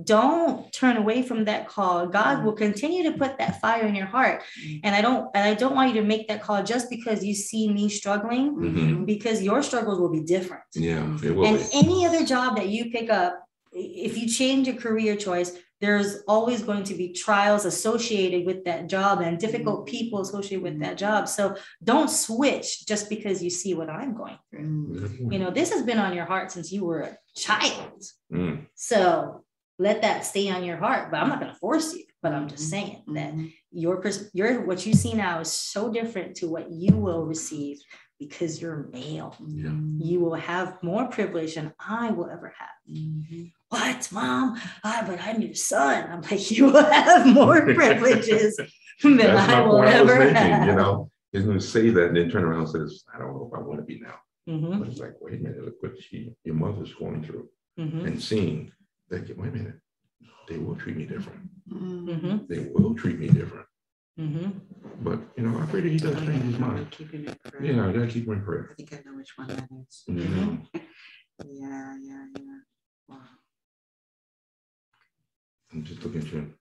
don't 0.03 0.73
turn 0.73 0.97
away 0.97 1.23
from 1.23 1.45
that 1.45 1.69
call. 1.69 2.07
God 2.07 2.45
will 2.45 2.53
mm-hmm. 2.53 2.65
continue 2.65 3.03
to 3.05 3.17
put 3.17 3.39
that 3.39 3.61
fire 3.61 3.87
in 3.87 3.95
your 3.95 4.07
heart. 4.07 4.43
Mm-hmm. 4.61 4.79
And 4.85 4.95
I 4.95 5.01
don't, 5.01 5.31
and 5.35 5.49
I 5.49 5.55
don't 5.55 5.75
want 5.75 5.95
you 5.95 6.01
to 6.01 6.07
make 6.07 6.27
that 6.29 6.43
call 6.43 6.63
just 6.65 6.91
because 6.91 7.25
you 7.25 7.35
see 7.35 7.73
me 7.73 7.89
struggling, 7.89 8.57
Mhm. 8.57 9.07
because 9.07 9.43
your 9.43 9.63
struggles 9.63 10.01
will 10.01 10.11
be 10.11 10.21
different. 10.21 10.65
Yeah. 10.75 11.17
It 11.23 11.35
will 11.35 11.47
And 11.47 11.59
be. 11.59 11.65
any 11.73 12.07
other 12.07 12.25
job 12.25 12.57
that 12.57 12.69
you 12.69 12.91
pick 12.91 13.09
up, 13.09 13.41
if 13.73 14.19
you 14.19 14.29
change 14.29 14.67
your 14.67 14.77
career 14.77 15.15
choice, 15.17 15.53
there's 15.81 16.23
always 16.27 16.63
going 16.63 16.83
to 16.85 16.95
be 16.95 17.13
trials 17.13 17.65
associated 17.67 18.47
with 18.47 18.65
that 18.65 18.89
job 18.89 19.21
and 19.21 19.39
difficult 19.39 19.81
mm-hmm. 19.81 19.97
people 19.97 20.21
associated 20.23 20.63
with 20.63 20.81
that 20.81 20.97
job. 20.97 21.29
So 21.29 21.57
don't 21.83 22.09
switch 22.09 22.87
just 22.87 23.09
because 23.09 23.43
you 23.43 23.51
see 23.51 23.75
what 23.75 23.91
I'm 23.91 24.17
going 24.17 24.39
through 24.51 25.29
you 25.31 25.39
know 25.39 25.51
this 25.51 25.73
has 25.73 25.83
been 25.83 25.99
on 25.99 26.15
your 26.15 26.25
heart 26.25 26.51
since 26.51 26.73
you 26.73 26.85
were 26.85 27.01
a 27.01 27.19
child 27.37 28.03
Mm. 28.33 28.67
so 28.75 29.44
let 29.79 30.03
that 30.03 30.25
stay 30.25 30.51
on 30.51 30.65
your 30.65 30.77
heart 30.77 31.11
but 31.11 31.21
i'm 31.21 31.29
not 31.29 31.41
going 31.41 31.53
to 31.53 31.59
force 31.59 31.95
you 31.95 32.05
but 32.23 32.33
i'm 32.33 32.49
just 32.49 32.69
saying 32.71 33.03
that 33.15 33.33
Mhm. 33.35 33.53
your 33.73 34.03
your 34.33 34.65
what 34.67 34.87
you 34.87 34.95
see 34.95 35.15
now 35.15 35.41
is 35.41 35.53
so 35.53 35.93
different 35.93 36.37
to 36.37 36.49
what 36.49 36.71
you 36.71 36.97
will 36.97 37.25
receive 37.27 37.79
because 38.19 38.61
you're 38.63 38.89
male 38.93 39.35
Yeah. 39.47 39.73
you 39.99 40.21
will 40.21 40.35
have 40.37 40.79
more 40.83 41.09
privilege 41.09 41.57
than 41.57 41.73
i 41.81 42.11
will 42.11 42.31
ever 42.31 42.53
have 42.59 42.69
Mhm. 42.89 43.53
what 43.71 44.09
mom 44.13 44.57
ah, 44.85 45.05
but 45.07 45.21
i'm 45.21 45.41
your 45.43 45.55
son 45.55 46.05
i'm 46.11 46.23
like 46.23 46.51
you 46.57 46.67
will 46.67 46.85
have 46.85 47.27
more 47.27 47.61
privileges 47.75 48.57
than 49.03 49.21
i 49.21 49.61
will 49.61 49.79
point. 49.79 49.89
I 49.89 49.93
ever 49.99 50.19
thinking, 50.19 50.35
have 50.37 50.67
you 50.69 50.75
know, 50.75 51.11
he's 51.33 51.43
going 51.45 51.59
to 51.59 51.65
say 51.67 51.91
that 51.91 52.09
and 52.09 52.17
then 52.17 52.31
turn 52.31 52.45
around 52.45 52.61
and 52.61 52.71
says, 52.71 53.05
I 53.13 53.19
don't 53.19 53.35
know 53.35 53.51
if 53.51 53.59
I 53.59 53.61
want 53.61 53.81
to 53.81 53.85
be 53.85 53.99
now. 53.99 54.15
Mhm, 54.49 54.79
But 54.79 54.87
it's 54.89 55.01
like, 55.01 55.15
wait 55.21 55.41
a 55.41 55.43
minute, 55.43 55.65
look 55.65 55.83
what 55.83 56.01
she, 56.01 56.33
your 56.45 56.55
mother's 56.55 56.95
going 56.95 57.25
through 57.25 57.49
mhm, 57.79 58.07
and 58.07 58.23
seeing 58.23 58.71
that, 59.11 59.37
wait 59.39 59.49
a 59.49 59.53
minute, 59.53 59.75
they 60.49 60.59
will 60.59 60.77
treat 60.77 60.97
me 60.97 61.05
different. 61.05 61.41
Mhm. 61.71 62.09
mhm, 62.09 62.49
They 62.49 62.71
will 62.75 62.95
treat 62.95 63.19
me 63.19 63.29
different. 63.29 63.67
mhm. 64.19 64.61
But, 65.03 65.19
you 65.37 65.43
know, 65.45 65.59
I 65.61 65.67
pray 65.67 65.81
that 65.81 65.91
he 65.91 65.99
does 65.99 66.17
change 66.25 66.43
his 66.45 66.59
mind. 66.59 66.91
Keeping 66.91 67.25
it 67.27 67.43
prayer. 67.43 67.65
Yeah, 67.75 67.89
I 67.89 67.93
gotta 67.93 68.07
keep 68.07 68.27
him 68.27 68.35
in 68.35 68.41
I 68.71 68.75
think 68.75 68.93
I 68.93 69.03
know 69.05 69.17
which 69.17 69.37
one 69.37 69.49
that 69.49 69.69
is. 69.81 70.05
You 70.07 70.15
know? 70.35 70.59
Yeah, 71.45 71.97
yeah, 72.01 72.27
yeah. 72.39 72.59
Wow. 73.09 73.19
I'm 75.73 75.85
just 75.85 76.03
looking 76.05 76.21
at 76.23 76.33
you. 76.33 76.55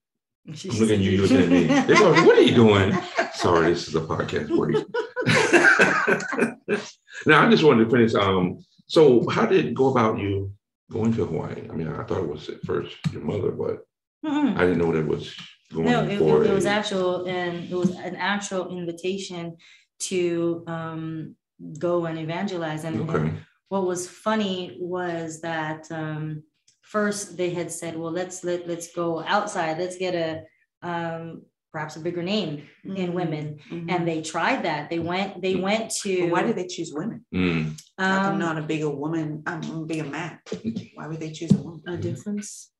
She- 0.53 0.69
I'm 0.69 0.77
looking 0.77 0.95
at 0.95 1.01
you, 1.01 1.12
you 1.12 1.21
looking 1.21 1.41
at 1.41 1.49
me. 1.49 1.67
They 1.88 1.95
probably, 1.95 2.23
what 2.25 2.38
are 2.38 2.41
you 2.41 2.56
doing? 2.56 2.97
Sorry, 3.36 3.69
this 3.73 3.88
is 3.88 3.95
a 3.95 4.01
podcast 4.01 4.49
break. 4.49 4.86
now, 7.25 7.45
I 7.45 7.49
just 7.49 7.63
wanted 7.63 7.86
to 7.86 7.89
finish. 7.89 8.13
Um, 8.15 8.58
so 8.88 9.27
how 9.29 9.45
did 9.45 9.65
it 9.65 9.73
go 9.73 9.89
about 9.89 10.19
you 10.19 10.51
going 10.93 11.13
to 11.13 11.25
Hawaii? 11.25 11.67
I 11.69 11.73
mean, 11.73 11.88
I 11.88 12.03
thought 12.03 12.23
it 12.23 12.29
was 12.29 12.49
at 12.49 12.62
first 12.63 12.95
your 13.12 13.23
mother, 13.23 13.51
but 13.51 13.86
Mm-mm. 14.25 14.56
I 14.56 14.62
didn't 14.62 14.77
know 14.77 14.91
that 14.93 15.06
was 15.06 15.36
going 15.73 15.86
No, 15.86 16.03
it, 16.03 16.19
for 16.19 16.43
it, 16.43 16.51
it 16.51 16.53
was 16.53 16.65
actual, 16.65 17.25
and 17.25 17.69
it 17.69 17.75
was 17.75 17.91
an 17.91 18.15
actual 18.15 18.69
invitation 18.77 19.58
to 20.01 20.63
um, 20.67 21.36
go 21.79 22.06
and 22.06 22.19
evangelize. 22.19 22.84
And, 22.84 23.10
and 23.10 23.41
what 23.69 23.86
was 23.86 24.08
funny 24.08 24.77
was 24.79 25.41
that 25.41 25.91
um, 25.91 26.43
first 26.82 27.38
they 27.38 27.49
had 27.49 27.71
said, 27.71 27.97
"Well, 27.97 28.12
let's 28.12 28.43
let 28.43 28.67
let's 28.67 28.93
go 28.93 29.23
outside. 29.23 29.79
Let's 29.79 29.97
get 29.97 30.15
a 30.15 30.43
um, 30.88 31.43
perhaps 31.73 31.97
a 31.97 31.99
bigger 31.99 32.23
name 32.23 32.63
in 32.86 33.13
women." 33.13 33.59
Mhm. 33.69 33.91
And 33.91 34.07
they 34.07 34.21
tried 34.21 34.63
that. 34.63 34.89
They 34.89 34.99
went. 34.99 35.41
They 35.41 35.55
went 35.55 35.89
to. 36.03 36.21
But 36.21 36.29
why 36.29 36.43
did 36.43 36.55
they 36.55 36.67
choose 36.67 36.93
women? 36.93 37.25
Mm, 37.36 37.75
How 37.97 38.23
come 38.23 38.33
um, 38.36 38.39
not 38.39 38.57
a 38.57 38.62
bigger 38.62 38.89
woman, 38.89 39.43
um, 39.47 39.62
a 39.83 39.86
bigger 39.86 40.05
man? 40.05 40.39
Why 40.95 41.07
would 41.07 41.19
they 41.19 41.31
choose 41.31 41.51
a 41.51 41.57
woman? 41.57 41.81
a 41.88 41.97
difference 41.97 42.71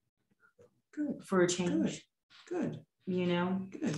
Good, 0.96 1.16
for 1.28 1.42
a 1.42 1.48
change? 1.48 2.06
good, 2.48 2.80
You 3.08 3.26
know. 3.26 3.68
good. 3.72 3.98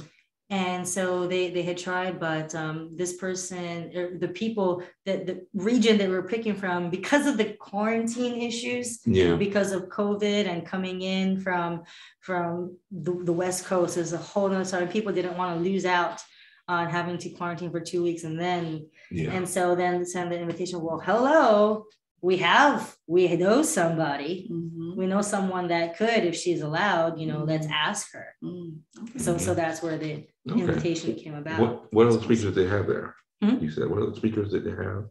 And 0.51 0.87
so 0.87 1.25
they 1.27 1.49
they 1.49 1.63
had 1.63 1.77
tried 1.77 2.19
but 2.19 2.53
um, 2.53 2.91
this 2.95 3.13
person 3.17 3.91
er, 3.95 4.17
the 4.19 4.27
people 4.27 4.83
that 5.05 5.25
the 5.25 5.45
region 5.53 5.97
that 5.97 6.07
we're 6.09 6.27
picking 6.27 6.55
from 6.55 6.89
because 6.91 7.25
of 7.25 7.37
the 7.37 7.45
quarantine 7.59 8.39
issues 8.41 8.99
Yeah. 9.07 9.35
because 9.35 9.71
of 9.71 9.89
covid 9.89 10.47
and 10.47 10.65
coming 10.65 11.01
in 11.01 11.41
from 11.41 11.83
from 12.21 12.77
the, 12.91 13.13
the 13.23 13.33
west 13.33 13.65
coast 13.65 13.97
is 13.97 14.13
a 14.13 14.17
whole 14.17 14.47
nother 14.49 14.65
story 14.65 14.85
people 14.87 15.11
didn't 15.13 15.37
want 15.37 15.57
to 15.57 15.63
lose 15.69 15.85
out 15.85 16.21
on 16.67 16.89
having 16.89 17.17
to 17.19 17.29
quarantine 17.29 17.71
for 17.71 17.79
two 17.79 18.03
weeks 18.03 18.23
and 18.23 18.39
then 18.39 18.87
Yeah. 19.11 19.31
and 19.31 19.49
so 19.49 19.75
then 19.75 20.05
send 20.05 20.31
the 20.31 20.39
invitation 20.39 20.79
well 20.81 20.99
hello 20.99 21.85
we 22.21 22.37
have 22.37 22.95
we 23.07 23.35
know 23.35 23.61
somebody 23.63 24.47
Mhm. 24.51 24.95
we 24.95 25.05
know 25.07 25.21
someone 25.21 25.67
that 25.69 25.97
could 25.97 26.23
if 26.23 26.35
she's 26.35 26.61
allowed 26.61 27.19
you 27.19 27.25
know 27.27 27.43
let's 27.43 27.67
ask 27.87 28.13
her 28.13 28.27
Mm. 28.43 28.77
Okay. 29.01 29.19
so 29.19 29.37
so 29.39 29.53
that's 29.55 29.81
where 29.81 29.97
the 29.97 30.13
Okay. 30.49 30.61
invitation 30.61 31.15
came 31.15 31.33
about 31.35 31.59
What, 31.59 31.93
what 31.93 32.07
other 32.07 32.19
speakers 32.21 32.43
did 32.43 32.55
they 32.55 32.67
have 32.67 32.87
there? 32.87 33.15
Hmm? 33.41 33.57
You 33.63 33.69
said, 33.71 33.89
what 33.89 34.01
other 34.01 34.15
speakers 34.15 34.51
did 34.51 34.63
they 34.63 34.71
have? 34.83 35.05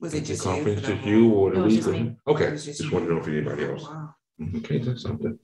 Was 0.00 0.14
it 0.14 0.22
just 0.24 0.44
you? 0.44 0.50
conference, 0.50 0.82
the 0.82 0.94
just 0.94 1.06
you 1.06 1.30
or 1.32 1.50
the 1.52 1.60
It 1.60 1.62
was 1.64 1.74
week? 1.74 1.84
just. 1.84 1.88
Okay, 2.26 2.50
just 2.50 2.66
just 2.66 2.92
wanted 2.92 3.06
to 3.06 3.14
know 3.14 3.20
if 3.20 3.28
anybody 3.28 3.64
Oh, 3.64 3.70
else. 3.72 3.82
wow. 3.84 4.14
Okay, 4.56 4.78
that's 4.78 5.02
something. 5.02 5.38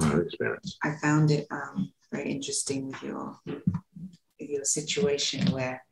Our 0.00 0.22
experience. 0.22 0.76
I 0.82 0.96
found 1.00 1.30
it 1.30 1.46
um, 1.52 1.92
very 2.12 2.30
interesting 2.32 2.88
with 2.88 3.00
your 3.02 3.38
with 3.46 4.48
your 4.50 4.64
situation 4.64 5.52
where 5.52 5.84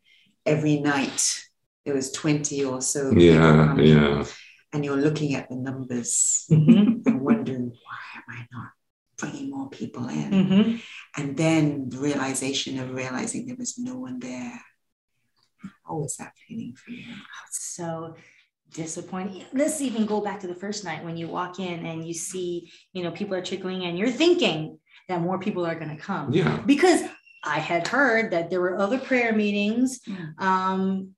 every 0.44 0.80
night 0.80 1.40
there 1.84 1.94
was 1.94 2.10
20 2.10 2.64
or 2.64 2.80
so 2.80 3.12
Yeah, 3.12 3.76
yeah. 3.76 4.24
and 4.72 4.84
you're 4.84 4.96
looking 4.96 5.34
at 5.34 5.48
the 5.48 5.54
numbers 5.56 6.46
Mhm, 6.50 7.06
and 7.06 7.20
wondering 7.20 7.68
why 7.70 8.00
am 8.16 8.22
I 8.28 8.46
not 8.52 8.70
bringing 9.18 9.50
more 9.50 9.68
people 9.70 10.08
in 10.08 10.30
mhm. 10.30 10.82
and 11.16 11.36
then 11.36 11.88
realization 11.90 12.78
of 12.78 12.92
realizing 12.92 13.46
there 13.46 13.56
was 13.56 13.78
no 13.78 13.96
one 13.98 14.18
there 14.18 14.60
how 15.86 15.96
was 15.96 16.16
that 16.16 16.32
feeling 16.48 16.74
for 16.74 16.90
you 16.90 17.04
so 17.50 18.14
disappointing 18.72 19.44
let's 19.52 19.80
even 19.80 20.06
go 20.06 20.20
back 20.20 20.40
to 20.40 20.46
the 20.46 20.54
first 20.54 20.84
night 20.84 21.04
when 21.04 21.16
you 21.16 21.28
walk 21.28 21.58
in 21.60 21.84
and 21.86 22.06
you 22.06 22.14
see 22.14 22.72
you 22.94 23.02
know 23.02 23.10
people 23.10 23.34
are 23.34 23.42
trickling 23.42 23.82
in 23.82 23.96
you're 23.96 24.10
thinking 24.10 24.78
that 25.08 25.20
more 25.20 25.38
people 25.38 25.66
are 25.66 25.74
going 25.74 25.94
to 25.94 26.02
come 26.02 26.32
Yeah, 26.32 26.60
because 26.64 27.02
I 27.44 27.58
had 27.58 27.88
heard 27.88 28.30
that 28.30 28.50
there 28.50 28.60
were 28.60 28.78
other 28.78 28.98
prayer 28.98 29.32
meetings, 29.32 30.00
Mm. 30.06 30.40
um, 30.40 31.08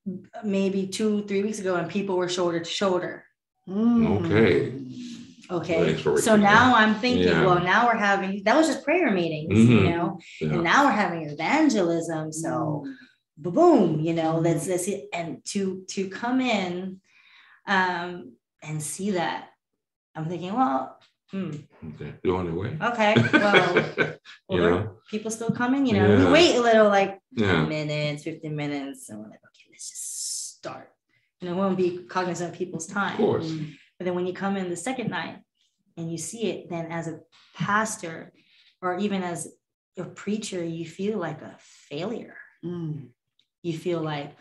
maybe 0.43 0.87
two, 0.87 1.23
three 1.27 1.43
weeks 1.43 1.59
ago, 1.59 1.75
and 1.77 1.87
people 1.89 2.17
were 2.17 2.31
shoulder 2.31 2.61
to 2.61 2.65
shoulder. 2.65 3.25
Okay. 3.69 4.73
Okay. 5.51 5.97
So 6.17 6.37
now 6.37 6.75
I'm 6.75 6.95
thinking, 6.97 7.29
Yeah. 7.29 7.45
well, 7.45 7.61
now 7.63 7.87
we're 7.87 7.97
having 7.99 8.43
that 8.45 8.57
was 8.57 8.67
just 8.67 8.85
prayer 8.85 9.11
meetings, 9.11 9.59
Mhm. 9.59 9.69
you 9.69 9.91
know, 9.91 10.19
yeah. 10.41 10.53
and 10.55 10.65
now 10.65 10.85
we're 10.85 10.91
having 10.93 11.23
evangelism. 11.29 12.33
So 12.33 12.85
Mm. 12.87 12.95
boom, 13.55 14.01
you 14.01 14.15
know, 14.15 14.41
that's 14.43 14.67
that's 14.67 14.89
it. 14.89 15.09
And 15.13 15.45
to 15.53 15.85
to 15.89 16.09
come 16.09 16.41
in 16.41 17.01
um 17.67 18.33
and 18.63 18.83
see 18.83 19.13
that, 19.13 19.49
I'm 20.15 20.27
thinking, 20.29 20.55
well, 20.55 20.99
hmm, 21.31 21.51
Okay, 21.95 22.15
You're 22.23 22.39
on 22.39 22.47
the 22.47 22.55
way. 22.55 22.77
okay, 22.81 23.15
well, 23.33 23.77
You 24.51 24.61
well, 24.63 24.71
know, 24.71 24.91
people 25.11 25.31
still 25.31 25.51
coming, 25.51 25.85
you 25.87 25.95
know, 25.95 26.07
Yeah. 26.09 26.19
we 26.27 26.33
wait 26.33 26.57
a 26.57 26.63
little 26.63 26.89
like 26.89 27.19
yeah, 27.33 27.65
minutes, 27.67 28.23
15 28.25 28.55
minutes. 28.55 29.09
And 29.11 29.19
we're 29.19 29.29
like, 29.29 29.41
okay, 29.51 29.67
let's 29.71 29.91
just 29.91 30.57
start. 30.59 30.91
You 31.41 31.49
know, 31.49 31.55
we 31.57 31.61
won't 31.61 31.77
be 31.77 31.99
cognizant 32.09 32.53
of 32.53 32.57
people's 32.59 32.87
time. 32.87 33.13
of 33.15 33.19
time. 33.19 33.27
course. 33.27 33.53
But 33.99 34.07
then 34.07 34.15
when 34.15 34.27
you 34.27 34.33
come 34.33 34.57
in 34.57 34.71
the 34.71 34.77
second 34.77 35.11
night 35.11 35.39
and 35.97 36.11
you 36.11 36.19
see 36.19 36.51
it, 36.51 36.71
then 36.71 36.87
as 36.87 37.09
a 37.09 37.21
pastor 37.55 38.33
or 38.83 38.99
even 38.99 39.23
as 39.23 39.49
a 39.97 40.05
preacher, 40.05 40.65
you 40.65 40.87
feel 40.87 41.19
like 41.19 41.43
a 41.43 41.57
failure. 41.61 42.37
Mm. 42.65 43.09
You 43.63 43.79
feel 43.79 44.01
like, 44.01 44.37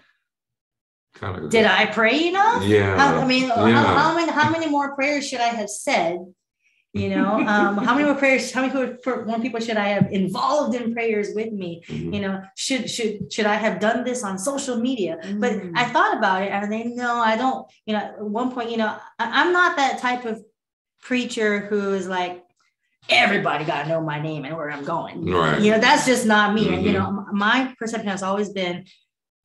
Kind 1.16 1.46
of. 1.46 1.50
did 1.52 1.66
I 1.66 1.86
pray 1.86 2.28
enough? 2.28 2.64
Yeah. 2.64 2.98
How, 2.98 3.20
I 3.20 3.28
mean, 3.28 3.50
how, 3.50 3.68
how 3.84 4.16
many 4.16 4.32
how 4.32 4.50
many 4.50 4.68
more 4.68 4.96
prayers 4.96 5.28
should 5.28 5.42
I 5.42 5.50
have 5.50 5.70
said? 5.70 6.18
You 6.96 7.10
know, 7.10 7.40
um, 7.40 7.78
how 7.80 7.96
many 7.96 8.06
more 8.06 8.14
prayers? 8.14 8.52
How 8.52 8.62
many 8.62 8.72
people, 8.72 9.26
more 9.26 9.40
people 9.40 9.60
should 9.60 9.78
I 9.78 9.88
have 9.88 10.12
involved 10.12 10.76
in 10.76 10.94
prayers 10.94 11.30
with 11.34 11.52
me? 11.52 11.82
Mhm. 11.88 12.14
You 12.14 12.22
know, 12.22 12.42
should 12.56 12.88
should 12.88 13.34
should 13.34 13.48
I 13.48 13.56
have 13.56 13.80
done 13.80 14.04
this 14.04 14.24
on 14.24 14.38
social 14.38 14.78
media? 14.78 15.18
But 15.40 15.54
Mm. 15.54 15.72
I 15.76 15.86
thought 15.86 16.16
about 16.16 16.44
it, 16.44 16.50
and 16.52 16.72
then 16.72 16.96
no, 16.96 17.16
I 17.16 17.36
don't. 17.36 17.66
You 17.88 17.94
know, 17.96 18.00
at 18.00 18.22
one 18.22 18.52
point, 18.52 18.70
you 18.70 18.78
know, 18.78 18.96
I, 19.18 19.42
I'm 19.42 19.52
not 19.52 19.76
that 19.78 19.98
type 19.98 20.26
of 20.26 20.44
preacher 21.02 21.62
who 21.68 21.94
is 21.96 22.08
like, 22.08 22.44
everybody 23.10 23.66
got 23.66 23.84
to 23.84 23.90
know 23.90 24.00
my 24.00 24.22
name 24.22 24.46
and 24.46 24.56
where 24.56 24.70
I'm 24.72 24.86
going. 24.86 25.26
Right. 25.26 25.60
You 25.62 25.72
know, 25.72 25.80
that's 25.80 26.06
just 26.06 26.26
not 26.28 26.54
me. 26.54 26.74
And, 26.74 26.84
You 26.86 26.92
Mhm. 26.92 26.94
know, 26.94 27.26
my 27.34 27.74
perception 27.80 28.08
has 28.08 28.22
always 28.24 28.50
been, 28.50 28.86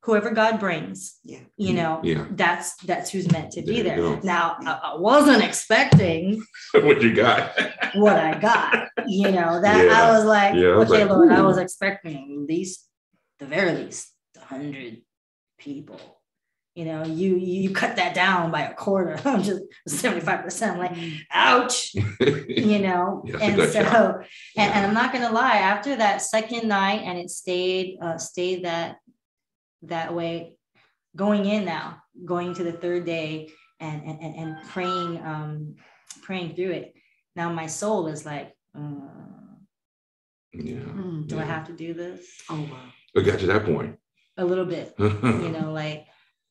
whoever 0.03 0.31
God 0.31 0.59
brings, 0.59 1.17
Yeah. 1.23 1.39
you 1.57 1.73
know, 1.73 1.99
Yeah. 2.03 2.25
that's 2.31 2.75
that's 2.77 3.09
who's 3.11 3.31
meant 3.31 3.51
to 3.51 3.61
be 3.61 3.81
There 3.81 3.97
you 3.97 4.03
there. 4.15 4.21
Now, 4.23 4.55
I, 4.65 4.93
I 4.93 4.95
wasn't 4.97 5.43
expecting 5.43 6.41
what 6.73 7.01
you 7.01 7.13
got? 7.13 7.51
what 7.95 8.15
I 8.15 8.39
got. 8.39 8.87
You 9.07 9.31
know, 9.31 9.61
that 9.61 9.85
Yeah. 9.85 10.01
I 10.01 10.11
was 10.11 10.25
like, 10.25 10.55
Yeah, 10.55 10.69
I 10.69 10.77
was 10.77 10.89
okay, 10.91 11.03
like, 11.05 11.09
Lord, 11.11 11.31
I 11.31 11.41
was 11.41 11.57
expecting 11.57 12.15
at 12.41 12.47
least, 12.47 12.87
the 13.39 13.45
very 13.45 13.73
least, 13.75 14.07
a 14.37 14.45
hundred 14.45 15.01
people. 15.57 15.99
You 16.75 16.85
know, 16.85 17.03
you 17.03 17.35
you 17.35 17.71
cut 17.73 17.97
that 17.97 18.13
down 18.15 18.51
by 18.51 18.61
a 18.61 18.73
quarter. 18.73 19.19
I'm 19.25 19.43
just 19.43 19.63
75%. 19.89 20.71
I'm 20.71 20.77
like, 20.77 20.95
ouch, 21.33 21.93
you 22.47 22.79
know. 22.79 23.23
Yes, 23.25 23.41
a 23.41 23.43
and 23.43 23.71
so, 23.73 23.83
job. 23.83 24.15
and, 24.55 24.73
and 24.73 24.85
I'm 24.87 24.93
not 24.93 25.11
gonna 25.11 25.31
lie, 25.33 25.57
after 25.57 25.97
that 25.97 26.21
second 26.21 26.69
night, 26.69 27.01
and 27.03 27.17
it 27.19 27.29
stayed 27.31 27.97
uh 28.01 28.17
stayed 28.17 28.63
that 28.63 28.95
that 29.83 30.13
way, 30.13 30.57
going 31.15 31.45
in 31.45 31.65
now, 31.65 32.01
going 32.25 32.53
to 32.55 32.63
the 32.63 32.71
third 32.71 33.05
day 33.05 33.49
and 33.79 34.03
and 34.03 34.21
and, 34.21 34.35
and 34.35 34.69
praying 34.69 35.21
um 35.23 35.75
praying 36.21 36.55
through 36.55 36.71
it. 36.71 36.93
Now 37.35 37.51
my 37.51 37.67
soul 37.67 38.07
is 38.07 38.25
like, 38.25 38.53
uh, 38.75 38.81
yeah. 40.53 40.77
Mm. 40.77 41.27
do 41.27 41.39
I 41.39 41.43
have 41.43 41.67
to 41.67 41.73
do 41.73 41.93
this? 41.93 42.25
Oh 42.49 42.61
wow. 42.61 42.89
It 43.15 43.23
got 43.23 43.39
to 43.39 43.47
that 43.47 43.65
point. 43.65 43.97
A 44.37 44.45
little 44.45 44.65
bit, 44.65 44.93
you 44.99 45.49
know, 45.49 45.71
like 45.73 46.05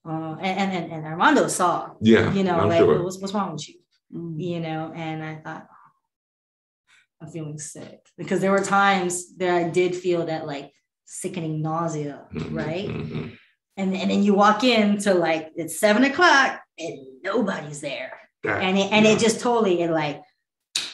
uh 0.09 0.37
and 0.41 0.73
and, 0.73 0.93
and 0.93 1.07
Armando 1.07 1.49
saw, 1.49 1.91
yeah. 2.01 2.33
you 2.33 2.45
know, 2.45 2.59
I'm 2.59 2.69
like 2.69 2.79
sure. 2.79 3.03
what's 3.03 3.19
what's 3.19 3.35
wrong 3.35 3.53
with 3.53 3.69
you? 3.69 3.77
Mm. 4.15 4.41
you 4.41 4.61
know, 4.61 4.93
and 4.95 5.23
I 5.23 5.37
thought, 5.37 5.67
"Oh, 5.71 7.25
I'm 7.27 7.31
feeling 7.31 7.59
sick 7.59 8.01
because 8.17 8.41
there 8.41 8.51
were 8.51 8.65
times 8.65 9.37
that 9.37 9.55
I 9.55 9.69
did 9.69 9.95
feel 9.95 10.27
that 10.27 10.47
like 10.47 10.73
sickening 11.11 11.63
nausea, 11.63 12.27
Mhm, 12.33 12.55
right? 12.55 12.87
mhm. 12.89 13.37
And, 13.79 13.97
and 13.97 14.11
then 14.11 14.23
you 14.23 14.35
walk 14.35 14.63
into 14.63 15.15
like 15.15 15.51
it's 15.57 15.79
seven 15.81 16.05
o'clock 16.05 16.61
and 16.79 16.99
nobody's 17.23 17.81
there. 17.81 18.13
That- 18.45 18.63
And 18.63 18.77
it, 18.79 18.93
and 18.93 19.05
yeah. 19.07 19.13
it 19.13 19.19
just 19.19 19.41
totally 19.41 19.81
it 19.83 19.91
like, 19.91 20.21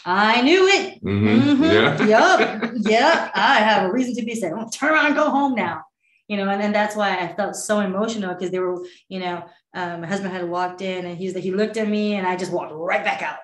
I 0.07 0.41
knew 0.43 0.67
it. 0.69 1.03
Mhm, 1.03 1.41
Mhm. 1.57 1.73
Yeah. 1.73 2.07
Yup. 2.15 2.73
Yep. 2.77 3.31
I 3.35 3.55
have 3.69 3.89
a 3.89 3.93
reason 3.93 4.15
to 4.17 4.23
be 4.25 4.35
sick. 4.35 4.53
I'm 4.53 4.71
turn 4.71 4.93
around 4.93 5.07
and 5.07 5.15
go 5.17 5.31
home 5.31 5.55
now. 5.55 5.83
You 6.29 6.37
know, 6.39 6.49
and 6.49 6.61
then 6.61 6.73
that's 6.73 6.95
why 6.97 7.17
I 7.19 7.35
felt 7.35 7.57
so 7.57 7.81
emotional 7.81 8.33
because 8.35 8.51
they 8.51 8.59
were, 8.59 8.83
you 9.09 9.19
know, 9.21 9.45
um, 9.75 10.01
my 10.03 10.07
husband 10.07 10.33
had 10.33 10.49
walked 10.49 10.81
in 10.81 11.05
and 11.07 11.19
he's 11.19 11.35
he 11.37 11.51
looked 11.51 11.77
at 11.77 11.89
me 11.89 12.15
and 12.15 12.27
I 12.27 12.37
just 12.37 12.53
walked 12.53 12.73
right 12.73 13.05
back 13.05 13.21
out. 13.23 13.39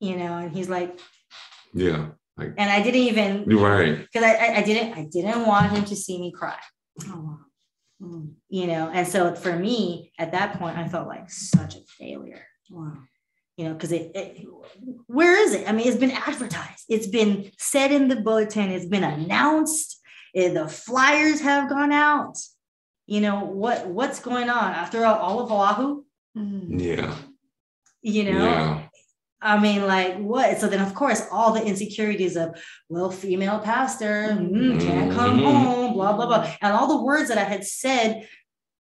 You 0.00 0.16
know, 0.16 0.36
and 0.38 0.52
he's 0.56 0.68
like, 0.68 0.98
Yeah. 1.74 2.02
And 2.38 2.70
I 2.70 2.82
didn't 2.82 3.00
even 3.02 3.44
You're 3.48 3.60
right. 3.60 3.98
because 3.98 4.22
I, 4.24 4.34
I 4.34 4.56
I 4.58 4.62
didn't 4.62 4.92
I 4.98 5.04
didn't 5.04 5.46
want 5.46 5.70
him 5.72 5.84
to 5.84 5.96
see 5.96 6.18
me 6.18 6.32
cry. 6.32 6.58
Oh 7.08 7.38
wow. 8.00 8.22
You 8.48 8.66
know, 8.66 8.90
and 8.92 9.06
so 9.06 9.34
for 9.34 9.54
me 9.56 10.12
at 10.18 10.32
that 10.32 10.58
point 10.58 10.76
I 10.76 10.88
felt 10.88 11.06
like 11.08 11.30
such 11.30 11.76
a 11.76 11.80
failure. 11.98 12.44
Wow. 12.70 12.94
you 13.56 13.66
know, 13.66 13.74
because 13.74 13.92
it, 13.92 14.10
it, 14.14 14.46
where 15.06 15.36
is 15.44 15.52
it? 15.54 15.68
I 15.68 15.72
mean, 15.72 15.86
it's 15.86 15.98
been 15.98 16.10
advertised, 16.10 16.84
it's 16.88 17.06
been 17.06 17.50
said 17.58 17.92
in 17.92 18.08
the 18.08 18.16
bulletin, 18.16 18.70
it's 18.70 18.86
been 18.86 19.04
announced, 19.04 20.00
eh, 20.34 20.52
the 20.52 20.68
flyers 20.68 21.40
have 21.42 21.68
gone 21.68 21.92
out. 21.92 22.38
You 23.06 23.20
know 23.20 23.44
what 23.44 23.86
what's 23.88 24.20
going 24.20 24.48
on 24.48 24.72
after 24.72 25.04
all, 25.04 25.18
all 25.18 25.40
of 25.40 25.52
Oahu? 25.52 26.04
Mm. 26.36 26.80
Yeah. 26.80 27.14
You 28.00 28.24
know, 28.32 28.44
Yeah. 28.44 28.81
I 29.42 29.58
mean, 29.58 29.86
like 29.86 30.16
what? 30.18 30.58
So 30.60 30.68
then, 30.68 30.80
of 30.80 30.94
course, 30.94 31.22
all 31.32 31.52
the 31.52 31.64
insecurities 31.64 32.36
of 32.36 32.56
well, 32.88 33.10
female 33.10 33.58
pastor 33.58 34.28
mm, 34.30 34.80
can't 34.80 35.12
come 35.12 35.40
Mhm. 35.40 35.44
home, 35.64 35.92
blah 35.94 36.12
blah 36.14 36.26
blah, 36.26 36.50
and 36.62 36.72
all 36.72 36.86
the 36.86 37.02
words 37.02 37.28
that 37.28 37.38
I 37.38 37.44
had 37.44 37.64
said 37.64 38.28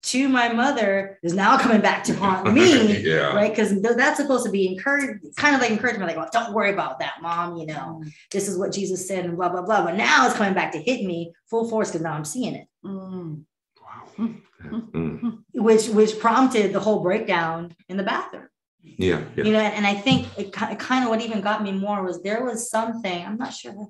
to 0.04 0.28
my 0.28 0.52
mother 0.52 1.18
is 1.24 1.34
now 1.34 1.58
coming 1.58 1.80
back 1.80 2.04
to 2.04 2.14
haunt 2.14 2.52
me. 2.54 2.98
yeah. 3.02 3.34
right? 3.34 3.50
Because 3.50 3.80
that's 3.82 4.18
supposed 4.18 4.44
to 4.46 4.52
be 4.52 4.68
encouraged, 4.68 5.24
kind 5.36 5.54
of 5.56 5.60
like 5.60 5.70
encouragement, 5.72 6.06
like, 6.06 6.16
well, 6.16 6.28
don't 6.32 6.54
worry 6.54 6.70
about 6.72 7.00
that, 7.00 7.14
mom. 7.20 7.56
You 7.56 7.66
know, 7.66 8.02
this 8.30 8.46
is 8.48 8.56
what 8.56 8.72
Jesus 8.72 9.06
said, 9.08 9.24
and 9.24 9.36
blah 9.36 9.48
blah 9.48 9.62
blah. 9.62 9.84
But 9.84 9.96
now 9.96 10.26
it's 10.26 10.36
coming 10.36 10.54
back 10.54 10.72
to 10.72 10.78
hit 10.78 11.04
me 11.04 11.32
full 11.50 11.68
force 11.68 11.88
because 11.90 12.02
now 12.02 12.12
I'm 12.12 12.24
seeing 12.24 12.54
it, 12.54 12.66
Mm. 12.84 13.42
Wow. 13.82 14.26
Mm. 14.66 15.42
which 15.54 15.88
which 15.88 16.18
prompted 16.18 16.72
the 16.72 16.80
whole 16.80 17.00
breakdown 17.00 17.74
in 17.90 17.96
the 17.98 18.02
bathroom. 18.02 18.48
Yeah. 18.98 19.24
Yeah. 19.36 19.44
You 19.44 19.52
know, 19.52 19.58
and, 19.58 19.74
and 19.74 19.86
I 19.86 19.94
think 19.94 20.26
it, 20.38 20.52
kind 20.52 21.04
of 21.04 21.10
what 21.10 21.20
even 21.20 21.40
got 21.40 21.62
me 21.62 21.72
more 21.72 22.02
was 22.02 22.22
there 22.22 22.44
was 22.44 22.70
something 22.70 23.24
I'm 23.24 23.36
not 23.36 23.52
sure 23.52 23.88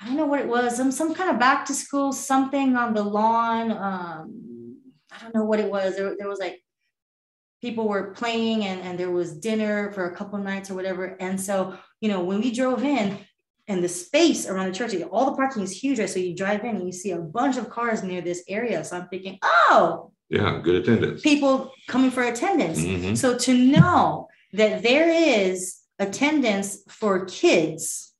I 0.00 0.06
don't 0.06 0.16
know 0.16 0.26
what 0.26 0.40
it 0.40 0.48
was, 0.48 0.76
some 0.76 0.90
some 0.90 1.14
kind 1.14 1.30
of 1.30 1.38
back 1.38 1.66
to 1.66 1.74
school 1.74 2.12
something 2.12 2.74
on 2.76 2.94
the 2.94 3.02
lawn. 3.02 3.70
Um, 3.70 4.76
I 5.12 5.22
don't 5.22 5.34
know 5.34 5.44
what 5.44 5.60
it 5.60 5.70
was. 5.70 5.96
There, 5.96 6.16
there 6.16 6.28
was 6.28 6.38
like 6.38 6.62
people 7.60 7.86
were 7.86 8.12
playing 8.12 8.64
and, 8.64 8.80
and 8.80 8.98
there 8.98 9.10
was 9.10 9.36
dinner 9.36 9.92
for 9.92 10.06
a 10.06 10.16
couple 10.16 10.38
nights 10.38 10.70
or 10.70 10.74
whatever. 10.74 11.16
And 11.20 11.38
so, 11.38 11.76
you 12.00 12.08
know, 12.08 12.20
when 12.20 12.40
we 12.40 12.50
drove 12.50 12.82
in 12.82 13.18
and 13.68 13.84
the 13.84 13.88
space 13.88 14.48
around 14.48 14.66
the 14.66 14.72
church, 14.72 14.94
all 15.10 15.26
the 15.26 15.36
parking 15.36 15.62
is 15.62 15.82
huge, 15.82 15.98
right? 15.98 16.08
So 16.08 16.18
you 16.18 16.34
drive 16.34 16.64
in 16.64 16.76
and 16.76 16.86
you 16.86 16.92
see 16.92 17.10
a 17.10 17.18
bunch 17.18 17.58
of 17.58 17.68
cars 17.68 18.02
near 18.02 18.22
this 18.22 18.42
area. 18.48 18.82
So 18.82 18.96
I'm 18.96 19.08
thinking, 19.08 19.38
oh, 19.42 20.09
Yeah, 20.30 20.60
good 20.62 20.76
attendance. 20.76 21.22
people 21.22 21.72
coming 21.88 22.10
for 22.12 22.22
attendance. 22.22 22.78
Mhm. 22.80 23.16
So 23.16 23.36
to 23.36 23.52
know 23.54 24.28
that 24.52 24.82
there 24.82 25.08
is 25.10 25.78
attendance 25.98 26.78
for 26.88 27.24
kids 27.26 28.12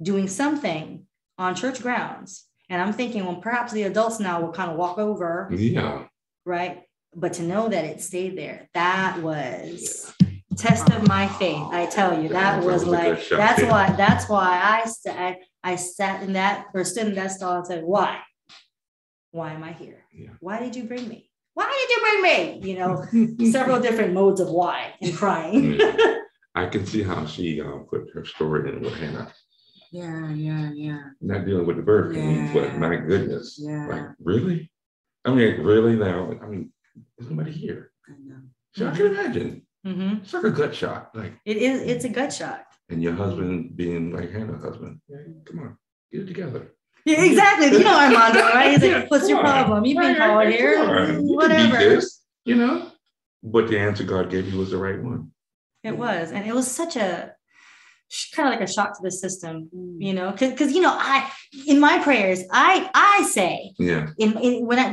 doing 0.00 0.28
something 0.28 1.06
on 1.38 1.54
church 1.54 1.80
grounds, 1.82 2.44
and 2.68 2.80
I'm 2.82 2.92
thinking, 2.92 3.24
well, 3.24 3.36
perhaps 3.36 3.72
the 3.72 3.84
adults 3.84 4.20
now 4.20 4.40
will 4.42 4.52
kind 4.52 4.70
of 4.70 4.76
walk 4.76 4.98
over, 4.98 5.50
Yeah, 5.52 6.04
right? 6.44 6.82
But 7.14 7.32
to 7.34 7.42
know 7.42 7.68
that 7.68 7.84
it 7.84 8.02
stayed 8.02 8.36
there, 8.36 8.68
that 8.74 9.22
was 9.22 10.12
test 10.56 10.90
of 10.90 11.08
my 11.08 11.26
faith. 11.28 11.62
I 11.70 11.86
tell 11.86 12.22
you, 12.22 12.28
that 12.30 12.60
That 12.60 12.64
was 12.64 12.84
was 12.84 12.86
like 12.86 13.18
shot, 13.20 13.38
that's 13.38 13.62
yeah. 13.62 13.70
why 13.70 13.90
that's 13.96 14.28
why 14.28 14.60
I 14.62 14.86
st- 14.86 15.16
I, 15.16 15.38
I 15.64 15.76
sat 15.76 16.22
in 16.22 16.34
that 16.34 16.66
or 16.74 16.84
stood 16.84 17.06
in 17.08 17.14
that 17.14 17.30
stall 17.32 17.56
and 17.56 17.66
said, 17.66 17.82
why? 17.84 18.20
Why 19.30 19.52
am 19.52 19.64
I 19.64 19.72
here? 19.72 20.04
Yeah. 20.12 20.30
Why 20.40 20.58
did 20.60 20.76
you 20.76 20.84
bring 20.84 21.08
me? 21.08 21.30
Why 21.56 21.66
did 21.78 21.88
you 21.94 22.00
bring 22.04 22.20
me? 22.28 22.68
You 22.70 22.76
know, 22.78 23.48
several 23.50 23.80
different 23.80 24.12
modes 24.12 24.40
of 24.40 24.48
why 24.50 24.92
and 25.00 25.14
crying. 25.16 25.80
Yeah. 25.80 26.18
I 26.54 26.66
can 26.66 26.84
see 26.84 27.02
how 27.02 27.24
she 27.24 27.60
uh, 27.60 27.78
put 27.90 28.02
her 28.14 28.24
story 28.26 28.68
in 28.70 28.80
with 28.82 28.94
Hannah. 28.94 29.32
Yeah, 29.90 30.32
yeah, 30.34 30.70
yeah. 30.74 31.00
Not 31.22 31.46
dealing 31.46 31.66
with 31.66 31.76
the 31.76 31.82
birth 31.82 32.14
pains, 32.14 32.52
but 32.52 32.64
Yeah. 32.72 32.78
my 32.78 32.96
goodness. 32.96 33.56
Yeah. 33.58 33.86
Like, 33.88 34.06
really? 34.20 34.70
I 35.24 35.32
mean, 35.34 35.62
really 35.62 35.96
now? 35.96 36.32
I 36.42 36.46
mean, 36.46 36.72
there's 37.16 37.30
nobody 37.30 37.52
here. 37.52 37.90
I 38.08 38.12
know. 38.26 38.40
So 38.74 38.88
I 38.88 38.90
can 38.96 39.06
imagine. 39.06 39.66
Mm-hmm. 39.86 40.16
It's 40.22 40.34
like 40.34 40.44
a 40.44 40.50
gut 40.50 40.74
shot. 40.74 41.10
Like, 41.14 41.34
It 41.46 41.56
is. 41.56 41.80
It's 41.82 42.04
a 42.04 42.10
gut 42.10 42.32
shot. 42.32 42.64
and 42.90 43.02
your 43.02 43.14
husband 43.14 43.76
being 43.76 44.12
like 44.12 44.30
Hannah's 44.30 44.62
husband. 44.62 45.00
Yeah, 45.08 45.24
come 45.46 45.58
on, 45.60 45.78
get 46.12 46.22
it 46.22 46.26
together. 46.26 46.75
Yeah, 47.06 47.22
exactly. 47.24 47.68
You 47.68 47.84
know 47.84 47.96
Armando, 47.98 48.40
right? 48.40 48.72
He's 48.72 48.82
Yeah, 48.82 48.98
like, 48.98 49.10
"What's 49.12 49.28
your 49.28 49.38
on. 49.38 49.44
problem? 49.44 49.84
You've 49.84 49.96
been 49.98 50.08
Right, 50.08 50.18
called 50.18 50.36
right, 50.38 50.52
here. 50.54 50.74
come 50.74 50.90
on. 50.90 51.26
You 51.28 51.34
Whatever." 51.36 51.78
this, 51.78 52.22
you 52.44 52.56
know? 52.56 52.90
But 53.44 53.68
the 53.68 53.78
answer 53.78 54.02
God 54.02 54.28
gave 54.28 54.52
you 54.52 54.58
was 54.58 54.72
the 54.72 54.76
right 54.76 55.00
one. 55.00 55.30
It 55.84 55.96
was, 55.96 56.32
and 56.32 56.44
it 56.44 56.52
was 56.52 56.68
such 56.68 56.96
a 56.96 57.32
kind 58.34 58.48
of 58.48 58.58
like 58.58 58.68
a 58.68 58.72
shock 58.72 58.96
to 58.96 59.02
the 59.04 59.10
system, 59.12 59.70
Mm. 59.74 59.96
you 60.00 60.14
know, 60.14 60.32
because 60.32 60.72
you 60.72 60.80
know, 60.82 60.92
I 60.92 61.30
in 61.68 61.78
my 61.78 62.00
prayers, 62.00 62.42
I 62.52 62.90
I 62.92 63.22
say 63.22 63.72
Yeah. 63.78 64.08
in, 64.18 64.36
in 64.38 64.66
when 64.66 64.80
I 64.80 64.88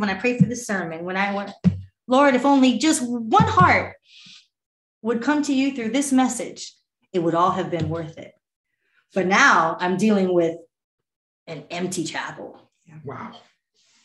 when 0.00 0.10
I 0.10 0.14
pray 0.14 0.38
for 0.38 0.46
the 0.46 0.56
sermon, 0.56 1.04
when 1.04 1.16
I 1.16 1.32
want, 1.32 1.52
Lord, 2.08 2.34
if 2.34 2.44
only 2.44 2.78
just 2.78 3.02
one 3.08 3.46
heart 3.46 3.94
would 5.02 5.22
come 5.22 5.42
to 5.44 5.54
you 5.54 5.74
through 5.76 5.90
this 5.92 6.10
message, 6.12 6.74
it 7.12 7.20
would 7.20 7.36
all 7.36 7.52
have 7.52 7.70
been 7.70 7.88
worth 7.88 8.18
it. 8.18 8.32
But 9.14 9.26
now 9.26 9.76
I'm 9.78 9.96
dealing 9.96 10.34
with 10.34 10.56
an 11.52 11.64
empty 11.70 12.04
chapel. 12.04 12.58
Wow. 13.04 13.32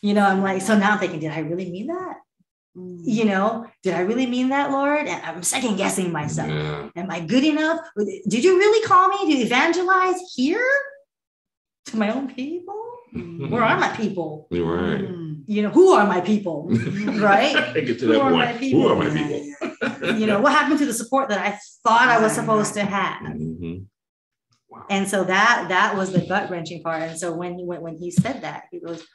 You 0.02 0.14
know, 0.14 0.26
I'm 0.26 0.42
like, 0.44 0.62
so 0.62 0.78
now 0.78 0.94
I'm 0.94 1.00
thinking, 1.00 1.20
did 1.20 1.32
I 1.32 1.40
really 1.40 1.72
mean 1.72 1.88
that? 1.88 2.18
Mm. 2.78 3.02
You 3.04 3.26
know, 3.26 3.66
did 3.84 3.94
I 3.96 4.02
really 4.02 4.28
mean 4.28 4.50
that, 4.50 4.72
Lord? 4.72 5.08
And 5.08 5.26
I'm 5.26 5.44
second 5.44 5.78
guessing 5.78 6.12
myself. 6.12 6.50
Yeah. 6.50 6.90
Am 6.96 7.10
I 7.10 7.20
good 7.22 7.44
enough? 7.44 7.80
Did 8.28 8.44
you 8.44 8.58
really 8.58 8.86
call 8.86 9.10
me 9.10 9.34
to 9.34 9.42
evangelize 9.42 10.16
here 10.36 10.70
to 11.88 11.98
my 11.98 12.12
own 12.14 12.34
people? 12.34 12.84
Mm-hmm. 13.16 13.50
Where 13.50 13.64
are 13.64 13.80
my 13.80 13.90
people? 13.96 14.48
You're 14.52 14.66
right. 14.66 15.02
Mm. 15.02 15.44
You 15.48 15.64
know, 15.64 15.70
who 15.70 15.94
are 15.94 16.06
my 16.06 16.22
people? 16.22 16.70
Right? 17.18 17.56
I 17.56 17.80
get 17.80 18.00
to 18.00 18.06
Who 18.06 18.14
that 18.14 18.22
are 18.22 18.32
my 18.32 18.48
point. 18.48 18.60
people? 18.60 18.82
Who 18.82 18.88
are 18.90 18.96
my 18.96 19.10
people? 19.10 20.20
You 20.20 20.28
know, 20.28 20.40
what 20.40 20.52
happened 20.52 20.80
to 20.80 20.86
the 20.86 20.94
support 20.94 21.30
that 21.30 21.40
I 21.40 21.58
thought 21.84 22.10
I 22.10 22.22
was 22.22 22.34
supposed 22.34 22.74
to 22.76 22.84
have? 22.84 23.36
And 24.90 25.08
so 25.08 25.24
that 25.24 25.66
that 25.70 25.96
was 25.96 26.12
the 26.12 26.26
gut 26.26 26.50
wrenching 26.50 26.84
part. 26.84 27.02
And 27.02 27.20
so 27.20 27.34
when 27.34 27.58
he 27.58 27.66
went 27.66 27.82
when 27.82 27.98
he 27.98 28.12
said 28.12 28.42
that, 28.42 28.66
he 28.72 28.80
goes, 28.80 29.06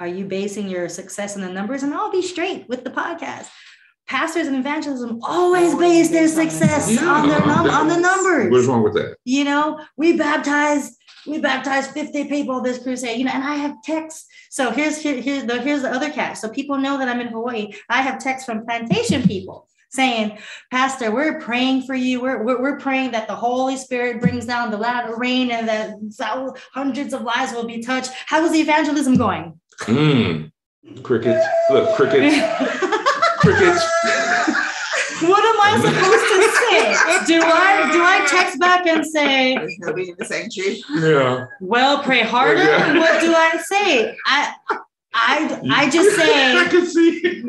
"Are 0.00 0.06
you 0.06 0.24
basing 0.24 0.68
your 0.68 0.88
success 0.88 1.36
on 1.36 1.42
the 1.42 1.52
numbers?" 1.52 1.82
And 1.82 1.92
I'll 1.94 2.12
be 2.12 2.22
straight 2.22 2.68
with 2.68 2.84
the 2.84 2.90
podcast. 2.90 3.48
Pastors 4.08 4.46
and 4.46 4.56
evangelism 4.56 5.20
always 5.22 5.72
Always 5.72 5.78
base 5.78 6.10
their 6.10 6.22
based 6.22 6.38
on 6.38 6.44
the 6.44 6.50
success 6.50 6.90
Yeah, 6.92 7.08
on 7.08 7.28
their 7.28 7.40
num- 7.46 7.70
on 7.70 7.88
the 7.88 7.96
numbers. 7.98 8.50
What's 8.50 8.66
wrong 8.66 8.82
with 8.82 8.94
that? 8.94 9.16
You 9.24 9.44
know, 9.44 9.80
we 9.96 10.16
baptized 10.16 10.96
we 11.26 11.38
baptized 11.38 11.92
50 11.92 12.24
people 12.28 12.60
this 12.60 12.82
crusade. 12.82 13.18
You 13.18 13.24
know, 13.24 13.30
and 13.32 13.44
I 13.44 13.54
have 13.56 13.76
texts. 13.84 14.26
So 14.50 14.70
here's 14.70 14.98
here, 14.98 15.20
here's 15.20 15.44
the 15.44 15.60
here's 15.60 15.82
the 15.82 15.90
other 15.90 16.10
catch. 16.10 16.38
So 16.38 16.48
people 16.48 16.78
know 16.78 16.98
that 16.98 17.08
I'm 17.08 17.20
in 17.20 17.28
Hawaii. 17.28 17.72
I 17.88 18.02
have 18.02 18.18
texts 18.18 18.44
from 18.44 18.64
plantation 18.66 19.22
people 19.22 19.68
saying, 19.92 20.38
Pastor, 20.70 21.12
we're 21.12 21.38
praying 21.40 21.82
for 21.82 21.94
you. 21.94 22.20
We're, 22.20 22.42
we're, 22.42 22.60
we're 22.60 22.78
praying 22.78 23.12
that 23.12 23.28
the 23.28 23.34
Holy 23.34 23.76
Spirit 23.76 24.20
brings 24.20 24.46
down 24.46 24.70
the 24.70 24.78
latter 24.78 25.16
rain 25.16 25.50
and 25.50 25.68
that 25.68 25.94
hundreds 26.72 27.12
of 27.12 27.22
lives 27.22 27.52
will 27.52 27.66
be 27.66 27.82
touched. 27.82 28.10
How 28.26 28.44
is 28.44 28.52
the 28.52 28.60
evangelism 28.60 29.16
going? 29.16 29.60
Mm. 29.82 30.50
Crickets. 31.02 31.44
Look, 31.70 31.94
crickets. 31.94 32.36
crickets. 33.38 33.84
what 35.22 35.44
am 35.44 35.60
I 35.60 35.76
supposed 35.76 36.26
to 36.32 37.26
say? 37.26 37.26
Do 37.26 37.42
I 37.42 37.90
do 37.92 38.02
I 38.02 38.26
text 38.28 38.58
back 38.58 38.86
and 38.86 39.04
say, 39.04 39.54
There's 39.54 39.78
nobody 39.78 40.10
in 40.10 40.16
the 40.18 40.24
sanctuary. 40.24 40.82
Yeah. 40.90 41.46
well, 41.60 42.02
pray 42.02 42.22
harder? 42.22 42.64
Yeah. 42.64 42.98
What 42.98 43.20
do 43.20 43.34
I 43.34 43.58
say? 43.58 44.16
I 44.26 44.54
I 45.14 45.60
I 45.70 45.90
just 45.90 46.18
I 46.18 46.64
say 46.64 46.68
can 46.70 46.86
see. 46.86 47.44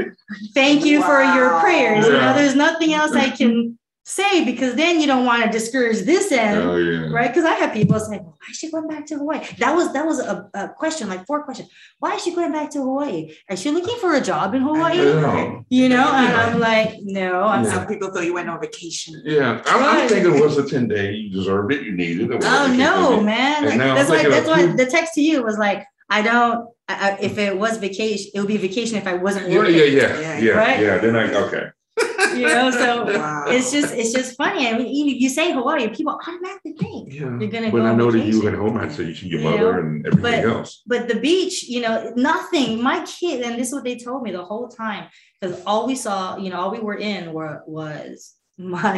thank 0.54 0.86
you 0.86 1.02
for 1.04 1.22
your 1.22 1.52
Wow. 1.54 1.62
prayers. 1.62 2.06
You 2.06 2.14
know, 2.14 2.34
there's 2.34 2.56
nothing 2.56 2.94
else 2.94 3.14
I 3.14 3.30
can 3.30 3.78
say 4.06 4.44
because 4.44 4.76
then 4.76 5.00
you 5.00 5.08
don't 5.08 5.26
want 5.26 5.42
to 5.46 5.50
discourage 5.50 6.02
this 6.02 6.30
end. 6.30 6.60
Oh 6.60 6.76
yeah. 6.76 7.08
right? 7.10 7.30
Because 7.30 7.46
I 7.46 7.54
have 7.54 7.72
people 7.72 7.98
saying, 8.02 8.22
well, 8.22 8.36
"Why 8.38 8.48
is 8.52 8.58
she 8.58 8.70
going 8.70 8.88
back 8.90 9.06
to 9.08 9.16
Hawaii?" 9.16 9.40
That 9.60 9.74
was 9.76 9.94
that 9.94 10.06
was 10.06 10.20
a, 10.20 10.50
a 10.54 10.68
question, 10.70 11.08
like 11.08 11.26
four 11.26 11.44
questions. 11.44 11.70
Why 12.00 12.16
is 12.16 12.24
she 12.24 12.36
going 12.36 12.52
back 12.52 12.70
to 12.72 12.80
Hawaii? 12.80 13.34
Is 13.50 13.62
she 13.62 13.72
looking 13.72 13.98
for 14.02 14.14
a 14.14 14.20
job 14.22 14.54
in 14.56 14.62
Hawaii? 14.62 14.98
Yeah. 14.98 15.60
You 15.70 15.88
know, 15.88 16.06
and 16.12 16.36
I'm 16.36 16.60
like, 16.60 16.96
no, 17.02 17.44
I'm. 17.44 17.64
Yeah. 17.64 17.72
Some 17.76 17.88
people 17.88 18.12
thought 18.12 18.26
you 18.26 18.34
went 18.34 18.50
on 18.50 18.60
vacation. 18.60 19.22
Yeah, 19.24 19.62
I'm, 19.68 19.84
I'm 19.84 20.10
thinking 20.10 20.36
it 20.36 20.44
was 20.44 20.58
a 20.58 20.68
10 20.68 20.90
day. 20.90 21.14
You 21.14 21.30
deserved 21.32 21.72
it. 21.72 21.84
You 21.84 21.94
needed 21.94 22.30
it. 22.32 22.42
Oh 22.44 22.74
no, 22.76 23.22
man! 23.22 23.70
And 23.70 23.78
now 23.78 23.96
That's 23.96 24.10
why. 24.10 24.28
That's 24.28 24.48
why 24.48 24.66
the 24.66 24.86
text 24.86 25.14
to 25.14 25.22
you 25.22 25.44
was 25.44 25.58
like, 25.58 25.86
I 26.18 26.22
don't. 26.30 26.58
I, 26.92 26.96
I- 27.08 27.18
if 27.28 27.34
it 27.46 27.54
was 27.64 27.74
vacation, 27.88 28.28
it 28.34 28.40
would 28.40 28.48
be 28.56 28.58
vacation 28.70 28.96
if 29.02 29.08
I 29.14 29.16
wasn't 29.26 29.46
Yeah, 29.50 29.58
working. 29.60 29.76
yeah, 29.80 29.84
yeah, 30.02 30.12
Yeah, 30.26 30.38
yeah, 30.46 30.52
right? 30.64 30.80
yeah. 30.86 30.96
Then 31.04 31.16
I 31.22 31.24
okay. 31.46 31.66
You 32.42 32.48
know, 32.56 32.68
so 32.84 32.90
Wow. 33.06 33.46
it's 33.56 33.70
just 33.76 33.92
it's 34.00 34.12
just 34.18 34.32
funny. 34.42 34.62
I 34.70 34.72
mean, 34.78 34.90
you, 34.98 35.06
you 35.24 35.30
say 35.38 35.46
Hawaii, 35.58 35.88
people 36.00 36.14
automatically 36.20 36.74
think. 36.84 37.04
Yeah. 37.14 37.38
You're 37.40 37.54
gonna 37.56 37.70
But 37.76 37.80
go 37.84 37.86
I 37.86 37.90
on 37.94 37.98
know 38.00 38.10
that 38.12 38.26
you 38.30 38.38
vacation. 38.42 38.54
at 38.54 38.60
home. 38.64 38.76
I'd 38.82 38.92
say 38.98 39.04
you 39.10 39.16
see 39.20 39.28
your 39.34 39.40
You 39.42 39.50
mother 39.50 39.72
know, 39.74 39.80
and 39.82 40.08
everything 40.08 40.42
but- 40.42 40.50
else. 40.58 40.72
but 40.94 41.02
the 41.12 41.18
beach, 41.28 41.56
you 41.74 41.82
know, 41.86 41.96
nothing. 42.32 42.70
My 42.92 42.98
kid, 43.16 43.38
and 43.46 43.54
this 43.60 43.68
is 43.70 43.74
what 43.78 43.84
they 43.90 43.98
told 44.08 44.20
me 44.26 44.32
the 44.40 44.46
whole 44.52 44.68
time, 44.68 45.04
because 45.40 45.54
all 45.70 45.84
we 45.92 45.96
saw, 46.06 46.38
you 46.44 46.50
know, 46.50 46.60
all 46.62 46.72
we 46.78 46.80
were 46.90 46.98
in 47.14 47.22
were 47.38 47.56
was 47.80 48.34
my 48.58 48.98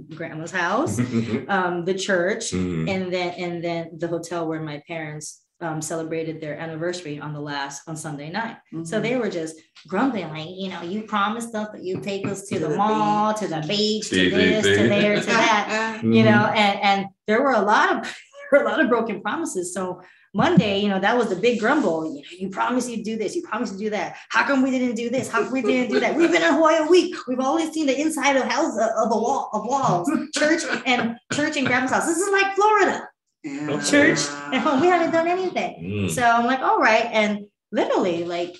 grandma's 0.18 0.52
house, 0.64 0.94
um, 1.56 1.74
the 1.90 1.94
church, 2.08 2.44
Mhm. 2.52 2.88
and 2.92 3.02
then 3.14 3.30
and 3.44 3.54
then 3.66 3.82
the 4.00 4.08
hotel 4.14 4.46
where 4.48 4.62
my 4.72 4.78
parents 4.86 5.26
um, 5.60 5.80
celebrated 5.80 6.40
their 6.40 6.58
anniversary 6.58 7.18
on 7.18 7.32
the 7.32 7.40
last 7.40 7.82
on 7.88 7.96
Sunday 7.96 8.30
night. 8.30 8.56
So 8.84 8.98
Mhm. 8.98 9.02
they 9.02 9.16
were 9.16 9.30
just 9.30 9.56
grumbling, 9.88 10.28
like, 10.28 10.48
you 10.50 10.68
know, 10.68 10.82
you 10.82 11.02
promised 11.02 11.54
us 11.54 11.68
that 11.72 11.82
you 11.82 12.00
take 12.00 12.26
us 12.26 12.42
to, 12.48 12.56
To 12.56 12.60
the, 12.60 12.68
the 12.68 12.76
mall, 12.76 13.32
to 13.34 13.46
the 13.48 13.64
beach, 13.66 14.08
to 14.10 14.14
See, 14.16 14.30
see, 14.30 14.36
this, 14.36 14.64
to 14.66 14.88
there, 14.88 15.16
to 15.20 15.26
that 15.26 16.00
you 16.02 16.22
know 16.24 16.46
and 16.54 16.78
and 16.82 17.06
there 17.26 17.42
were 17.42 17.52
a 17.52 17.60
lot 17.60 17.90
of 17.90 18.02
there 18.50 18.60
were 18.60 18.66
a 18.66 18.68
lot 18.68 18.80
of 18.80 18.88
broken 18.88 19.20
promises. 19.22 19.72
So 19.72 20.00
monday 20.34 20.78
you 20.80 20.88
know 20.88 21.00
that 21.00 21.16
was 21.16 21.28
the 21.30 21.36
big 21.36 21.58
grumble 21.58 22.04
you 22.04 22.16
know 22.20 22.28
you 22.38 22.50
promised 22.50 22.90
you'd 22.90 23.04
do 23.04 23.16
this 23.16 23.34
you 23.34 23.42
promised 23.42 23.72
to 23.72 23.78
do 23.78 23.88
that. 23.90 24.16
How 24.28 24.44
come 24.44 24.62
we 24.62 24.70
didn't 24.70 24.96
do 24.96 25.08
this? 25.08 25.28
How 25.30 25.42
come 25.42 25.52
we 25.52 25.62
didn't 25.62 25.90
do 25.90 25.98
that? 26.00 26.14
We've 26.14 26.30
been 26.30 26.42
in 26.42 26.52
hawaii 26.52 26.78
a 26.78 26.90
week. 26.96 27.16
We've 27.26 27.40
only 27.40 27.72
seen 27.72 27.86
the 27.86 27.98
inside 27.98 28.36
of 28.36 28.44
house 28.44 28.76
of 28.76 29.10
a 29.10 29.18
wall 29.24 29.48
of 29.54 29.64
walls 29.64 30.10
church 30.36 30.62
and 30.84 31.16
church 31.32 31.56
and 31.56 31.66
grandma's 31.66 31.92
house. 31.92 32.06
This 32.06 32.18
is 32.18 32.30
like 32.30 32.54
florida 32.54 33.08
Yeah. 33.46 33.80
church 33.80 34.18
and 34.52 34.60
home 34.60 34.80
we 34.80 34.88
haven't 34.88 35.12
done 35.12 35.28
anything 35.28 35.74
Mm. 35.82 36.10
so 36.10 36.22
i'm 36.22 36.46
like 36.46 36.60
all 36.60 36.80
right 36.80 37.06
and 37.12 37.46
literally 37.70 38.24
like 38.24 38.54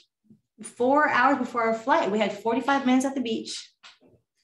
four 0.63 1.09
hours 1.09 1.39
before 1.39 1.63
our 1.69 1.75
flight 1.75 2.11
we 2.11 2.19
had 2.19 2.33
45 2.33 2.87
minutes 2.87 3.05
at 3.05 3.15
the 3.17 3.21
beach 3.21 3.53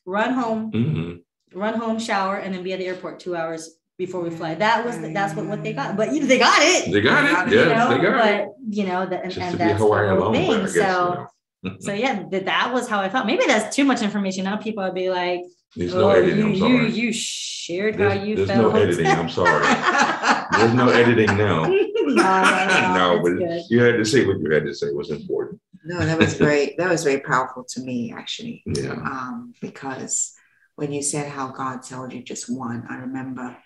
run 0.04 0.32
home 0.34 0.72
Mhm. 0.72 1.22
run 1.54 1.74
home, 1.74 1.98
shower, 1.98 2.36
and 2.36 2.52
then 2.54 2.62
be 2.62 2.72
at 2.72 2.78
the 2.80 2.86
airport 2.86 3.20
two 3.20 3.36
hours 3.36 3.62
before 3.98 4.22
we 4.22 4.30
fly. 4.30 4.54
That 4.54 4.84
was 4.86 4.98
the, 4.98 5.08
that's 5.12 5.34
what, 5.36 5.44
what 5.46 5.62
they 5.62 5.74
got. 5.74 5.96
But 5.98 6.12
you 6.14 6.20
know, 6.20 6.26
they 6.26 6.38
got 6.38 6.58
it. 6.60 6.90
They 6.90 7.00
got 7.02 7.30
Got 7.30 7.46
it. 7.48 7.52
it, 7.52 7.56
Yes, 7.68 7.78
know, 7.78 7.88
they 7.96 8.02
got 8.02 8.18
but 8.18 8.34
it. 8.40 8.48
you 8.78 8.84
know, 8.88 9.00
the, 9.06 9.16
and, 9.22 9.32
and 9.38 9.52
to 9.52 9.58
be 9.58 9.64
that's 9.64 9.78
the 9.78 9.86
whole 9.86 10.32
thing. 10.32 10.50
I 10.50 10.60
guess. 10.60 10.74
you 10.74 10.80
so 10.80 11.28
know. 11.62 11.76
so 11.78 11.92
yeah, 11.92 12.24
that, 12.32 12.46
that 12.46 12.72
was 12.72 12.88
how 12.88 13.00
I 13.00 13.10
felt. 13.10 13.26
Maybe 13.26 13.44
that's 13.46 13.76
too 13.76 13.84
much 13.84 14.00
information. 14.02 14.44
Now 14.44 14.56
people 14.56 14.82
would 14.82 14.94
be 14.94 15.10
like, 15.10 15.42
There's 15.76 15.94
no 15.94 16.10
"Oh, 16.10 16.10
editing. 16.10 16.38
you, 16.38 16.46
I'm 16.46 16.56
sorry. 16.56 16.90
you 16.90 17.06
you 17.06 17.12
shared 17.12 17.96
how 17.96 18.08
There's, 18.10 18.28
you 18.28 18.36
there's 18.36 18.48
felt. 18.50 18.72
no 18.74 18.80
editing. 18.80 19.06
I'm 19.06 19.28
sorry. 19.28 19.64
There's 20.58 20.74
no 20.74 20.88
editing 20.90 21.38
now. 21.38 21.64
no, 21.66 21.72
no, 22.06 22.66
no, 22.68 22.94
no, 22.94 23.20
but 23.22 23.38
good. 23.38 23.62
you 23.70 23.82
had 23.82 23.96
to 23.96 24.04
say 24.04 24.26
what 24.26 24.38
you 24.40 24.50
had 24.50 24.64
to 24.64 24.74
say 24.74 24.90
was 24.90 25.10
important. 25.10 25.60
No, 25.84 25.98
that 25.98 26.18
was 26.18 26.34
very 26.34 26.74
that 26.78 26.90
was 26.90 27.04
very 27.04 27.20
powerful 27.20 27.64
to 27.70 27.80
me 27.80 28.12
actually. 28.12 28.62
Yeah. 28.66 28.92
Um, 28.92 29.54
because 29.62 30.34
when 30.76 30.92
you 30.92 31.02
said 31.02 31.28
how 31.30 31.48
God 31.48 31.82
told 31.82 32.12
you 32.12 32.22
just 32.22 32.54
one, 32.54 32.84
I 32.90 32.96
remember 32.96 33.56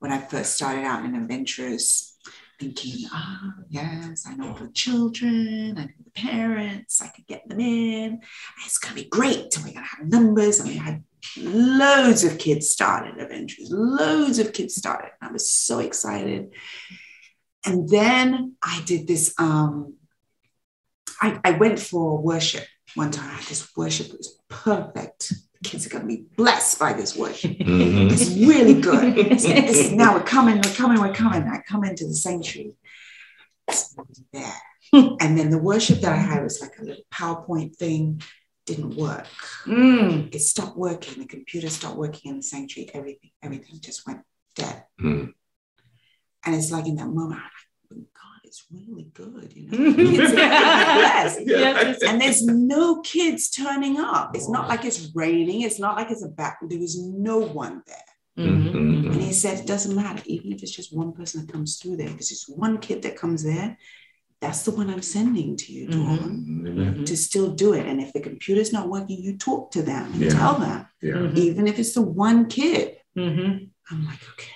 when 0.00 0.12
I 0.12 0.18
first 0.18 0.54
started 0.54 0.84
out 0.84 1.04
in 1.04 1.14
adventures 1.14 2.16
thinking, 2.60 3.08
ah, 3.12 3.54
yes, 3.68 4.26
I 4.28 4.34
know 4.34 4.56
the 4.56 4.68
children, 4.68 5.74
I 5.76 5.84
know 5.84 5.90
the 6.04 6.10
parents, 6.10 7.02
I 7.02 7.08
could 7.08 7.26
get 7.26 7.48
them 7.48 7.60
in. 7.60 8.20
It's 8.64 8.78
gonna 8.78 8.94
be 8.94 9.08
great. 9.08 9.56
And 9.56 9.64
we're 9.64 9.72
gonna 9.74 9.86
have 9.86 10.06
numbers. 10.06 10.60
And 10.60 10.68
we 10.68 10.76
had 10.76 11.02
loads 11.38 12.24
of 12.24 12.38
kids 12.38 12.70
started 12.70 13.18
adventures, 13.20 13.68
loads 13.70 14.38
of 14.38 14.52
kids 14.52 14.74
started. 14.74 15.10
I 15.20 15.30
was 15.32 15.48
so 15.48 15.78
excited. 15.78 16.52
And 17.66 17.88
then 17.88 18.56
I 18.62 18.82
did 18.84 19.06
this 19.06 19.34
um 19.38 19.94
I, 21.20 21.40
I 21.44 21.50
went 21.52 21.78
for 21.78 22.20
worship 22.20 22.64
one 22.94 23.10
time. 23.10 23.28
I 23.30 23.34
had 23.34 23.44
this 23.44 23.68
worship 23.76 24.08
that 24.08 24.18
was 24.18 24.38
perfect. 24.48 25.32
The 25.62 25.68
kids 25.70 25.86
are 25.86 25.90
going 25.90 26.02
to 26.02 26.08
be 26.08 26.24
blessed 26.36 26.78
by 26.78 26.92
this 26.92 27.16
worship. 27.16 27.52
Mhm. 27.52 28.10
It's 28.12 28.30
really 28.30 28.80
good. 28.80 29.14
This 29.30 29.44
is- 29.44 29.92
now 29.92 30.14
we're 30.14 30.22
coming, 30.24 30.56
we're 30.56 30.74
coming, 30.74 31.00
we're 31.00 31.14
coming. 31.14 31.42
I 31.48 31.62
come 31.66 31.84
into 31.84 32.06
the 32.06 32.14
sanctuary. 32.14 32.76
It's 33.68 33.94
there. 34.32 34.52
And 34.92 35.36
then 35.38 35.50
the 35.50 35.58
worship 35.58 36.00
that 36.02 36.12
I 36.12 36.16
had 36.16 36.42
was 36.42 36.60
like 36.60 36.78
a 36.78 36.84
little 36.84 37.02
PowerPoint 37.12 37.74
thing, 37.76 38.20
didn't 38.66 38.96
work. 38.96 39.26
Mm. 39.66 40.34
It 40.34 40.40
stopped 40.40 40.76
working. 40.76 41.22
The 41.22 41.28
computer 41.28 41.68
stopped 41.68 41.96
working 41.96 42.30
in 42.32 42.36
the 42.38 42.42
sanctuary. 42.42 42.90
Everything, 42.94 43.30
everything 43.42 43.80
just 43.80 44.06
went 44.06 44.20
dead. 44.54 44.84
Mm. 45.00 45.32
And 46.46 46.54
it's 46.54 46.70
like 46.70 46.86
in 46.86 46.96
that 46.96 47.08
moment, 47.08 47.40
I'm 47.90 47.98
like, 47.98 48.06
God, 48.14 48.40
it's 48.44 48.64
really 48.70 49.08
good. 49.14 49.52
You 49.54 49.70
know, 49.70 49.94
Kids 50.16 50.32
are. 50.32 50.36
Yes, 50.36 52.02
and 52.06 52.20
there's 52.20 52.44
no 52.44 53.00
kids 53.02 53.50
turning 53.50 53.98
up. 53.98 54.34
It's 54.34 54.48
not 54.48 54.68
like 54.68 54.84
it's 54.84 55.10
raining. 55.14 55.62
It's 55.62 55.78
not 55.78 55.96
like 55.96 56.10
it's 56.10 56.24
a 56.24 56.28
back. 56.28 56.58
There 56.62 56.78
was 56.78 56.98
no 57.02 57.38
one 57.38 57.82
there. 57.86 57.96
Mhm, 58.46 58.74
And 58.74 59.04
mhm. 59.14 59.20
he 59.20 59.32
said, 59.32 59.60
it 59.60 59.66
doesn't 59.66 59.94
matter, 59.94 60.22
even 60.26 60.52
if 60.52 60.62
it's 60.62 60.72
just 60.74 60.94
one 60.94 61.12
person 61.12 61.46
that 61.46 61.52
comes 61.52 61.76
through 61.76 61.98
there, 61.98 62.08
because 62.10 62.32
it's 62.32 62.48
one 62.48 62.78
kid 62.78 63.02
that 63.02 63.16
comes 63.16 63.44
there. 63.44 63.78
That's 64.44 64.62
the 64.64 64.72
one 64.72 64.90
I'm 64.90 65.00
sending 65.00 65.56
to 65.56 65.72
you, 65.72 65.88
Mhm. 65.88 65.92
Dawn, 65.92 66.64
Amen. 66.68 67.04
to 67.06 67.16
still 67.16 67.48
do 67.54 67.72
it. 67.72 67.86
And 67.86 67.98
if 67.98 68.12
the 68.12 68.20
computer's 68.20 68.74
not 68.74 68.90
working, 68.90 69.22
you 69.22 69.38
talk 69.38 69.70
to 69.72 69.80
them 69.82 70.04
and 70.12 70.20
Yeah. 70.22 70.28
tell 70.38 70.58
them, 70.58 70.86
Yeah. 71.00 71.14
Mhm, 71.14 71.38
even 71.38 71.66
if 71.66 71.78
it's 71.78 71.94
the 71.94 72.02
one 72.02 72.44
kid. 72.46 72.98
mhm. 73.16 73.70
I'm 73.90 74.04
like, 74.04 74.22
okay, 74.32 74.52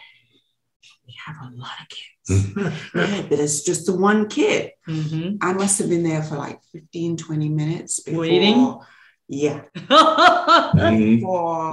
we 1.07 1.15
have 1.25 1.37
a 1.41 1.51
lot 1.57 1.77
of 1.83 1.87
kids. 1.97 2.29
yeah, 2.95 3.23
but 3.31 3.39
it's 3.39 3.63
just 3.63 3.87
the 3.87 3.95
one 3.97 4.29
kid. 4.29 4.73
Mhm. 4.87 5.39
I 5.41 5.55
must 5.55 5.79
have 5.79 5.89
been 5.89 6.03
there 6.03 6.23
for 6.23 6.37
like 6.37 6.61
15, 6.73 7.17
20 7.17 7.49
minutes 7.49 8.01
before. 8.01 8.21
Waiting? 8.21 8.77
Yeah. 9.27 9.61
Before. 10.75 11.73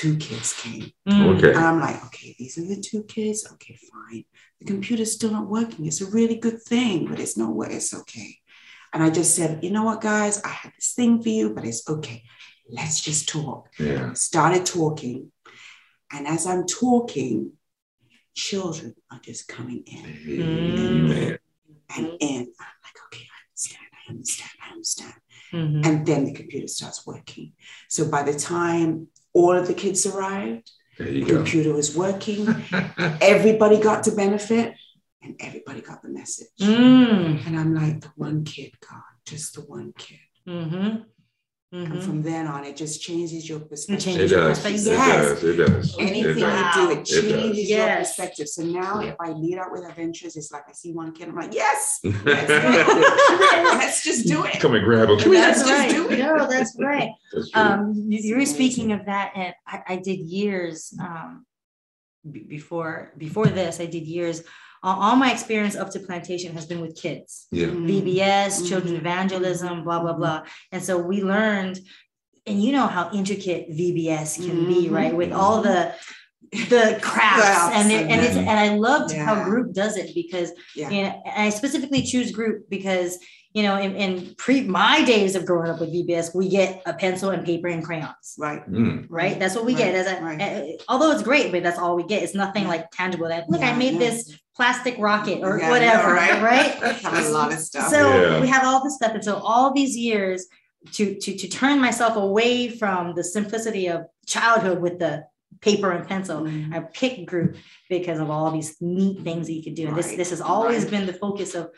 Two 0.00 0.16
kids 0.16 0.54
came. 0.54 0.90
Mm. 1.06 1.36
Okay. 1.36 1.50
And 1.50 1.58
I'm 1.58 1.78
like, 1.78 2.02
okay, 2.06 2.34
these 2.38 2.56
are 2.56 2.64
the 2.66 2.80
two 2.80 3.02
kids. 3.02 3.46
Okay, 3.52 3.76
fine. 3.92 4.24
The 4.58 4.64
computer's 4.64 5.12
still 5.12 5.30
not 5.30 5.46
working. 5.46 5.84
It's 5.84 6.00
a 6.00 6.10
really 6.10 6.36
good 6.36 6.62
thing, 6.62 7.06
but 7.06 7.20
it's 7.20 7.36
not 7.36 7.54
what 7.54 7.70
it's 7.70 7.92
okay. 7.92 8.38
And 8.94 9.02
I 9.02 9.10
just 9.10 9.36
said, 9.36 9.62
you 9.62 9.70
know 9.70 9.84
what, 9.84 10.00
guys, 10.00 10.42
I 10.42 10.48
have 10.48 10.72
this 10.74 10.94
thing 10.94 11.22
for 11.22 11.28
you, 11.28 11.54
but 11.54 11.66
it's 11.66 11.86
okay. 11.86 12.22
Let's 12.70 13.02
just 13.02 13.28
talk. 13.28 13.68
Yeah. 13.78 14.14
Started 14.14 14.64
talking. 14.64 15.32
And 16.10 16.26
as 16.26 16.46
I'm 16.46 16.64
talking, 16.66 17.52
children 18.34 18.94
are 19.12 19.20
just 19.22 19.48
coming 19.48 19.82
in 19.86 20.40
Amen. 20.40 21.38
and 21.96 22.06
in. 22.20 22.40
I'm 22.58 22.76
like, 22.86 22.98
okay, 23.06 23.26
I 23.28 23.38
understand, 23.50 23.86
I 23.92 24.10
understand, 24.10 24.50
I 24.66 24.72
understand. 24.72 25.14
Mhm. 25.52 25.86
And 25.86 26.06
then 26.06 26.24
the 26.24 26.32
computer 26.32 26.68
starts 26.68 27.06
working. 27.06 27.52
So 27.88 28.08
by 28.08 28.22
the 28.22 28.38
time 28.38 29.08
all 29.32 29.56
of 29.56 29.66
the 29.66 29.74
kids 29.74 30.06
arrived, 30.06 30.70
There 30.98 31.08
you 31.08 31.24
the 31.24 31.30
go. 31.30 31.36
computer 31.38 31.72
was 31.72 31.96
working, 31.96 32.46
everybody 33.20 33.78
got 33.80 34.04
to 34.04 34.12
benefit, 34.12 34.74
and 35.22 35.36
everybody 35.40 35.80
got 35.80 36.02
the 36.02 36.08
message. 36.08 36.48
Mm. 36.60 37.46
And 37.46 37.58
I'm 37.58 37.74
like, 37.74 38.00
the 38.00 38.12
one 38.16 38.44
kid, 38.44 38.72
God, 38.88 39.02
just 39.26 39.54
the 39.54 39.60
one 39.62 39.92
kid. 39.96 40.18
Mhm. 41.72 41.92
And 41.92 42.02
from 42.02 42.22
then 42.22 42.48
on, 42.48 42.64
it 42.64 42.76
just 42.76 43.00
changes 43.00 43.48
your 43.48 43.60
perspective. 43.60 44.04
changes 44.04 44.32
It 44.32 44.34
your 44.34 44.48
does. 44.48 44.58
It 44.58 44.62
perspective. 44.72 44.92
Yes. 44.98 45.28
does. 45.28 45.44
It 45.44 45.56
does. 45.56 45.98
Anything 46.00 46.24
It 46.24 46.26
you 46.28 46.34
do, 46.34 46.40
Wow. 46.42 46.90
it 46.90 46.98
It 46.98 47.04
changes 47.04 47.68
your 47.70 47.78
Yes. 47.78 48.08
perspective. 48.08 48.48
So 48.48 48.62
now, 48.64 49.00
Yeah. 49.00 49.10
if 49.10 49.16
I 49.20 49.30
lead 49.30 49.56
out 49.58 49.70
with 49.70 49.84
adventures, 49.88 50.34
it's 50.34 50.50
like 50.50 50.64
I 50.68 50.72
see 50.72 50.90
one 50.92 51.12
kid, 51.12 51.28
I'm 51.28 51.36
like, 51.36 51.54
yes, 51.54 52.00
let's. 52.24 52.48
Let's 52.50 54.02
just 54.02 54.26
do 54.26 54.44
it. 54.44 54.58
Come 54.58 54.74
and 54.74 54.84
grab 54.84 55.10
him. 55.10 55.18
Come 55.20 55.30
here. 55.32 55.40
Let's 55.42 55.58
That's 55.62 55.70
just 55.70 55.80
right. 55.80 55.90
do 55.90 56.10
it. 56.10 56.18
No, 56.18 56.46
that's 56.48 56.76
right. 56.78 57.10
That's. 57.32 57.50
Um, 57.54 57.94
you, 58.08 58.18
you 58.18 58.36
were 58.36 58.46
speaking 58.46 58.90
of 58.90 59.06
that, 59.06 59.30
and 59.36 59.54
I, 59.66 59.82
I 59.90 59.96
did 59.96 60.18
years 60.18 60.92
um, 61.00 61.46
b- 62.28 62.40
before 62.48 63.12
before 63.16 63.46
this. 63.46 63.78
I 63.78 63.86
did 63.86 64.08
years. 64.08 64.42
All, 64.82 65.00
all 65.02 65.16
my 65.16 65.30
experience 65.32 65.76
up 65.76 65.90
to 65.90 66.00
plantation 66.00 66.52
has 66.54 66.66
been 66.66 66.80
with 66.80 66.96
kids. 67.00 67.46
yeah. 67.50 67.66
VBS, 67.66 68.66
children 68.68 68.94
Mhm. 68.94 68.98
evangelism, 69.00 69.84
blah 69.84 70.00
blah 70.00 70.14
blah. 70.14 70.42
And 70.72 70.82
so 70.82 70.98
we 70.98 71.22
learned, 71.22 71.80
and 72.46 72.62
you 72.62 72.72
know 72.72 72.86
how 72.86 73.10
intricate 73.12 73.68
VBS 73.70 74.36
can 74.36 74.66
be, 74.66 74.86
Mhm. 74.88 74.92
right? 74.92 75.14
With 75.14 75.32
all 75.32 75.62
the 75.62 75.92
the 76.52 76.98
crafts 77.00 77.42
Crafts 77.42 77.76
and 77.76 77.92
it, 77.92 78.02
and 78.02 78.10
and 78.12 78.20
it's 78.22 78.36
and 78.36 78.50
I 78.66 78.74
loved 78.74 79.12
how 79.12 79.44
group 79.44 79.72
does 79.72 79.96
it 79.96 80.14
because 80.14 80.50
Yeah. 80.74 80.90
you 80.90 81.02
know, 81.04 81.22
and 81.26 81.42
I 81.46 81.50
specifically 81.50 82.02
choose 82.02 82.32
group 82.32 82.68
because 82.68 83.18
you 83.52 83.62
know 83.62 83.76
in, 83.78 83.96
in 83.96 84.34
pre 84.36 84.62
my 84.62 85.04
days 85.04 85.34
of 85.34 85.44
growing 85.44 85.70
up 85.70 85.80
with 85.80 85.92
VBS, 85.92 86.34
we 86.34 86.48
get 86.48 86.82
a 86.86 86.94
pencil 86.94 87.30
and 87.30 87.44
paper 87.44 87.68
and 87.68 87.84
crayons. 87.84 88.34
Right. 88.38 88.68
Mm. 88.70 89.06
Right, 89.08 89.38
that's 89.38 89.54
what 89.54 89.64
we 89.64 89.74
get. 89.74 89.94
As 89.94 90.06
a, 90.06 90.22
right. 90.22 90.40
uh, 90.40 90.82
although 90.88 91.10
it's 91.10 91.22
great, 91.22 91.50
but 91.52 91.62
that's 91.62 91.78
all 91.78 91.96
we 91.96 92.04
get. 92.04 92.22
It's 92.22 92.34
nothing 92.34 92.66
like 92.68 92.90
tangible. 92.90 93.28
That 93.28 93.48
look, 93.50 93.62
I 93.62 93.74
made 93.74 93.94
yeah. 93.94 93.98
this 94.00 94.38
plastic 94.54 94.96
rocket 94.98 95.40
or 95.42 95.58
Yeah, 95.58 95.64
I 95.64 95.68
know, 95.68 95.70
whatever, 95.70 96.12
right? 96.12 96.42
right? 96.82 96.94
Have 97.02 97.26
a 97.26 97.30
lot 97.30 97.52
of 97.52 97.58
stuff. 97.58 97.88
So 97.88 98.08
Yeah. 98.08 98.40
we 98.40 98.48
have 98.48 98.64
all 98.64 98.84
this 98.84 98.96
stuff, 98.96 99.14
and 99.14 99.24
so 99.24 99.36
all 99.36 99.72
these 99.72 99.96
years 99.96 100.46
to 100.92 101.14
to 101.16 101.36
to 101.36 101.48
turn 101.48 101.80
myself 101.80 102.16
away 102.16 102.68
from 102.68 103.14
the 103.14 103.24
simplicity 103.24 103.88
of 103.88 104.06
childhood 104.26 104.80
with 104.80 104.98
the 104.98 105.24
paper 105.60 105.90
and 105.90 106.06
pencil. 106.06 106.42
Mhm. 106.42 106.74
I 106.74 106.80
picked 106.80 107.26
group 107.26 107.56
because 107.88 108.18
of 108.18 108.30
all 108.30 108.50
these 108.50 108.76
neat 108.80 109.22
things 109.22 109.46
that 109.46 109.52
you 109.52 109.62
could 109.62 109.74
do, 109.74 109.88
and 109.88 109.96
this 109.96 110.12
this 110.12 110.30
has 110.30 110.40
always 110.40 110.82
right. 110.82 110.90
been 110.90 111.06
the 111.06 111.12
focus 111.12 111.54
of 111.54 111.70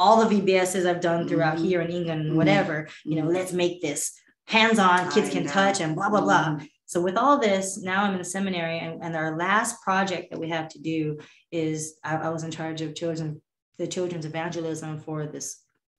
all 0.00 0.16
the 0.24 0.34
VBSs 0.34 0.86
I've 0.86 1.00
done 1.02 1.28
throughout 1.28 1.58
Mhm. 1.58 1.64
here 1.66 1.80
in 1.82 1.90
England 1.90 2.20
and 2.22 2.32
Mhm. 2.32 2.36
whatever. 2.40 2.88
You 3.04 3.16
know, 3.16 3.26
Mhm. 3.28 3.34
let's 3.34 3.52
make 3.52 3.82
this 3.82 4.00
hands-on, 4.46 5.10
kids 5.12 5.28
I 5.28 5.32
can 5.32 5.44
know. 5.44 5.50
touch, 5.50 5.80
and 5.80 5.94
blah 5.94 6.08
blah 6.08 6.22
blah. 6.22 6.46
Mhm. 6.56 6.68
So 6.86 7.00
with 7.00 7.16
all 7.16 7.38
this, 7.38 7.78
now 7.90 8.02
I'm 8.04 8.14
in 8.14 8.18
the 8.18 8.24
seminary, 8.24 8.78
and, 8.84 9.00
and 9.04 9.14
our 9.14 9.36
last 9.36 9.80
project 9.82 10.30
that 10.30 10.40
we 10.40 10.48
have 10.48 10.68
to 10.70 10.80
do 10.80 11.18
is 11.52 11.98
I, 12.02 12.16
I 12.16 12.28
was 12.30 12.42
in 12.42 12.50
charge 12.50 12.80
of 12.80 12.94
children, 12.96 13.40
the 13.78 13.86
children's 13.86 14.26
evangelism 14.26 14.98
for 15.06 15.26
this 15.26 15.48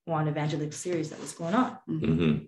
one 0.06 0.28
evangelical 0.28 0.72
series 0.86 1.10
that 1.12 1.22
was 1.22 1.34
going 1.34 1.54
on. 1.54 1.78
Mhm. 1.88 2.48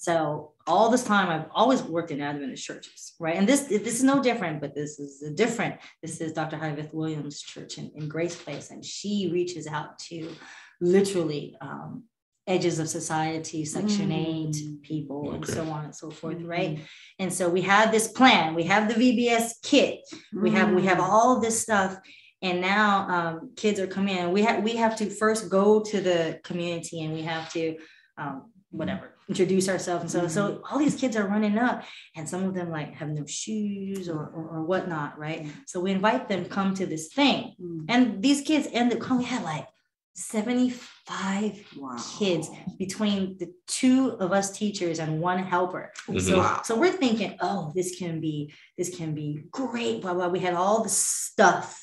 So 0.00 0.52
all 0.66 0.88
this 0.88 1.04
time, 1.04 1.28
I've 1.28 1.50
always 1.54 1.82
worked 1.82 2.10
in 2.10 2.22
Adventist 2.22 2.64
churches, 2.64 3.12
right? 3.20 3.36
And 3.36 3.46
this 3.46 3.64
this 3.64 3.96
is 3.96 4.02
no 4.02 4.22
different, 4.22 4.58
but 4.62 4.74
this 4.74 4.98
is 4.98 5.20
a 5.22 5.30
different. 5.30 5.74
This 6.00 6.22
is 6.22 6.32
Dr. 6.32 6.56
Hyveth 6.56 6.94
Williams' 6.94 7.42
church 7.42 7.76
in, 7.76 7.90
in 7.94 8.08
Grace 8.08 8.34
Place, 8.34 8.70
and 8.70 8.82
she 8.82 9.28
reaches 9.30 9.66
out 9.66 9.98
to 10.08 10.34
literally 10.80 11.54
um, 11.60 12.04
edges 12.46 12.78
of 12.78 12.88
society, 12.88 13.66
Section 13.66 14.10
Eight 14.10 14.56
Mm. 14.56 14.80
people, 14.82 15.32
and 15.34 15.46
so 15.46 15.64
on 15.68 15.84
and 15.84 15.94
so 15.94 16.10
forth, 16.10 16.38
Mhm. 16.38 16.48
right? 16.48 16.78
And 17.18 17.30
so 17.30 17.50
we 17.50 17.60
have 17.60 17.92
this 17.92 18.08
plan. 18.08 18.54
We 18.54 18.64
have 18.72 18.88
the 18.88 18.94
VBS 18.94 19.60
kit. 19.62 20.00
We 20.32 20.50
have 20.52 20.72
we 20.72 20.86
have 20.86 20.96
Mm. 20.96 21.08
all 21.10 21.40
this 21.42 21.60
stuff, 21.60 21.98
and 22.40 22.62
now 22.62 22.88
um, 23.16 23.50
kids 23.54 23.78
are 23.78 23.86
coming 23.96 24.16
in. 24.16 24.32
We 24.32 24.40
have 24.48 24.64
we 24.64 24.76
have 24.76 24.96
to 25.00 25.10
first 25.10 25.50
go 25.50 25.66
to 25.90 26.00
the 26.00 26.40
community, 26.42 27.02
and 27.04 27.12
we 27.12 27.20
have 27.20 27.52
to 27.52 27.76
um, 28.18 28.49
whatever 28.70 29.14
introduce 29.28 29.68
ourselves 29.68 30.02
and 30.02 30.10
so 30.10 30.28
so 30.28 30.62
all 30.70 30.78
these 30.78 30.94
kids 30.96 31.16
are 31.16 31.26
running 31.26 31.56
up 31.58 31.82
and 32.16 32.28
some 32.28 32.44
of 32.44 32.54
them 32.54 32.70
like 32.70 32.94
have 32.94 33.08
no 33.08 33.24
shoes 33.26 34.08
or 34.08 34.18
or, 34.36 34.44
or 34.54 34.62
whatnot 34.64 35.18
right 35.18 35.42
Mm. 35.44 35.50
so 35.66 35.80
we 35.80 35.90
invite 35.92 36.28
them 36.28 36.44
come 36.44 36.74
to 36.74 36.86
this 36.86 37.08
thing 37.12 37.54
Mm. 37.60 37.84
and 37.88 38.22
these 38.22 38.40
kids 38.42 38.68
end 38.72 38.92
up 38.92 39.00
coming 39.00 39.24
we 39.24 39.24
had 39.24 39.42
like 39.44 39.66
75 40.14 41.66
Wow. 41.76 41.96
kids 42.18 42.50
between 42.78 43.36
the 43.38 43.52
two 43.66 44.10
of 44.20 44.32
us 44.32 44.50
teachers 44.50 44.98
and 44.98 45.20
one 45.20 45.38
helper 45.38 45.92
Mhm. 46.08 46.20
so 46.20 46.38
Wow. 46.38 46.60
so 46.64 46.78
we're 46.78 46.92
thinking 46.92 47.36
oh 47.40 47.72
this 47.74 47.96
can 47.98 48.20
be 48.20 48.52
this 48.78 48.94
can 48.96 49.14
be 49.14 49.44
great 49.50 50.02
blah 50.02 50.14
blah 50.14 50.28
we 50.28 50.40
had 50.40 50.54
all 50.54 50.82
the 50.82 50.88
stuff 50.88 51.80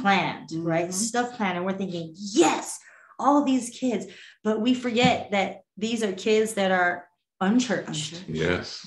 planned, 0.00 0.50
right? 0.52 0.92
Stuff 0.92 1.36
planned. 1.36 1.56
And 1.56 1.64
we're 1.66 1.72
thinking, 1.78 2.12
yes, 2.16 2.78
all 3.18 3.44
these 3.44 3.70
kids. 3.70 4.06
But 4.44 4.60
we 4.60 4.74
forget 4.74 5.30
that 5.30 5.61
these 5.76 6.02
are 6.02 6.12
kids 6.12 6.54
that 6.54 6.70
are 6.70 7.06
unchurched. 7.40 8.24
Yes. 8.28 8.86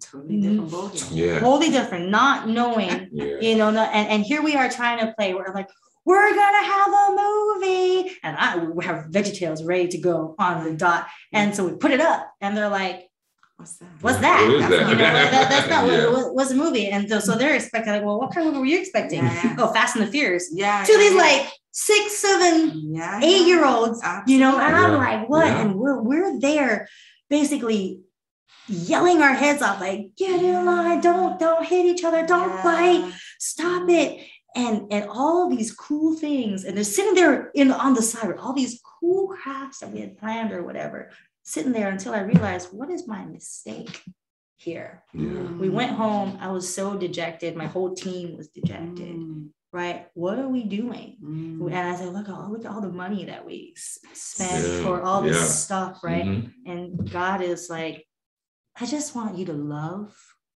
Totally 0.00 0.40
different 0.40 0.70
ballgame. 0.70 1.08
Yeah. 1.12 1.40
Totally 1.40 1.70
different, 1.70 2.08
not 2.10 2.48
knowing, 2.48 3.08
Yeah. 3.12 3.36
you 3.40 3.56
know, 3.56 3.70
no- 3.70 3.82
and, 3.84 4.08
and 4.08 4.22
here 4.24 4.42
we 4.42 4.54
are 4.56 4.68
trying 4.68 4.98
to 5.06 5.14
play. 5.14 5.34
We're 5.34 5.52
like, 5.54 5.68
we're 6.04 6.34
gonna 6.34 6.64
have 6.66 6.88
a 6.88 7.16
movie. 7.16 8.10
And 8.22 8.36
I 8.36 8.58
we 8.58 8.84
have 8.84 9.06
VeggieTales 9.10 9.64
ready 9.64 9.88
to 9.88 9.98
go 9.98 10.34
on 10.38 10.64
the 10.64 10.72
dot. 10.72 11.06
And 11.32 11.54
so 11.54 11.66
we 11.66 11.76
put 11.76 11.92
it 11.92 12.00
up 12.00 12.30
and 12.40 12.56
they're 12.56 12.68
like, 12.68 13.08
What's 13.56 13.76
that? 13.76 13.88
what's 14.00 14.18
that? 14.18 14.40
What 14.46 14.54
is 14.56 14.68
that? 14.68 14.88
You 14.90 14.96
know, 14.96 15.02
that, 15.02 15.48
that's 15.48 15.70
not 15.70 15.86
Yeah. 15.90 16.06
what, 16.08 16.12
what, 16.12 16.34
what's 16.34 16.50
the 16.50 16.56
movie. 16.56 16.88
And 16.88 17.08
so, 17.08 17.20
so 17.20 17.36
they're 17.36 17.54
expecting, 17.54 17.92
like, 17.92 18.02
well, 18.04 18.18
what 18.18 18.34
kind 18.34 18.46
of 18.48 18.52
movie 18.52 18.58
were 18.60 18.66
you 18.66 18.80
expecting? 18.80 19.22
Yeah. 19.22 19.54
Oh, 19.58 19.72
Fast 19.72 19.94
and 19.96 20.04
the 20.06 20.10
Furious. 20.10 20.50
Yeah. 20.52 20.82
To 20.84 20.92
yeah, 20.92 20.98
these 20.98 21.12
yeah. 21.12 21.16
like 21.18 21.52
six, 21.74 22.16
seven, 22.18 22.94
yeah, 22.94 23.20
eight 23.20 23.46
year 23.46 23.66
olds, 23.66 24.00
you 24.28 24.38
know, 24.38 24.58
and 24.58 24.76
I'm 24.76 24.94
like, 24.94 25.28
what? 25.28 25.46
Yeah. 25.46 25.60
And 25.60 25.74
we're 25.74 26.00
we're 26.00 26.38
there 26.38 26.88
basically 27.28 28.00
yelling 28.68 29.20
our 29.20 29.34
heads 29.34 29.60
off, 29.60 29.80
like, 29.80 30.10
get 30.16 30.42
in 30.42 30.64
line, 30.64 31.00
don't, 31.00 31.38
don't 31.38 31.66
hit 31.66 31.84
each 31.84 32.04
other, 32.04 32.24
don't 32.24 32.62
bite, 32.62 33.12
stop 33.38 33.88
it. 33.90 34.26
And 34.56 34.92
and 34.92 35.08
all 35.10 35.50
these 35.50 35.74
cool 35.74 36.14
things. 36.14 36.62
And 36.64 36.76
they're 36.76 36.84
sitting 36.84 37.14
there 37.14 37.50
in 37.56 37.72
on 37.72 37.94
the 37.94 38.02
side 38.02 38.28
with 38.28 38.38
all 38.38 38.52
these 38.52 38.80
cool 39.00 39.26
crafts 39.26 39.80
that 39.80 39.90
we 39.90 39.98
had 39.98 40.16
planned 40.16 40.52
or 40.52 40.62
whatever, 40.62 41.10
sitting 41.42 41.72
there 41.72 41.88
until 41.88 42.14
I 42.14 42.20
realized 42.20 42.68
what 42.72 42.88
is 42.88 43.08
my 43.08 43.24
mistake 43.24 44.00
here? 44.56 45.02
Yeah. 45.12 45.50
We 45.58 45.68
went 45.68 45.90
home. 45.92 46.38
I 46.40 46.52
was 46.52 46.72
so 46.72 46.96
dejected. 46.96 47.56
My 47.56 47.66
whole 47.66 47.96
team 47.96 48.36
was 48.36 48.46
dejected. 48.48 49.16
Mm, 49.16 49.48
Right? 49.74 50.06
What 50.14 50.38
are 50.38 50.48
we 50.48 50.62
doing? 50.62 51.16
mm. 51.20 51.66
And 51.66 51.74
I 51.90 51.96
said, 51.96 52.12
look, 52.14 52.28
at 52.28 52.34
all 52.34 52.48
look 52.52 52.64
at 52.64 52.70
all 52.70 52.80
the 52.80 52.92
money 53.04 53.24
that 53.24 53.44
we 53.44 53.74
s- 53.76 53.98
spent 54.12 54.62
Yeah, 54.64 54.82
for 54.84 55.02
all 55.02 55.20
this 55.20 55.36
yeah. 55.36 55.42
stuff, 55.66 55.92
right? 56.04 56.24
Mhm. 56.24 56.52
And 56.70 57.10
God 57.10 57.42
is 57.42 57.68
like, 57.68 58.06
I 58.80 58.86
just 58.86 59.16
want 59.16 59.36
you 59.36 59.44
to 59.46 59.52
love. 59.52 60.14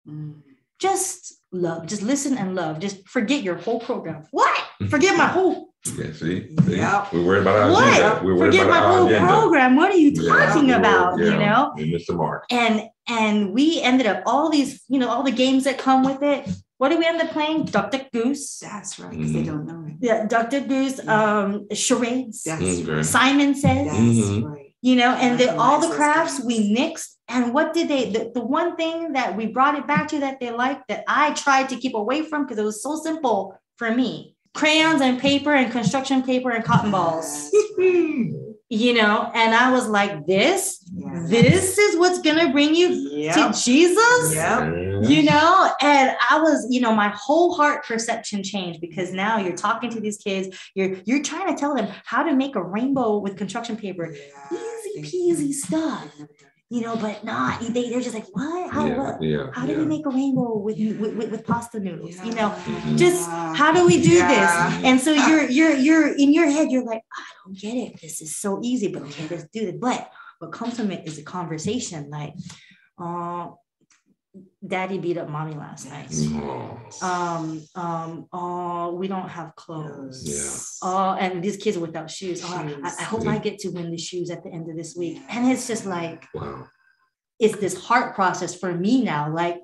Mm. 0.08 0.34
Just 0.78 1.42
love. 1.50 1.86
Just 1.86 2.02
listen 2.02 2.38
and 2.38 2.54
love. 2.54 2.78
Just 2.78 3.08
forget 3.08 3.42
your 3.42 3.56
whole 3.56 3.80
program. 3.80 4.22
What? 4.30 4.54
Forget 4.88 5.16
my 5.18 5.26
whole 5.26 5.74
Yeah. 5.98 6.12
See. 6.12 6.54
See? 6.66 6.76
Yep. 6.76 7.12
We're 7.12 7.24
worried 7.26 7.42
about 7.42 7.56
our 7.62 7.70
what? 7.72 7.88
agenda. 7.88 8.20
We're 8.24 8.36
worried 8.36 8.52
Forget 8.52 8.66
my 8.68 8.78
about 8.78 8.84
our 8.86 8.92
whole 8.98 9.06
agenda. 9.08 9.28
program. 9.34 9.70
What 9.76 9.90
are 9.92 9.96
you 10.04 10.10
talking 10.14 10.66
we're- 10.68 10.78
about? 10.78 11.18
You 11.18 11.36
know? 11.44 11.72
We 11.76 11.90
missed 11.92 12.06
the 12.06 12.14
mark. 12.14 12.44
And 12.50 12.74
and 13.08 13.52
we 13.52 13.80
ended 13.82 14.06
up 14.06 14.22
all 14.26 14.48
these, 14.50 14.70
you 14.88 14.98
know, 15.00 15.08
all 15.08 15.24
the 15.24 15.32
games 15.44 15.64
that 15.64 15.76
come 15.78 16.04
with 16.04 16.22
it. 16.22 16.42
What 16.78 16.88
did 16.90 16.98
we 17.00 17.06
end 17.06 17.20
up 17.20 17.30
playing? 17.30 17.64
Duck 17.66 17.90
Duck 17.90 18.10
Goose. 18.12 18.58
That's 18.60 18.98
right. 18.98 19.10
Because 19.10 19.32
they 19.32 19.42
Mhm. 19.42 19.46
don't 19.46 19.66
know 19.66 19.84
it. 19.88 19.94
Yeah, 20.00 20.26
Duck 20.26 20.48
Duck 20.50 20.66
Goose. 20.68 20.98
Um, 21.06 21.66
charades. 21.74 22.44
That's 22.44 22.62
Okay. 22.62 22.84
right. 22.84 23.04
Simon 23.04 23.54
says. 23.54 23.86
That's 23.86 23.98
Mhm. 23.98 24.44
right. 24.44 24.64
you 24.80 24.94
know 24.94 25.10
and 25.24 25.40
the, 25.40 25.48
all 25.58 25.80
the 25.80 25.92
crafts 25.92 26.40
we 26.44 26.70
mixed 26.72 27.18
and 27.26 27.52
what 27.52 27.74
did 27.74 27.88
they 27.88 28.10
the, 28.10 28.30
the 28.32 28.40
one 28.58 28.76
thing 28.76 29.12
that 29.14 29.36
we 29.36 29.44
brought 29.46 29.74
it 29.76 29.88
back 29.88 30.06
to 30.06 30.20
that 30.20 30.38
they 30.38 30.52
liked 30.52 30.86
that 30.86 31.02
i 31.08 31.32
tried 31.32 31.68
to 31.68 31.74
keep 31.82 31.94
away 31.96 32.22
from 32.22 32.44
because 32.44 32.58
it 32.58 32.62
was 32.72 32.80
so 32.80 32.94
simple 32.94 33.58
for 33.74 33.90
me 33.90 34.36
crayons 34.54 35.00
and 35.00 35.18
paper 35.18 35.52
and 35.52 35.72
construction 35.72 36.22
paper 36.22 36.50
and 36.50 36.62
cotton 36.64 36.92
balls 36.92 37.50
you 38.68 38.92
know 38.94 39.30
and 39.34 39.54
i 39.54 39.70
was 39.72 39.88
like 39.88 40.26
this 40.26 40.78
Yeah. 40.94 41.24
this 41.26 41.77
is 41.98 42.00
what's 42.00 42.20
gonna 42.20 42.50
bring 42.52 42.74
you 42.74 42.88
Yep. 42.88 43.34
to 43.34 43.60
jesus 43.60 44.34
Yep. 44.34 44.58
Mm-hmm. 44.60 45.10
you 45.10 45.22
know 45.24 45.70
and 45.80 46.16
i 46.30 46.38
was 46.38 46.66
you 46.70 46.80
know 46.80 46.94
my 46.94 47.08
whole 47.08 47.54
heart 47.54 47.84
perception 47.86 48.42
changed 48.42 48.80
because 48.80 49.12
now 49.12 49.38
you're 49.38 49.56
talking 49.56 49.90
to 49.90 50.00
these 50.00 50.18
kids 50.18 50.56
you're 50.74 50.96
you're 51.04 51.22
trying 51.22 51.54
to 51.54 51.58
tell 51.58 51.74
them 51.74 51.88
how 52.04 52.22
to 52.22 52.34
make 52.34 52.56
a 52.56 52.62
rainbow 52.62 53.18
with 53.18 53.36
construction 53.36 53.76
paper 53.76 54.14
Yeah. 54.14 54.58
easy 54.58 55.02
peasy 55.02 55.52
stuff 55.52 56.08
you 56.70 56.82
know 56.82 56.96
but 56.96 57.24
not 57.24 57.60
they, 57.60 57.88
they're 57.88 58.00
just 58.00 58.14
like 58.14 58.26
what 58.32 58.70
how, 58.72 58.86
Yeah. 58.86 58.98
what? 58.98 59.22
Yeah. 59.22 59.46
how 59.52 59.66
do 59.66 59.72
yeah. 59.72 59.78
we 59.78 59.86
make 59.86 60.04
a 60.06 60.10
rainbow 60.10 60.58
with, 60.58 60.78
with, 60.78 61.16
with, 61.16 61.30
with 61.30 61.46
pasta 61.46 61.80
noodles 61.80 62.16
you 62.24 62.32
know 62.32 62.50
mm-hmm. 62.50 62.96
just 62.96 63.28
how 63.28 63.72
do 63.72 63.86
we 63.86 64.02
do 64.02 64.10
Yeah. 64.10 64.28
this 64.28 64.84
and 64.84 65.00
so 65.00 65.12
you're 65.12 65.48
you're 65.48 65.74
you're 65.74 66.14
in 66.14 66.32
your 66.32 66.46
head 66.50 66.70
you're 66.70 66.84
like 66.84 67.02
i 67.16 67.22
don't 67.44 67.58
get 67.58 67.74
it 67.74 68.00
this 68.00 68.20
is 68.20 68.36
so 68.36 68.60
easy 68.62 68.88
but 68.88 69.02
okay 69.02 69.26
let's 69.30 69.44
do 69.44 69.68
it 69.68 69.80
but 69.80 70.10
what 70.38 70.52
comes 70.52 70.76
from 70.76 70.90
it 70.90 71.06
is 71.06 71.18
a 71.18 71.22
conversation 71.22 72.10
like 72.10 72.34
uh 73.00 73.48
daddy 74.66 74.98
beat 74.98 75.18
up 75.18 75.28
mommy 75.28 75.54
last 75.54 75.88
night. 75.90 76.08
Oh. 76.12 76.78
um 77.02 77.62
um 77.74 78.26
oh 78.32 78.94
we 78.94 79.08
don't 79.08 79.28
have 79.28 79.54
clothes. 79.56 80.22
Yeah. 80.82 80.88
oh 80.90 81.14
and 81.14 81.42
these 81.42 81.56
kids 81.56 81.76
are 81.76 81.80
without 81.80 82.10
shoes. 82.10 82.42
Oh, 82.44 82.78
I, 82.84 82.88
I 82.88 83.02
hope 83.02 83.26
i 83.26 83.38
get 83.38 83.58
to 83.60 83.68
win 83.70 83.90
the 83.90 83.98
shoes 83.98 84.30
at 84.30 84.42
the 84.44 84.50
end 84.50 84.68
of 84.70 84.76
this 84.76 84.94
week. 84.96 85.20
And 85.28 85.50
it's 85.50 85.66
just 85.66 85.86
like 85.86 86.26
Wow. 86.34 86.66
it's 87.40 87.56
this 87.58 87.76
heart 87.86 88.14
process 88.14 88.54
for 88.54 88.72
me 88.74 89.02
now 89.02 89.32
like 89.32 89.58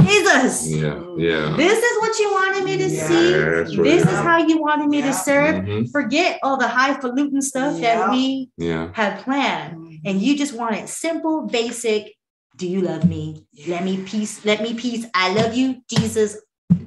jesus 0.00 0.68
Yeah. 0.70 1.00
Yeah. 1.16 1.54
this 1.56 1.78
is 1.78 2.00
what 2.00 2.18
you 2.18 2.30
wanted 2.32 2.64
me 2.64 2.76
to 2.78 2.88
Yeah. 2.88 3.06
see 3.08 3.34
right. 3.34 3.66
this 3.84 4.02
is 4.04 4.18
how 4.28 4.38
you 4.38 4.58
wanted 4.58 4.88
me 4.88 4.98
Yeah. 5.00 5.06
to 5.08 5.12
serve 5.12 5.54
Mhm. 5.64 5.90
forget 5.92 6.38
all 6.42 6.56
the 6.56 6.68
highfalutin 6.68 7.42
stuff 7.42 7.78
Yeah. 7.78 7.98
that 7.98 8.10
we 8.10 8.50
Yeah. 8.56 8.88
had 8.94 9.20
planned 9.20 10.00
and 10.04 10.20
you 10.20 10.36
just 10.36 10.54
want 10.54 10.76
it 10.76 10.88
simple 10.88 11.46
basic 11.46 12.14
do 12.56 12.66
you 12.66 12.80
love 12.80 13.04
me 13.08 13.46
let 13.68 13.84
me 13.84 13.98
peace 13.98 14.44
let 14.44 14.62
me 14.62 14.74
peace 14.74 15.04
i 15.14 15.32
love 15.34 15.54
you 15.54 15.76
jesus 15.88 16.38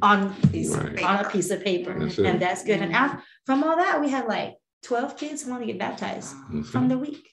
on 0.01 0.33
Piece 0.51 0.75
Right. 0.75 1.03
on 1.03 1.23
a 1.23 1.29
piece 1.29 1.51
of 1.51 1.63
paper 1.63 1.93
That's 1.97 2.17
and 2.17 2.41
that's 2.41 2.63
good 2.63 2.81
and 2.81 2.93
out 2.93 3.19
from 3.45 3.63
all 3.63 3.75
that 3.77 4.01
we 4.01 4.09
had 4.09 4.25
like 4.27 4.55
12 4.83 5.15
kids 5.15 5.43
who 5.43 5.51
want 5.51 5.61
to 5.61 5.67
get 5.67 5.77
baptized 5.79 6.33
That's 6.51 6.69
from 6.69 6.85
it. 6.85 6.89
the 6.89 6.97
week 6.97 7.23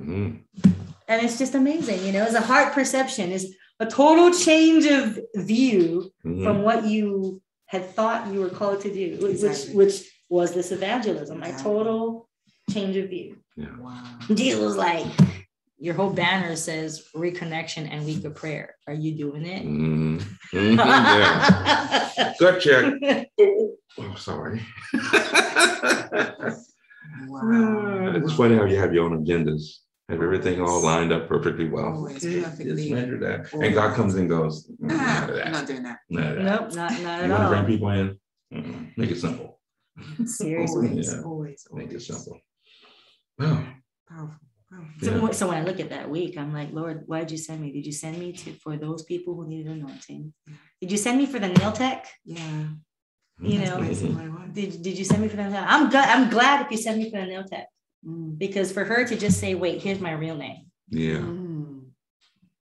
Mhm. 0.00 0.40
and 1.08 1.22
it's 1.24 1.36
just 1.38 1.54
amazing 1.54 2.04
you 2.06 2.12
know 2.12 2.22
it's 2.24 2.34
a 2.34 2.40
heart 2.40 2.72
perception 2.72 3.30
it's 3.32 3.46
a 3.80 3.86
total 3.86 4.30
change 4.30 4.84
of 4.86 5.18
view 5.36 6.12
Mhm. 6.24 6.44
from 6.44 6.62
what 6.62 6.84
you 6.86 7.40
had 7.66 7.88
thought 7.94 8.32
you 8.32 8.40
were 8.40 8.50
called 8.50 8.80
to 8.82 8.92
do 8.92 9.16
which 9.22 9.32
Exactly. 9.32 9.74
which 9.74 9.96
was 10.28 10.52
this 10.52 10.70
evangelism 10.70 11.42
a 11.42 11.46
Exactly. 11.48 11.62
total 11.72 12.28
change 12.70 12.96
of 12.96 13.08
view 13.08 13.36
Wow. 13.56 14.04
jesus 14.34 14.60
was 14.60 14.76
like 14.76 15.06
your 15.78 15.94
whole 15.94 16.10
banner 16.12 16.54
says 16.56 16.90
reconnection 17.16 17.88
and 17.90 18.04
week 18.04 18.22
of 18.24 18.34
prayer 18.34 18.76
are 18.86 18.92
you 19.04 19.12
doing 19.16 19.44
it 19.46 19.64
Mhm. 19.64 20.20
Mhm. 20.52 20.76
Yeah. 20.76 22.34
Gut 22.38 22.60
check. 22.60 22.84
Oh, 23.98 24.14
sorry. 24.16 24.60
Wow. 27.28 28.12
it's 28.16 28.32
funny 28.34 28.54
how 28.56 28.64
you 28.64 28.76
have 28.76 28.94
your 28.94 29.04
own 29.06 29.24
agendas, 29.24 29.62
have 30.10 30.22
everything 30.22 30.60
all 30.60 30.80
lined 30.80 31.12
up 31.12 31.28
perfectly 31.28 31.68
well. 31.68 31.94
Always 31.94 32.24
Okay, 32.24 32.40
perfectly. 32.42 32.74
Just 32.74 32.90
measure 32.90 33.18
that. 33.20 33.52
And 33.54 33.74
God 33.74 33.94
comes 33.94 34.14
and 34.16 34.28
goes. 34.28 34.68
"Mm, 34.82 34.88
None 34.88 34.96
Ah, 35.00 35.22
of 35.24 35.30
I'm 35.30 35.36
that. 35.36 35.52
not 35.52 35.66
doing 35.66 35.82
that. 35.84 35.98
None 36.10 36.26
of 36.26 36.36
that. 36.36 36.44
nope 36.44 36.74
not 36.74 36.92
not 37.00 37.18
You 37.24 37.24
at 37.24 37.30
want 37.30 37.42
to 37.42 37.48
bring 37.48 37.60
all 37.62 37.66
people 37.66 37.90
in? 37.90 38.18
Mm-mm. 38.52 38.92
Make 38.98 39.10
it 39.10 39.20
simple. 39.20 39.60
seriously 40.26 40.88
Always, 40.90 41.06
Yeah. 41.14 41.22
always, 41.22 41.66
Make 41.72 41.86
it 41.86 41.88
always. 41.90 42.06
simple. 42.06 42.40
Wow. 43.38 43.64
Powerful. 44.08 44.40
powerful. 44.70 44.90
So, 45.02 45.10
Yeah. 45.14 45.20
when- 45.22 45.32
so 45.32 45.48
when 45.48 45.58
I 45.58 45.64
look 45.64 45.78
at 45.80 45.90
that 45.90 46.10
week, 46.10 46.36
I'm 46.36 46.52
like, 46.52 46.72
Lord, 46.72 47.04
why 47.06 47.20
did 47.20 47.30
you 47.30 47.38
send 47.38 47.60
me? 47.62 47.70
Did 47.72 47.86
you 47.86 47.92
send 47.92 48.18
me 48.18 48.32
to 48.32 48.52
for 48.64 48.76
those 48.76 49.04
people 49.04 49.34
who 49.36 49.46
needed 49.46 49.70
anointing? 49.78 50.32
Did 50.80 50.90
you 50.90 50.98
send 50.98 51.18
me 51.18 51.26
for 51.26 51.38
the 51.38 51.48
nail 51.48 51.72
tech? 51.72 52.08
Yeah. 52.24 52.64
You 53.52 53.58
know, 53.64 53.76
That's 53.80 54.02
Mhm. 54.02 54.14
what 54.14 54.24
I 54.24 54.28
want. 54.28 54.52
Did, 54.54 54.82
did 54.82 54.98
you 54.98 55.04
send 55.04 55.22
me 55.22 55.28
for 55.28 55.36
the 55.36 55.48
nail? 55.48 55.64
I'm 55.66 55.88
glad. 55.90 56.08
I'm 56.14 56.28
glad 56.36 56.56
if 56.66 56.70
you 56.72 56.76
send 56.86 56.98
me 57.00 57.10
for 57.10 57.18
the 57.20 57.26
nail 57.26 57.44
tech 57.44 57.66
Mm. 58.06 58.38
because 58.38 58.72
for 58.72 58.84
her 58.84 59.04
to 59.06 59.16
just 59.16 59.38
say, 59.38 59.54
"Wait, 59.54 59.82
here's 59.82 60.00
my 60.00 60.12
real 60.12 60.36
name," 60.36 60.66
Yeah. 60.88 61.18
Mm. 61.18 61.82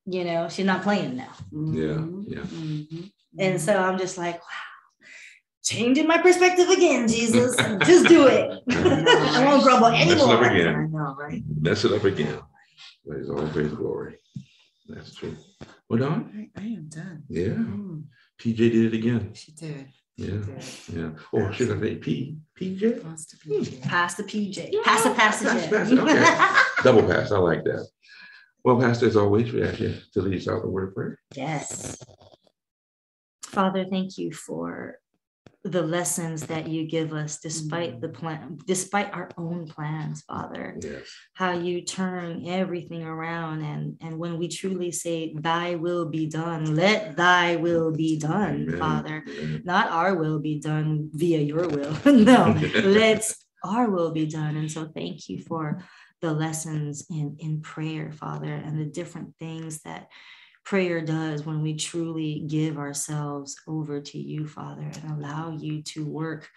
you 0.06 0.24
know, 0.26 0.50
she's 0.50 0.66
not 0.66 0.84
playing 0.84 1.16
now. 1.16 1.32
Yeah. 1.52 2.00
Mhm. 2.04 2.24
Yeah. 2.28 2.42
Mhm. 2.42 3.12
And 3.38 3.62
so 3.62 3.78
I'm 3.78 3.98
just 3.98 4.18
like, 4.18 4.36
wow, 4.36 5.06
changing 5.64 6.08
my 6.08 6.18
perspective 6.18 6.68
again, 6.70 7.08
Jesus. 7.08 7.56
just 7.86 8.08
do 8.08 8.28
it. 8.28 8.64
I 8.70 9.46
won't 9.46 9.64
grumble 9.64 9.92
Mess 9.92 10.12
it 10.12 10.20
up 10.20 10.42
anymore. 10.42 10.52
again. 10.52 10.76
I 10.76 10.86
know, 10.88 11.16
right? 11.18 11.44
Mess 11.62 11.86
it 11.86 11.94
up 11.94 12.04
again. 12.04 12.40
But 13.06 13.18
it's 13.18 13.30
all 13.30 13.48
praise 13.50 13.72
glory. 13.72 14.18
That's 14.88 15.14
true. 15.16 15.38
Well, 15.88 16.00
done. 16.00 16.50
I, 16.58 16.62
I 16.62 16.66
am 16.66 16.88
done. 16.90 17.24
Yeah. 17.30 17.50
Mm. 17.50 18.04
PJ 18.40 18.58
did 18.58 18.86
it 18.86 18.94
again. 18.94 19.32
She 19.36 19.52
did. 19.54 19.88
Yeah. 20.20 20.40
Yeah. 20.94 21.10
Or 21.32 21.54
should 21.54 21.72
I 21.72 21.80
say 21.80 21.96
P? 21.96 22.38
PJ? 22.60 23.04
Wants 23.04 23.26
to 23.28 23.38
be. 23.38 23.64
Hmm. 23.64 23.90
Pass 23.90 24.16
the 24.16 24.24
PJ. 24.24 24.84
Pass 24.84 25.04
the 25.04 25.12
Pass- 25.12 25.42
pass 25.44 25.68
passage. 25.68 25.92
it, 25.98 26.00
okay. 26.00 26.56
Double 26.84 27.04
pass. 27.04 27.32
I 27.32 27.38
like 27.38 27.64
that. 27.64 27.88
Well, 28.66 28.80
Pastor, 28.80 29.08
as 29.08 29.16
always, 29.16 29.54
we 29.54 29.64
ask 29.64 29.80
you 29.80 29.96
to 30.14 30.22
lead 30.22 30.38
us 30.42 30.48
out 30.50 30.62
the 30.62 30.68
word 30.70 30.90
of 30.90 30.96
prayer. 30.96 31.18
Yes. 31.36 31.98
Father, 33.44 33.86
thank 33.90 34.18
you 34.18 34.34
for 34.34 34.96
the 35.64 35.82
lessons 35.82 36.48
that 36.48 36.70
you 36.70 36.88
give 36.88 37.12
us 37.12 37.40
despite 37.40 38.00
the 38.00 38.08
mm. 38.08 38.14
plan, 38.14 38.58
despite 38.66 39.14
our 39.14 39.30
own 39.38 39.68
plans, 39.68 40.22
Father. 40.22 40.78
Yes. 40.82 41.12
How 41.34 41.52
you 41.52 41.82
turn 41.82 42.48
everything 42.48 43.04
around 43.04 43.64
and 43.64 43.98
and 44.00 44.18
when 44.18 44.38
we 44.38 44.48
truly 44.48 44.92
say 44.92 45.34
thy 45.36 45.76
will 45.76 46.06
be 46.06 46.28
done, 46.28 46.76
let 46.76 47.18
thy 47.18 47.58
will 47.58 47.92
be 47.92 48.18
done, 48.18 48.68
Amen. 48.68 48.80
Father. 48.80 49.24
Amen. 49.28 49.62
Not 49.66 49.90
our 49.90 50.16
will 50.16 50.40
be 50.40 50.60
done 50.60 51.10
via 51.14 51.40
your 51.40 51.68
will. 51.68 51.98
no, 52.06 52.58
let's 52.76 53.36
our 53.64 53.90
will 53.90 54.12
be 54.12 54.28
done. 54.28 54.56
And 54.56 54.72
so 54.72 54.90
thank 54.96 55.28
you 55.28 55.40
for 55.42 55.84
the 56.22 56.32
lessons 56.32 57.06
in 57.10 57.36
in 57.40 57.62
prayer, 57.62 58.14
Father, 58.14 58.54
and 58.54 58.80
the 58.80 58.86
different 58.86 59.36
things 59.40 59.82
that 59.82 60.08
prayer 60.70 61.02
does 61.02 61.48
when 61.48 61.64
we 61.64 61.74
truly 61.74 62.44
give 62.46 62.78
ourselves 62.78 63.56
over 63.68 64.00
to 64.00 64.20
you, 64.20 64.46
Father, 64.46 64.84
and 64.84 65.12
allow 65.18 65.50
you 65.50 65.82
to 65.82 66.06
work 66.06 66.48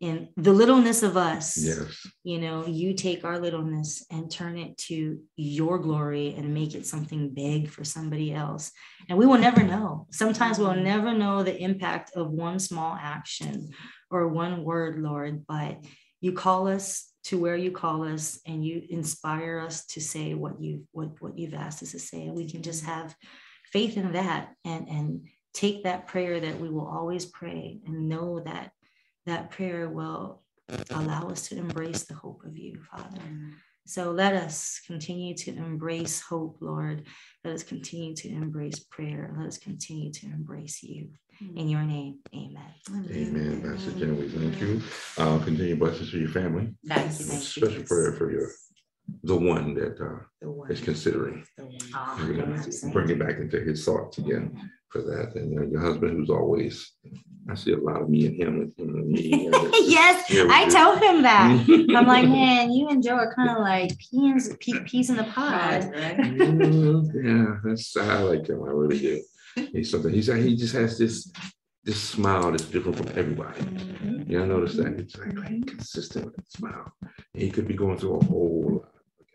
in 0.00 0.28
the 0.36 0.52
littleness 0.52 1.04
of 1.04 1.16
us. 1.16 1.56
Yes. 1.56 2.04
You 2.24 2.40
know, 2.40 2.66
you 2.66 2.94
take 2.94 3.24
our 3.24 3.38
littleness 3.38 4.04
and 4.10 4.28
turn 4.28 4.58
it 4.58 4.76
to 4.88 5.20
your 5.36 5.78
glory 5.78 6.34
and 6.36 6.52
make 6.52 6.74
it 6.74 6.84
something 6.84 7.30
big 7.32 7.70
for 7.70 7.84
somebody 7.84 8.34
else. 8.34 8.72
And 9.08 9.16
we 9.16 9.24
will 9.24 9.38
never 9.38 9.62
know. 9.62 10.08
Sometimes 10.10 10.58
we'll 10.58 10.74
never 10.74 11.12
know 11.12 11.44
the 11.44 11.56
impact 11.56 12.16
of 12.16 12.32
one 12.32 12.58
small 12.58 12.98
action 13.00 13.70
or 14.10 14.26
one 14.26 14.64
word, 14.64 14.98
Lord, 15.00 15.46
but 15.46 15.76
you 16.20 16.32
call 16.32 16.66
us 16.66 17.06
to 17.26 17.38
where 17.38 17.56
you 17.56 17.70
call 17.70 18.02
us 18.02 18.40
and 18.48 18.66
you 18.66 18.82
inspire 18.88 19.60
us 19.60 19.86
to 19.86 20.00
say 20.00 20.34
what 20.34 20.60
you 20.60 20.88
what 20.90 21.10
what 21.20 21.38
you've 21.38 21.54
asked 21.54 21.82
us 21.82 21.90
to 21.90 21.98
say 21.98 22.22
and 22.22 22.34
we 22.34 22.48
can 22.48 22.62
just 22.62 22.82
have 22.84 23.14
faith 23.72 23.96
in 23.96 24.12
that 24.12 24.54
and 24.64 24.88
and 24.88 25.28
take 25.52 25.84
that 25.84 26.06
prayer 26.06 26.40
that 26.40 26.60
we 26.60 26.68
will 26.68 26.86
always 26.86 27.26
pray 27.26 27.80
and 27.86 28.08
know 28.08 28.40
that 28.40 28.70
that 29.26 29.50
prayer 29.50 29.88
will 29.88 30.42
allow 30.90 31.28
us 31.28 31.48
to 31.48 31.56
embrace 31.56 32.04
the 32.04 32.14
hope 32.14 32.42
of 32.44 32.56
you 32.56 32.80
father. 32.90 33.20
So 33.86 34.12
let 34.12 34.34
us 34.34 34.80
continue 34.86 35.34
to 35.38 35.50
embrace 35.50 36.20
hope 36.20 36.58
lord. 36.60 37.06
Let 37.44 37.54
us 37.54 37.62
continue 37.64 38.14
to 38.16 38.28
embrace 38.28 38.78
prayer. 38.78 39.34
Let 39.36 39.46
us 39.48 39.58
continue 39.58 40.12
to 40.12 40.26
embrace 40.26 40.82
you. 40.82 41.08
In 41.56 41.68
your 41.70 41.82
name 41.82 42.18
amen. 42.34 42.74
Amen. 43.10 43.62
Pastor 43.62 43.98
Jen, 43.98 44.16
we 44.18 44.28
thank 44.28 44.60
you. 44.60 44.82
Uh, 45.16 45.38
continue 45.38 45.74
blessings 45.74 46.10
to 46.10 46.18
your 46.18 46.28
family. 46.28 46.74
thank 46.86 47.18
you 47.18 47.24
thank 47.24 47.56
you 47.56 47.66
Special 47.66 47.82
prayer 47.84 48.12
for 48.12 48.30
your 48.30 48.50
the 49.22 49.36
one 49.36 49.74
that 49.74 50.00
uh, 50.00 50.20
The 50.40 50.50
one. 50.50 50.70
is 50.70 50.80
considering. 50.80 51.44
The 51.56 51.64
one. 51.64 52.28
We're 52.28 52.34
gonna 52.34 52.56
yes. 52.56 52.84
bring 52.92 53.10
it 53.10 53.18
back 53.18 53.38
into 53.38 53.60
his 53.60 53.84
thoughts 53.84 54.18
again 54.18 54.70
for 54.90 55.02
that. 55.02 55.34
And 55.36 55.58
uh, 55.58 55.66
your 55.66 55.80
husband, 55.80 56.16
who's 56.16 56.30
always, 56.30 56.92
I 57.48 57.54
see 57.54 57.72
a 57.72 57.78
lot 57.78 58.02
of 58.02 58.08
me 58.08 58.26
and 58.26 58.36
him 58.36 58.60
and 58.60 58.72
him 58.78 58.94
and 58.96 59.08
me. 59.08 59.46
and 59.52 59.54
yes, 59.86 60.28
Yeah, 60.30 60.46
I 60.50 60.64
do. 60.66 60.70
told 60.72 60.98
him 60.98 61.22
that. 61.22 61.64
I'm 61.96 62.06
like, 62.06 62.28
man, 62.28 62.72
you 62.72 62.88
and 62.88 63.02
Joe 63.02 63.14
are 63.16 63.34
kind 63.34 63.50
of 63.50 63.58
like 63.58 63.92
peas, 63.98 64.54
pe- 64.60 64.84
peas 64.84 65.10
in 65.10 65.16
the 65.16 65.24
pod. 65.24 65.90
Right. 65.94 66.16
Mm, 66.60 67.06
yeah, 67.24 67.56
that's 67.64 67.96
I 67.96 68.18
like 68.22 68.48
him. 68.48 68.62
I 68.64 68.70
really 68.70 68.98
do. 68.98 69.22
He's 69.72 69.90
something. 69.90 70.12
He's 70.12 70.26
he 70.26 70.56
just 70.56 70.74
has 70.74 70.98
this 70.98 71.32
this 71.84 72.00
smile 72.00 72.50
that's 72.50 72.64
different 72.64 72.98
from 72.98 73.08
everybody. 73.16 73.60
Mhm. 73.62 74.28
Yeah, 74.28 74.42
I 74.42 74.46
noticed 74.46 74.76
that. 74.76 74.98
It's 74.98 75.16
like 75.16 75.32
very 75.32 75.60
consistent 75.62 76.26
with 76.26 76.36
that 76.36 76.50
smile. 76.52 76.92
He 77.34 77.50
could 77.50 77.66
be 77.66 77.74
going 77.74 77.96
through 77.98 78.16
a 78.20 78.24
whole 78.24 78.84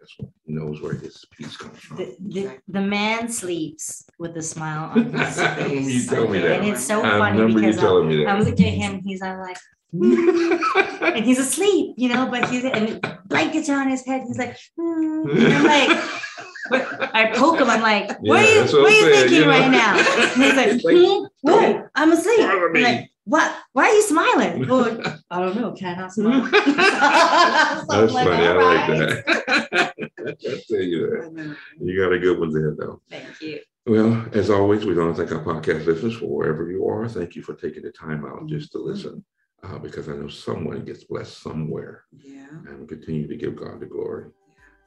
lot. 0.09 0.17
But 0.17 0.25
what? 0.25 0.33
He 0.45 0.53
knows 0.53 0.81
where 0.81 0.93
his 0.93 1.25
peace 1.31 1.57
comes 1.57 1.79
from. 1.79 1.97
The, 1.97 2.15
the, 2.19 2.59
the 2.67 2.81
man 2.81 3.29
sleeps 3.29 4.05
with 4.19 4.35
a 4.37 4.41
smile 4.41 4.91
on 4.95 5.13
his 5.13 5.41
face. 5.41 6.09
You 6.09 6.15
tell 6.15 6.27
me 6.27 6.45
And 6.45 6.65
it's 6.65 6.85
so 6.85 7.03
I 7.03 7.17
funny 7.17 7.53
because 7.53 7.77
I'm, 7.77 8.27
I'm 8.27 8.43
looking 8.43 8.67
at 8.67 8.73
him, 8.73 9.01
he's 9.03 9.21
I'm 9.21 9.39
like, 9.39 9.57
and 9.93 11.25
he's 11.25 11.39
asleep, 11.39 11.95
you 11.97 12.09
know, 12.09 12.27
but 12.27 12.49
he's 12.49 12.65
and 12.65 13.01
blankets 13.25 13.69
are 13.69 13.81
on 13.81 13.89
his 13.89 14.05
head. 14.05 14.23
He's 14.27 14.37
like, 14.37 14.57
hmm. 14.77 15.29
and 15.29 15.53
I'm 15.53 15.63
like, 15.63 17.11
I 17.13 17.31
poke 17.33 17.59
him. 17.59 17.69
I'm 17.69 17.81
like, 17.81 18.09
what 18.19 18.41
Yeah, 18.41 18.61
are 18.61 18.65
you, 18.65 18.79
what 18.79 18.81
what 18.81 18.91
are 18.91 18.95
you 18.95 19.01
saying, 19.03 19.29
thinking 19.29 19.37
you 19.37 19.45
know? 19.45 19.51
right 19.51 19.71
now? 19.71 19.97
And 19.97 20.43
he's 20.43 20.55
like, 20.55 20.83
like, 21.43 21.77
hmm, 21.77 21.87
I'm 21.95 22.11
asleep. 22.11 22.39
I'm 22.41 22.73
like, 22.73 23.09
what? 23.26 23.55
Why 23.73 23.86
are 23.89 23.93
you 23.93 24.01
smiling? 24.03 24.67
Well, 24.69 25.19
I 25.30 25.39
don't 25.41 25.55
know. 25.55 25.71
Can 25.73 25.95
I 25.95 26.01
not 26.01 26.13
smile? 26.13 26.41
That's 26.51 28.13
like, 28.13 28.28
funny. 28.28 28.45
I 28.47 28.55
"All 28.55 28.63
like 28.63 28.88
that. 28.88 29.93
I 29.99 30.61
tell 30.69 30.82
you 30.82 31.07
that. 31.09 31.55
You 31.82 31.99
got 32.01 32.13
a 32.13 32.19
good 32.19 32.39
one 32.39 32.51
there, 32.53 32.76
though. 32.78 33.01
Thank 33.09 33.41
you. 33.41 33.59
Well, 33.88 34.26
as 34.34 34.49
always, 34.49 34.86
we 34.86 34.95
want 34.95 35.15
to 35.15 35.26
thank 35.26 35.36
our 35.38 35.43
podcast 35.43 35.86
listeners 35.86 36.15
for 36.17 36.26
wherever 36.28 36.69
you 36.69 36.88
are. 36.88 37.07
Thank 37.07 37.36
you 37.36 37.43
for 37.43 37.53
taking 37.53 37.84
the 37.84 37.91
time 37.91 38.26
out 38.26 38.47
just 38.47 38.71
to 38.71 38.80
listen, 38.80 39.23
uh, 39.63 39.78
because 39.78 40.09
I 40.09 40.13
know 40.13 40.28
someone 40.28 40.84
gets 40.86 41.03
blessed 41.03 41.41
somewhere, 41.41 42.05
Yeah. 42.11 42.47
and 42.67 42.80
we 42.80 42.88
continue 42.88 43.28
to 43.28 43.36
give 43.36 43.55
God 43.55 43.80
the 43.80 43.86
glory. 43.86 44.30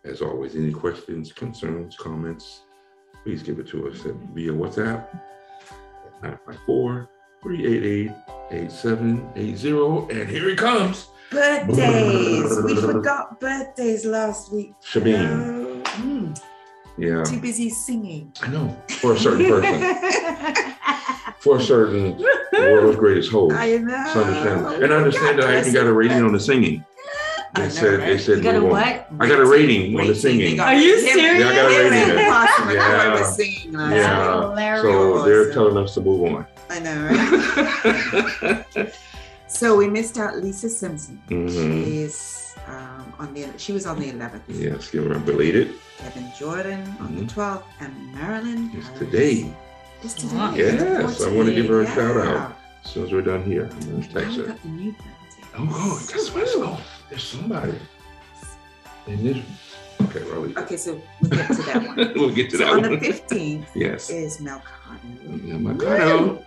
Yeah. 0.05 0.11
As 0.11 0.20
always, 0.22 0.57
any 0.57 0.72
questions, 0.72 1.32
concerns, 1.32 1.97
comments, 1.97 2.62
please 3.22 3.43
give 3.43 3.59
it 3.61 3.68
to 3.68 3.89
us 3.89 3.99
via 4.34 4.53
WhatsApp 4.53 5.07
954 6.22 7.09
388 7.43 8.11
8780. 8.51 10.20
And 10.20 10.28
here 10.30 10.49
he 10.49 10.57
comes, 10.57 11.09
Birthdays. 11.30 12.62
we 12.64 12.76
forgot 12.76 13.39
birthdays 13.41 14.05
last 14.07 14.53
week. 14.53 14.72
Shabim. 14.82 15.12
No. 15.12 15.82
Mm, 15.84 16.41
Yeah, 16.97 17.22
Too 17.24 17.41
busy 17.41 17.68
singing. 17.70 18.32
I 18.43 18.49
know 18.49 18.76
for 19.01 19.12
a 19.14 19.18
certain 19.18 19.47
person, 19.47 20.74
for 21.41 21.59
a 21.59 21.62
certain 21.62 22.18
world's 22.53 22.97
greatest 22.99 23.30
host. 23.30 23.55
I 23.55 23.76
know. 23.76 24.05
So 24.12 24.24
understand. 24.24 24.82
And 24.82 24.93
I 24.93 24.97
understand 24.97 25.39
that 25.39 25.49
I 25.49 25.61
even 25.61 25.74
got 25.74 25.86
a 25.86 25.93
rating 25.93 26.22
on 26.22 26.32
the 26.32 26.41
singing. 26.41 26.84
I 27.55 27.61
They 27.61 27.66
know, 27.68 27.74
said, 27.74 28.01
they 28.01 28.18
said, 28.18 28.36
You 28.39 28.43
got 28.43 28.57
a 28.57 28.64
what? 28.64 29.09
I 29.20 29.28
got 29.28 29.41
a 29.41 29.47
rating 29.47 29.99
on 29.99 30.07
the 30.07 30.14
singing. 30.14 30.61
Are 30.61 30.74
you 30.74 30.99
serious? 31.01 31.41
Yeah, 31.41 31.49
I 31.49 31.55
got 31.55 31.64
a 31.64 31.68
rating 31.78 31.93
and 32.11 32.18
there. 32.18 32.74
Yeah. 32.74 33.22
singing 33.22 33.72
Yeah. 33.72 34.82
So 34.82 35.22
they're 35.24 35.53
telling 35.53 35.76
us 35.76 35.95
to 35.95 36.01
move 36.01 36.22
on. 36.34 36.47
I 36.70 36.78
know, 36.80 38.64
right? 38.74 38.92
so 39.46 39.76
we 39.76 39.88
missed 39.88 40.18
out 40.18 40.36
Lisa 40.36 40.68
Simpson. 40.68 41.20
Mhm. 41.28 41.84
She's 41.84 42.54
um, 42.66 43.12
on 43.18 43.32
the 43.34 43.46
she 43.56 43.72
was 43.72 43.86
on 43.86 43.98
the 43.98 44.10
11th. 44.12 44.42
Yes, 44.48 44.90
give 44.90 45.04
her 45.04 45.14
a 45.14 45.18
belated. 45.20 45.74
Kevin 45.98 46.30
Jordan 46.38 46.82
on 47.00 47.14
the 47.16 47.22
Mhm. 47.22 47.32
12th, 47.32 47.62
and 47.80 48.14
Marilyn. 48.14 48.70
It's 48.74 48.86
Harris. 48.86 48.98
today. 48.98 49.54
It's 50.02 50.14
today. 50.14 50.36
Wow. 50.36 50.54
Yes, 50.54 51.22
I 51.22 51.30
wanna 51.32 51.52
give 51.54 51.66
her 51.68 51.80
a 51.80 51.84
Yeah. 51.84 51.94
shout 51.94 52.16
out. 52.26 52.56
As 52.84 52.90
soon 52.92 53.04
as 53.06 53.12
we're 53.12 53.22
done 53.22 53.42
here, 53.44 53.68
I'm 53.72 53.80
gonna 53.80 53.98
Now 53.98 54.06
text 54.20 54.36
we 54.36 54.42
her. 54.42 54.48
got 54.48 54.62
the 54.62 54.68
new 54.68 54.92
birthday. 54.92 55.48
Oh, 55.58 55.68
oh, 55.72 56.06
guess 56.12 56.30
what? 56.34 56.44
Oh, 56.48 56.80
there's 57.10 57.24
somebody 57.24 57.74
in 59.06 59.24
this. 59.24 59.38
Okay, 60.00 60.22
well, 60.22 60.34
I'll 60.34 60.40
leave 60.42 60.56
it. 60.56 60.60
Okay, 60.60 60.76
so 60.76 61.00
we'll 61.20 61.30
get 61.30 61.48
to 61.48 61.62
that 61.64 61.82
one. 61.88 61.96
we'll 62.14 62.30
get 62.30 62.50
to 62.50 62.56
so 62.58 62.64
that 62.64 62.72
on 62.74 62.82
the 62.82 62.98
15th 62.98 63.66
Yes. 63.74 64.10
is 64.10 64.38
Mel 64.40 64.62
Carter. 64.62 65.02
Yeah, 65.44 65.56
Mel 65.58 65.74
Carter. 65.74 66.38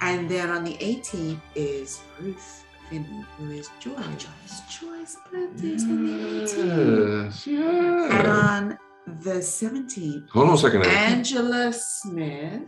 And 0.00 0.28
then 0.28 0.50
on 0.50 0.64
the 0.64 0.74
18th 0.74 1.40
is 1.54 2.00
Ruth 2.20 2.64
Finney, 2.88 3.24
who 3.38 3.50
is 3.50 3.68
Joy. 3.80 3.94
Joy's 4.18 4.60
Joy's 4.80 5.16
birthday 5.32 5.68
is 5.68 5.82
on 5.84 6.06
the 6.06 6.12
18th. 6.44 7.24
Yes, 7.24 7.46
yes. 7.46 8.12
And 8.12 8.26
on 8.28 8.78
the 9.22 9.34
17th, 9.34 10.28
Hold 10.30 10.48
on 10.48 10.54
a 10.54 10.58
second. 10.58 10.80
Now. 10.82 10.88
Angela 10.88 11.72
Smith. 11.72 12.62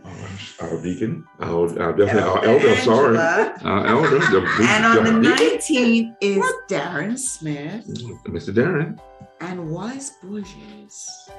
Our, 0.61 0.69
our 0.69 0.81
deacon, 0.81 1.25
our, 1.41 1.81
our 1.81 1.93
definitely 1.93 2.21
our 2.23 2.45
elder. 2.45 2.69
I'm 2.69 2.77
sorry, 2.83 3.17
Angela. 3.17 3.55
our 3.63 3.87
elder. 3.87 4.19
The, 4.19 4.47
And 4.69 4.85
on 4.85 5.03
the 5.21 5.29
the- 5.29 5.35
19th 5.35 6.15
is 6.21 6.43
Darren 6.69 7.17
Smith 7.17 7.85
Mr. 8.27 8.53
Darren. 8.53 8.97
and 9.41 9.69
Wallace 9.69 10.11
Borges. 10.23 11.29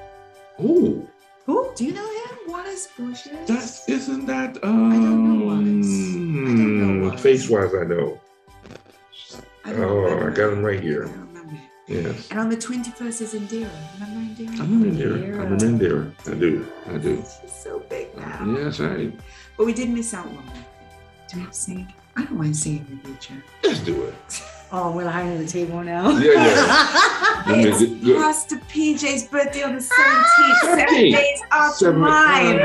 Oh, 0.59 1.07
Who? 1.51 1.73
Do 1.75 1.83
you 1.83 1.91
know 1.91 2.09
him? 2.21 2.37
Wallace 2.47 2.87
Borges? 2.97 3.45
that's 3.45 3.89
isn't 3.89 4.25
that 4.25 4.51
um? 4.63 4.91
I 4.91 4.95
don't 4.95 5.21
know 5.27 5.45
Wallace. 5.47 5.93
I 6.07 6.13
don't 6.15 6.79
know 6.79 7.07
Wallace. 7.07 7.21
Face 7.21 7.49
wise, 7.49 7.73
I 7.75 7.83
know. 7.83 8.21
I 9.65 9.73
don't 9.73 9.81
Oh, 9.81 10.27
I 10.27 10.29
got 10.31 10.53
him 10.53 10.63
right 10.63 10.79
I 10.79 10.81
here. 10.81 11.11
Yes, 11.87 12.31
And 12.31 12.39
on 12.39 12.47
the 12.47 12.55
21st 12.55 13.21
is 13.21 13.33
Indira. 13.33 13.69
Remember 13.99 14.21
Indira? 14.31 14.59
I'm 14.61 14.83
in 14.87 14.95
there. 14.97 15.41
I'm 15.41 15.53
in 15.59 15.77
there. 15.77 16.03
I 16.25 16.35
do. 16.39 16.65
I 16.87 16.97
do. 16.97 17.21
She's 17.41 17.51
so 17.51 17.79
big 17.89 18.15
now. 18.15 18.55
Yes, 18.57 18.79
I. 18.79 19.11
But 19.57 19.65
we 19.65 19.73
did 19.73 19.89
miss 19.89 20.13
out 20.13 20.31
one. 20.31 20.47
Do 21.27 21.35
we 21.35 21.41
have 21.41 21.51
to 21.51 21.57
sing? 21.57 21.93
I 22.15 22.23
don't 22.25 22.37
mind 22.37 22.55
singing 22.55 22.85
with 22.89 23.03
future. 23.05 23.41
Let's 23.63 23.79
do 23.79 24.03
it. 24.03 24.15
Oh, 24.73 24.95
we're 24.95 25.03
behind 25.03 25.37
the 25.37 25.45
table 25.45 25.83
now. 25.83 26.11
Yeah, 26.17 26.31
yeah. 26.31 27.43
It's 27.47 27.83
Pastor 28.17 28.55
PJ's 28.55 29.25
birthday 29.27 29.63
on 29.63 29.75
the 29.75 29.81
17th. 29.81 29.91
Ah, 29.91 30.61
seven 30.63 30.85
17th. 30.87 31.11
days 31.11 31.41
after 31.51 31.91
mine. 31.91 32.55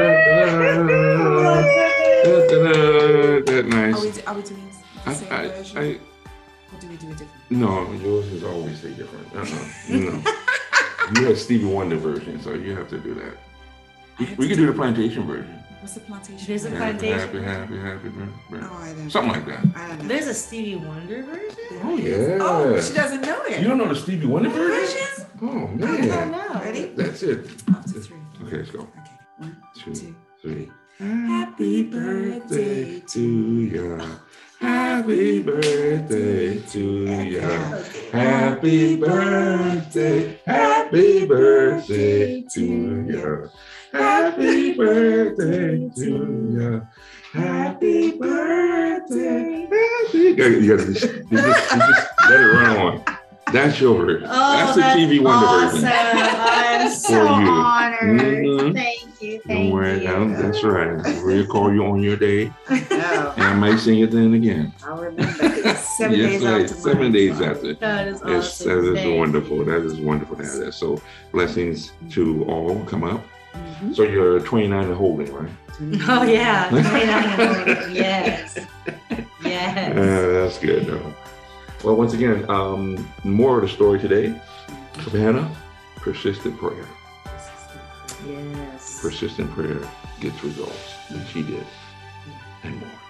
That 3.47 3.59
Are 3.59 3.62
nice. 3.64 4.01
we, 4.16 4.22
are 4.22 4.34
we 4.34 4.42
doing 4.42 4.68
the 5.05 5.14
same 5.14 5.32
I, 5.32 5.49
version? 5.49 5.78
I, 5.78 5.80
or 5.82 6.80
do 6.80 6.86
we 6.88 6.97
do 6.97 7.07
a 7.09 7.11
different? 7.11 7.30
no, 7.51 7.92
yours 7.94 8.26
is 8.28 8.44
always 8.44 8.80
say 8.80 8.92
different. 8.92 9.26
Uh-uh. 9.34 9.68
No. 9.88 10.22
you 11.20 11.26
have 11.26 11.38
Stevie 11.38 11.64
Wonder 11.64 11.97
version, 11.97 12.40
so 12.40 12.55
you 12.55 12.76
have 12.76 12.88
to 12.90 12.99
do 12.99 13.14
that. 13.14 13.36
We, 14.20 14.26
we 14.36 14.49
could 14.49 14.59
do 14.59 14.66
the 14.66 14.72
plantation 14.72 15.26
version. 15.26 15.61
What's 15.87 15.95
the 15.95 16.01
plantation? 16.01 16.45
There's 16.49 16.64
a 16.64 16.70
version? 16.70 16.82
Happy, 16.84 16.99
plantation. 16.99 17.45
happy, 17.45 17.76
happy, 17.78 17.78
happy, 17.78 18.09
birthday. 18.09 18.66
Oh, 18.68 18.76
I 18.76 18.93
don't 18.93 19.09
Something 19.09 19.32
like 19.34 19.47
that. 19.47 19.64
I 19.76 19.87
don't 19.87 20.03
know. 20.03 20.09
There's 20.09 20.26
a 20.26 20.34
Stevie 20.34 20.74
Wonder 20.74 21.22
version? 21.22 21.80
Oh 21.84 21.97
yeah. 21.97 22.39
Oh, 22.41 22.80
she 22.80 22.93
doesn't 22.93 23.20
know 23.20 23.41
it. 23.45 23.61
You 23.61 23.68
don't 23.68 23.78
know 23.78 23.87
the 23.87 23.95
Stevie 23.95 24.26
Wonder 24.26 24.49
version? 24.49 24.99
Versions? 24.99 25.26
Oh 25.43 25.47
I 25.47 25.53
don't 25.53 25.78
man. 25.78 26.30
know. 26.32 26.61
Ready? 26.61 26.87
That's 26.87 27.22
it. 27.22 27.47
After 27.68 28.01
three. 28.01 28.16
Okay, 28.43 28.57
let's 28.57 28.70
go. 28.72 28.80
Okay. 28.80 28.91
One, 29.39 29.57
Two, 29.76 29.95
two. 29.95 30.16
three. 30.43 30.72
Happy 30.99 31.84
birthday 31.84 32.99
to 32.99 33.20
ya. 33.20 34.07
Happy 34.61 35.42
birthday 35.42 36.59
to 36.59 37.22
you. 37.22 37.40
Happy 38.12 38.96
birthday. 38.96 40.40
Happy 40.46 41.26
birthday 41.26 42.42
to 42.42 42.64
you. 42.64 43.50
Happy 43.92 44.74
birthday 44.74 45.90
to 45.94 46.04
you. 46.04 46.86
Happy 47.32 48.18
birthday. 48.18 49.68
Happy. 49.70 50.18
You 50.18 50.36
gotta, 50.36 50.50
you 50.50 50.76
gotta 50.76 50.88
you 50.88 50.94
just, 50.94 51.04
you 51.04 51.78
just 51.78 52.09
let 52.30 52.40
it 52.40 52.44
run 52.44 52.76
on. 52.76 53.16
That's 53.53 53.80
your 53.80 54.05
version. 54.05 54.28
Oh, 54.28 54.53
that's 54.57 54.76
the 54.76 54.90
Stevie 54.92 55.20
Wonder 55.20 55.47
awesome. 55.47 55.80
version. 55.80 55.90
I'm 55.94 56.90
so 56.97 57.09
For 57.09 57.14
you. 57.40 57.49
honored. 57.49 58.20
Mhm. 58.20 58.74
Thank 58.74 59.22
you. 59.22 59.40
Thank 59.47 59.47
Don't 59.47 59.70
worry, 59.70 60.01
you. 60.03 60.09
that- 60.09 60.42
that's 60.42 60.64
right. 60.64 61.22
We'll 61.24 61.47
call 61.47 61.72
you 61.72 61.84
on 61.86 62.03
your 62.03 62.16
day, 62.16 62.53
No, 62.68 63.32
and 63.36 63.42
I 63.42 63.55
might 63.55 63.76
sing 63.78 64.01
it 64.01 64.11
then 64.11 64.34
again. 64.34 64.74
I'll 64.84 64.97
remember. 65.01 65.32
Seven 65.32 66.18
yes, 66.18 66.32
days 66.32 66.44
right. 66.44 66.62
after 66.64 66.74
seven 66.74 67.12
days 67.12 67.38
so- 67.38 67.44
after. 67.44 67.74
That 67.74 68.09
is 68.09 68.20
Yes, 68.26 68.61
awesome. 68.61 68.68
that 68.68 68.92
is 68.92 68.99
Thank 68.99 69.18
wonderful. 69.18 69.57
you. 69.59 69.64
That 69.64 69.82
is 69.86 69.94
wonderful 70.01 70.36
to 70.36 70.42
have 70.44 70.55
that. 70.59 70.72
So 70.74 71.01
blessings 71.32 71.92
to 72.11 72.44
all 72.47 72.80
come 72.84 73.05
up. 73.05 73.22
Mhm. 73.80 73.94
So 73.94 74.03
you're 74.03 74.40
29 74.40 74.86
and 74.86 74.94
holding, 74.94 75.32
right? 75.32 75.51
Oh 76.09 76.24
yeah. 76.24 76.68
29 76.70 76.94
and 76.94 77.30
holding. 77.76 77.94
yes. 77.94 78.59
Yes. 79.44 79.97
Uh, 79.97 80.32
that's 80.42 80.59
good 80.59 80.86
though. 80.86 81.14
Well, 81.85 81.97
once 81.97 82.14
again, 82.14 82.49
um, 82.51 83.12
more 83.22 83.57
of 83.57 83.62
the 83.62 83.68
story 83.68 83.99
today. 83.99 84.41
Savannah, 85.03 85.49
persistent 85.97 86.59
prayer. 86.59 86.87
Yes. 88.27 89.01
Persistent 89.01 89.51
prayer 89.53 89.81
gets 90.20 90.43
results, 90.43 90.95
and 91.11 91.27
she 91.29 91.43
did, 91.43 91.66
and 92.62 92.81
more. 92.81 93.05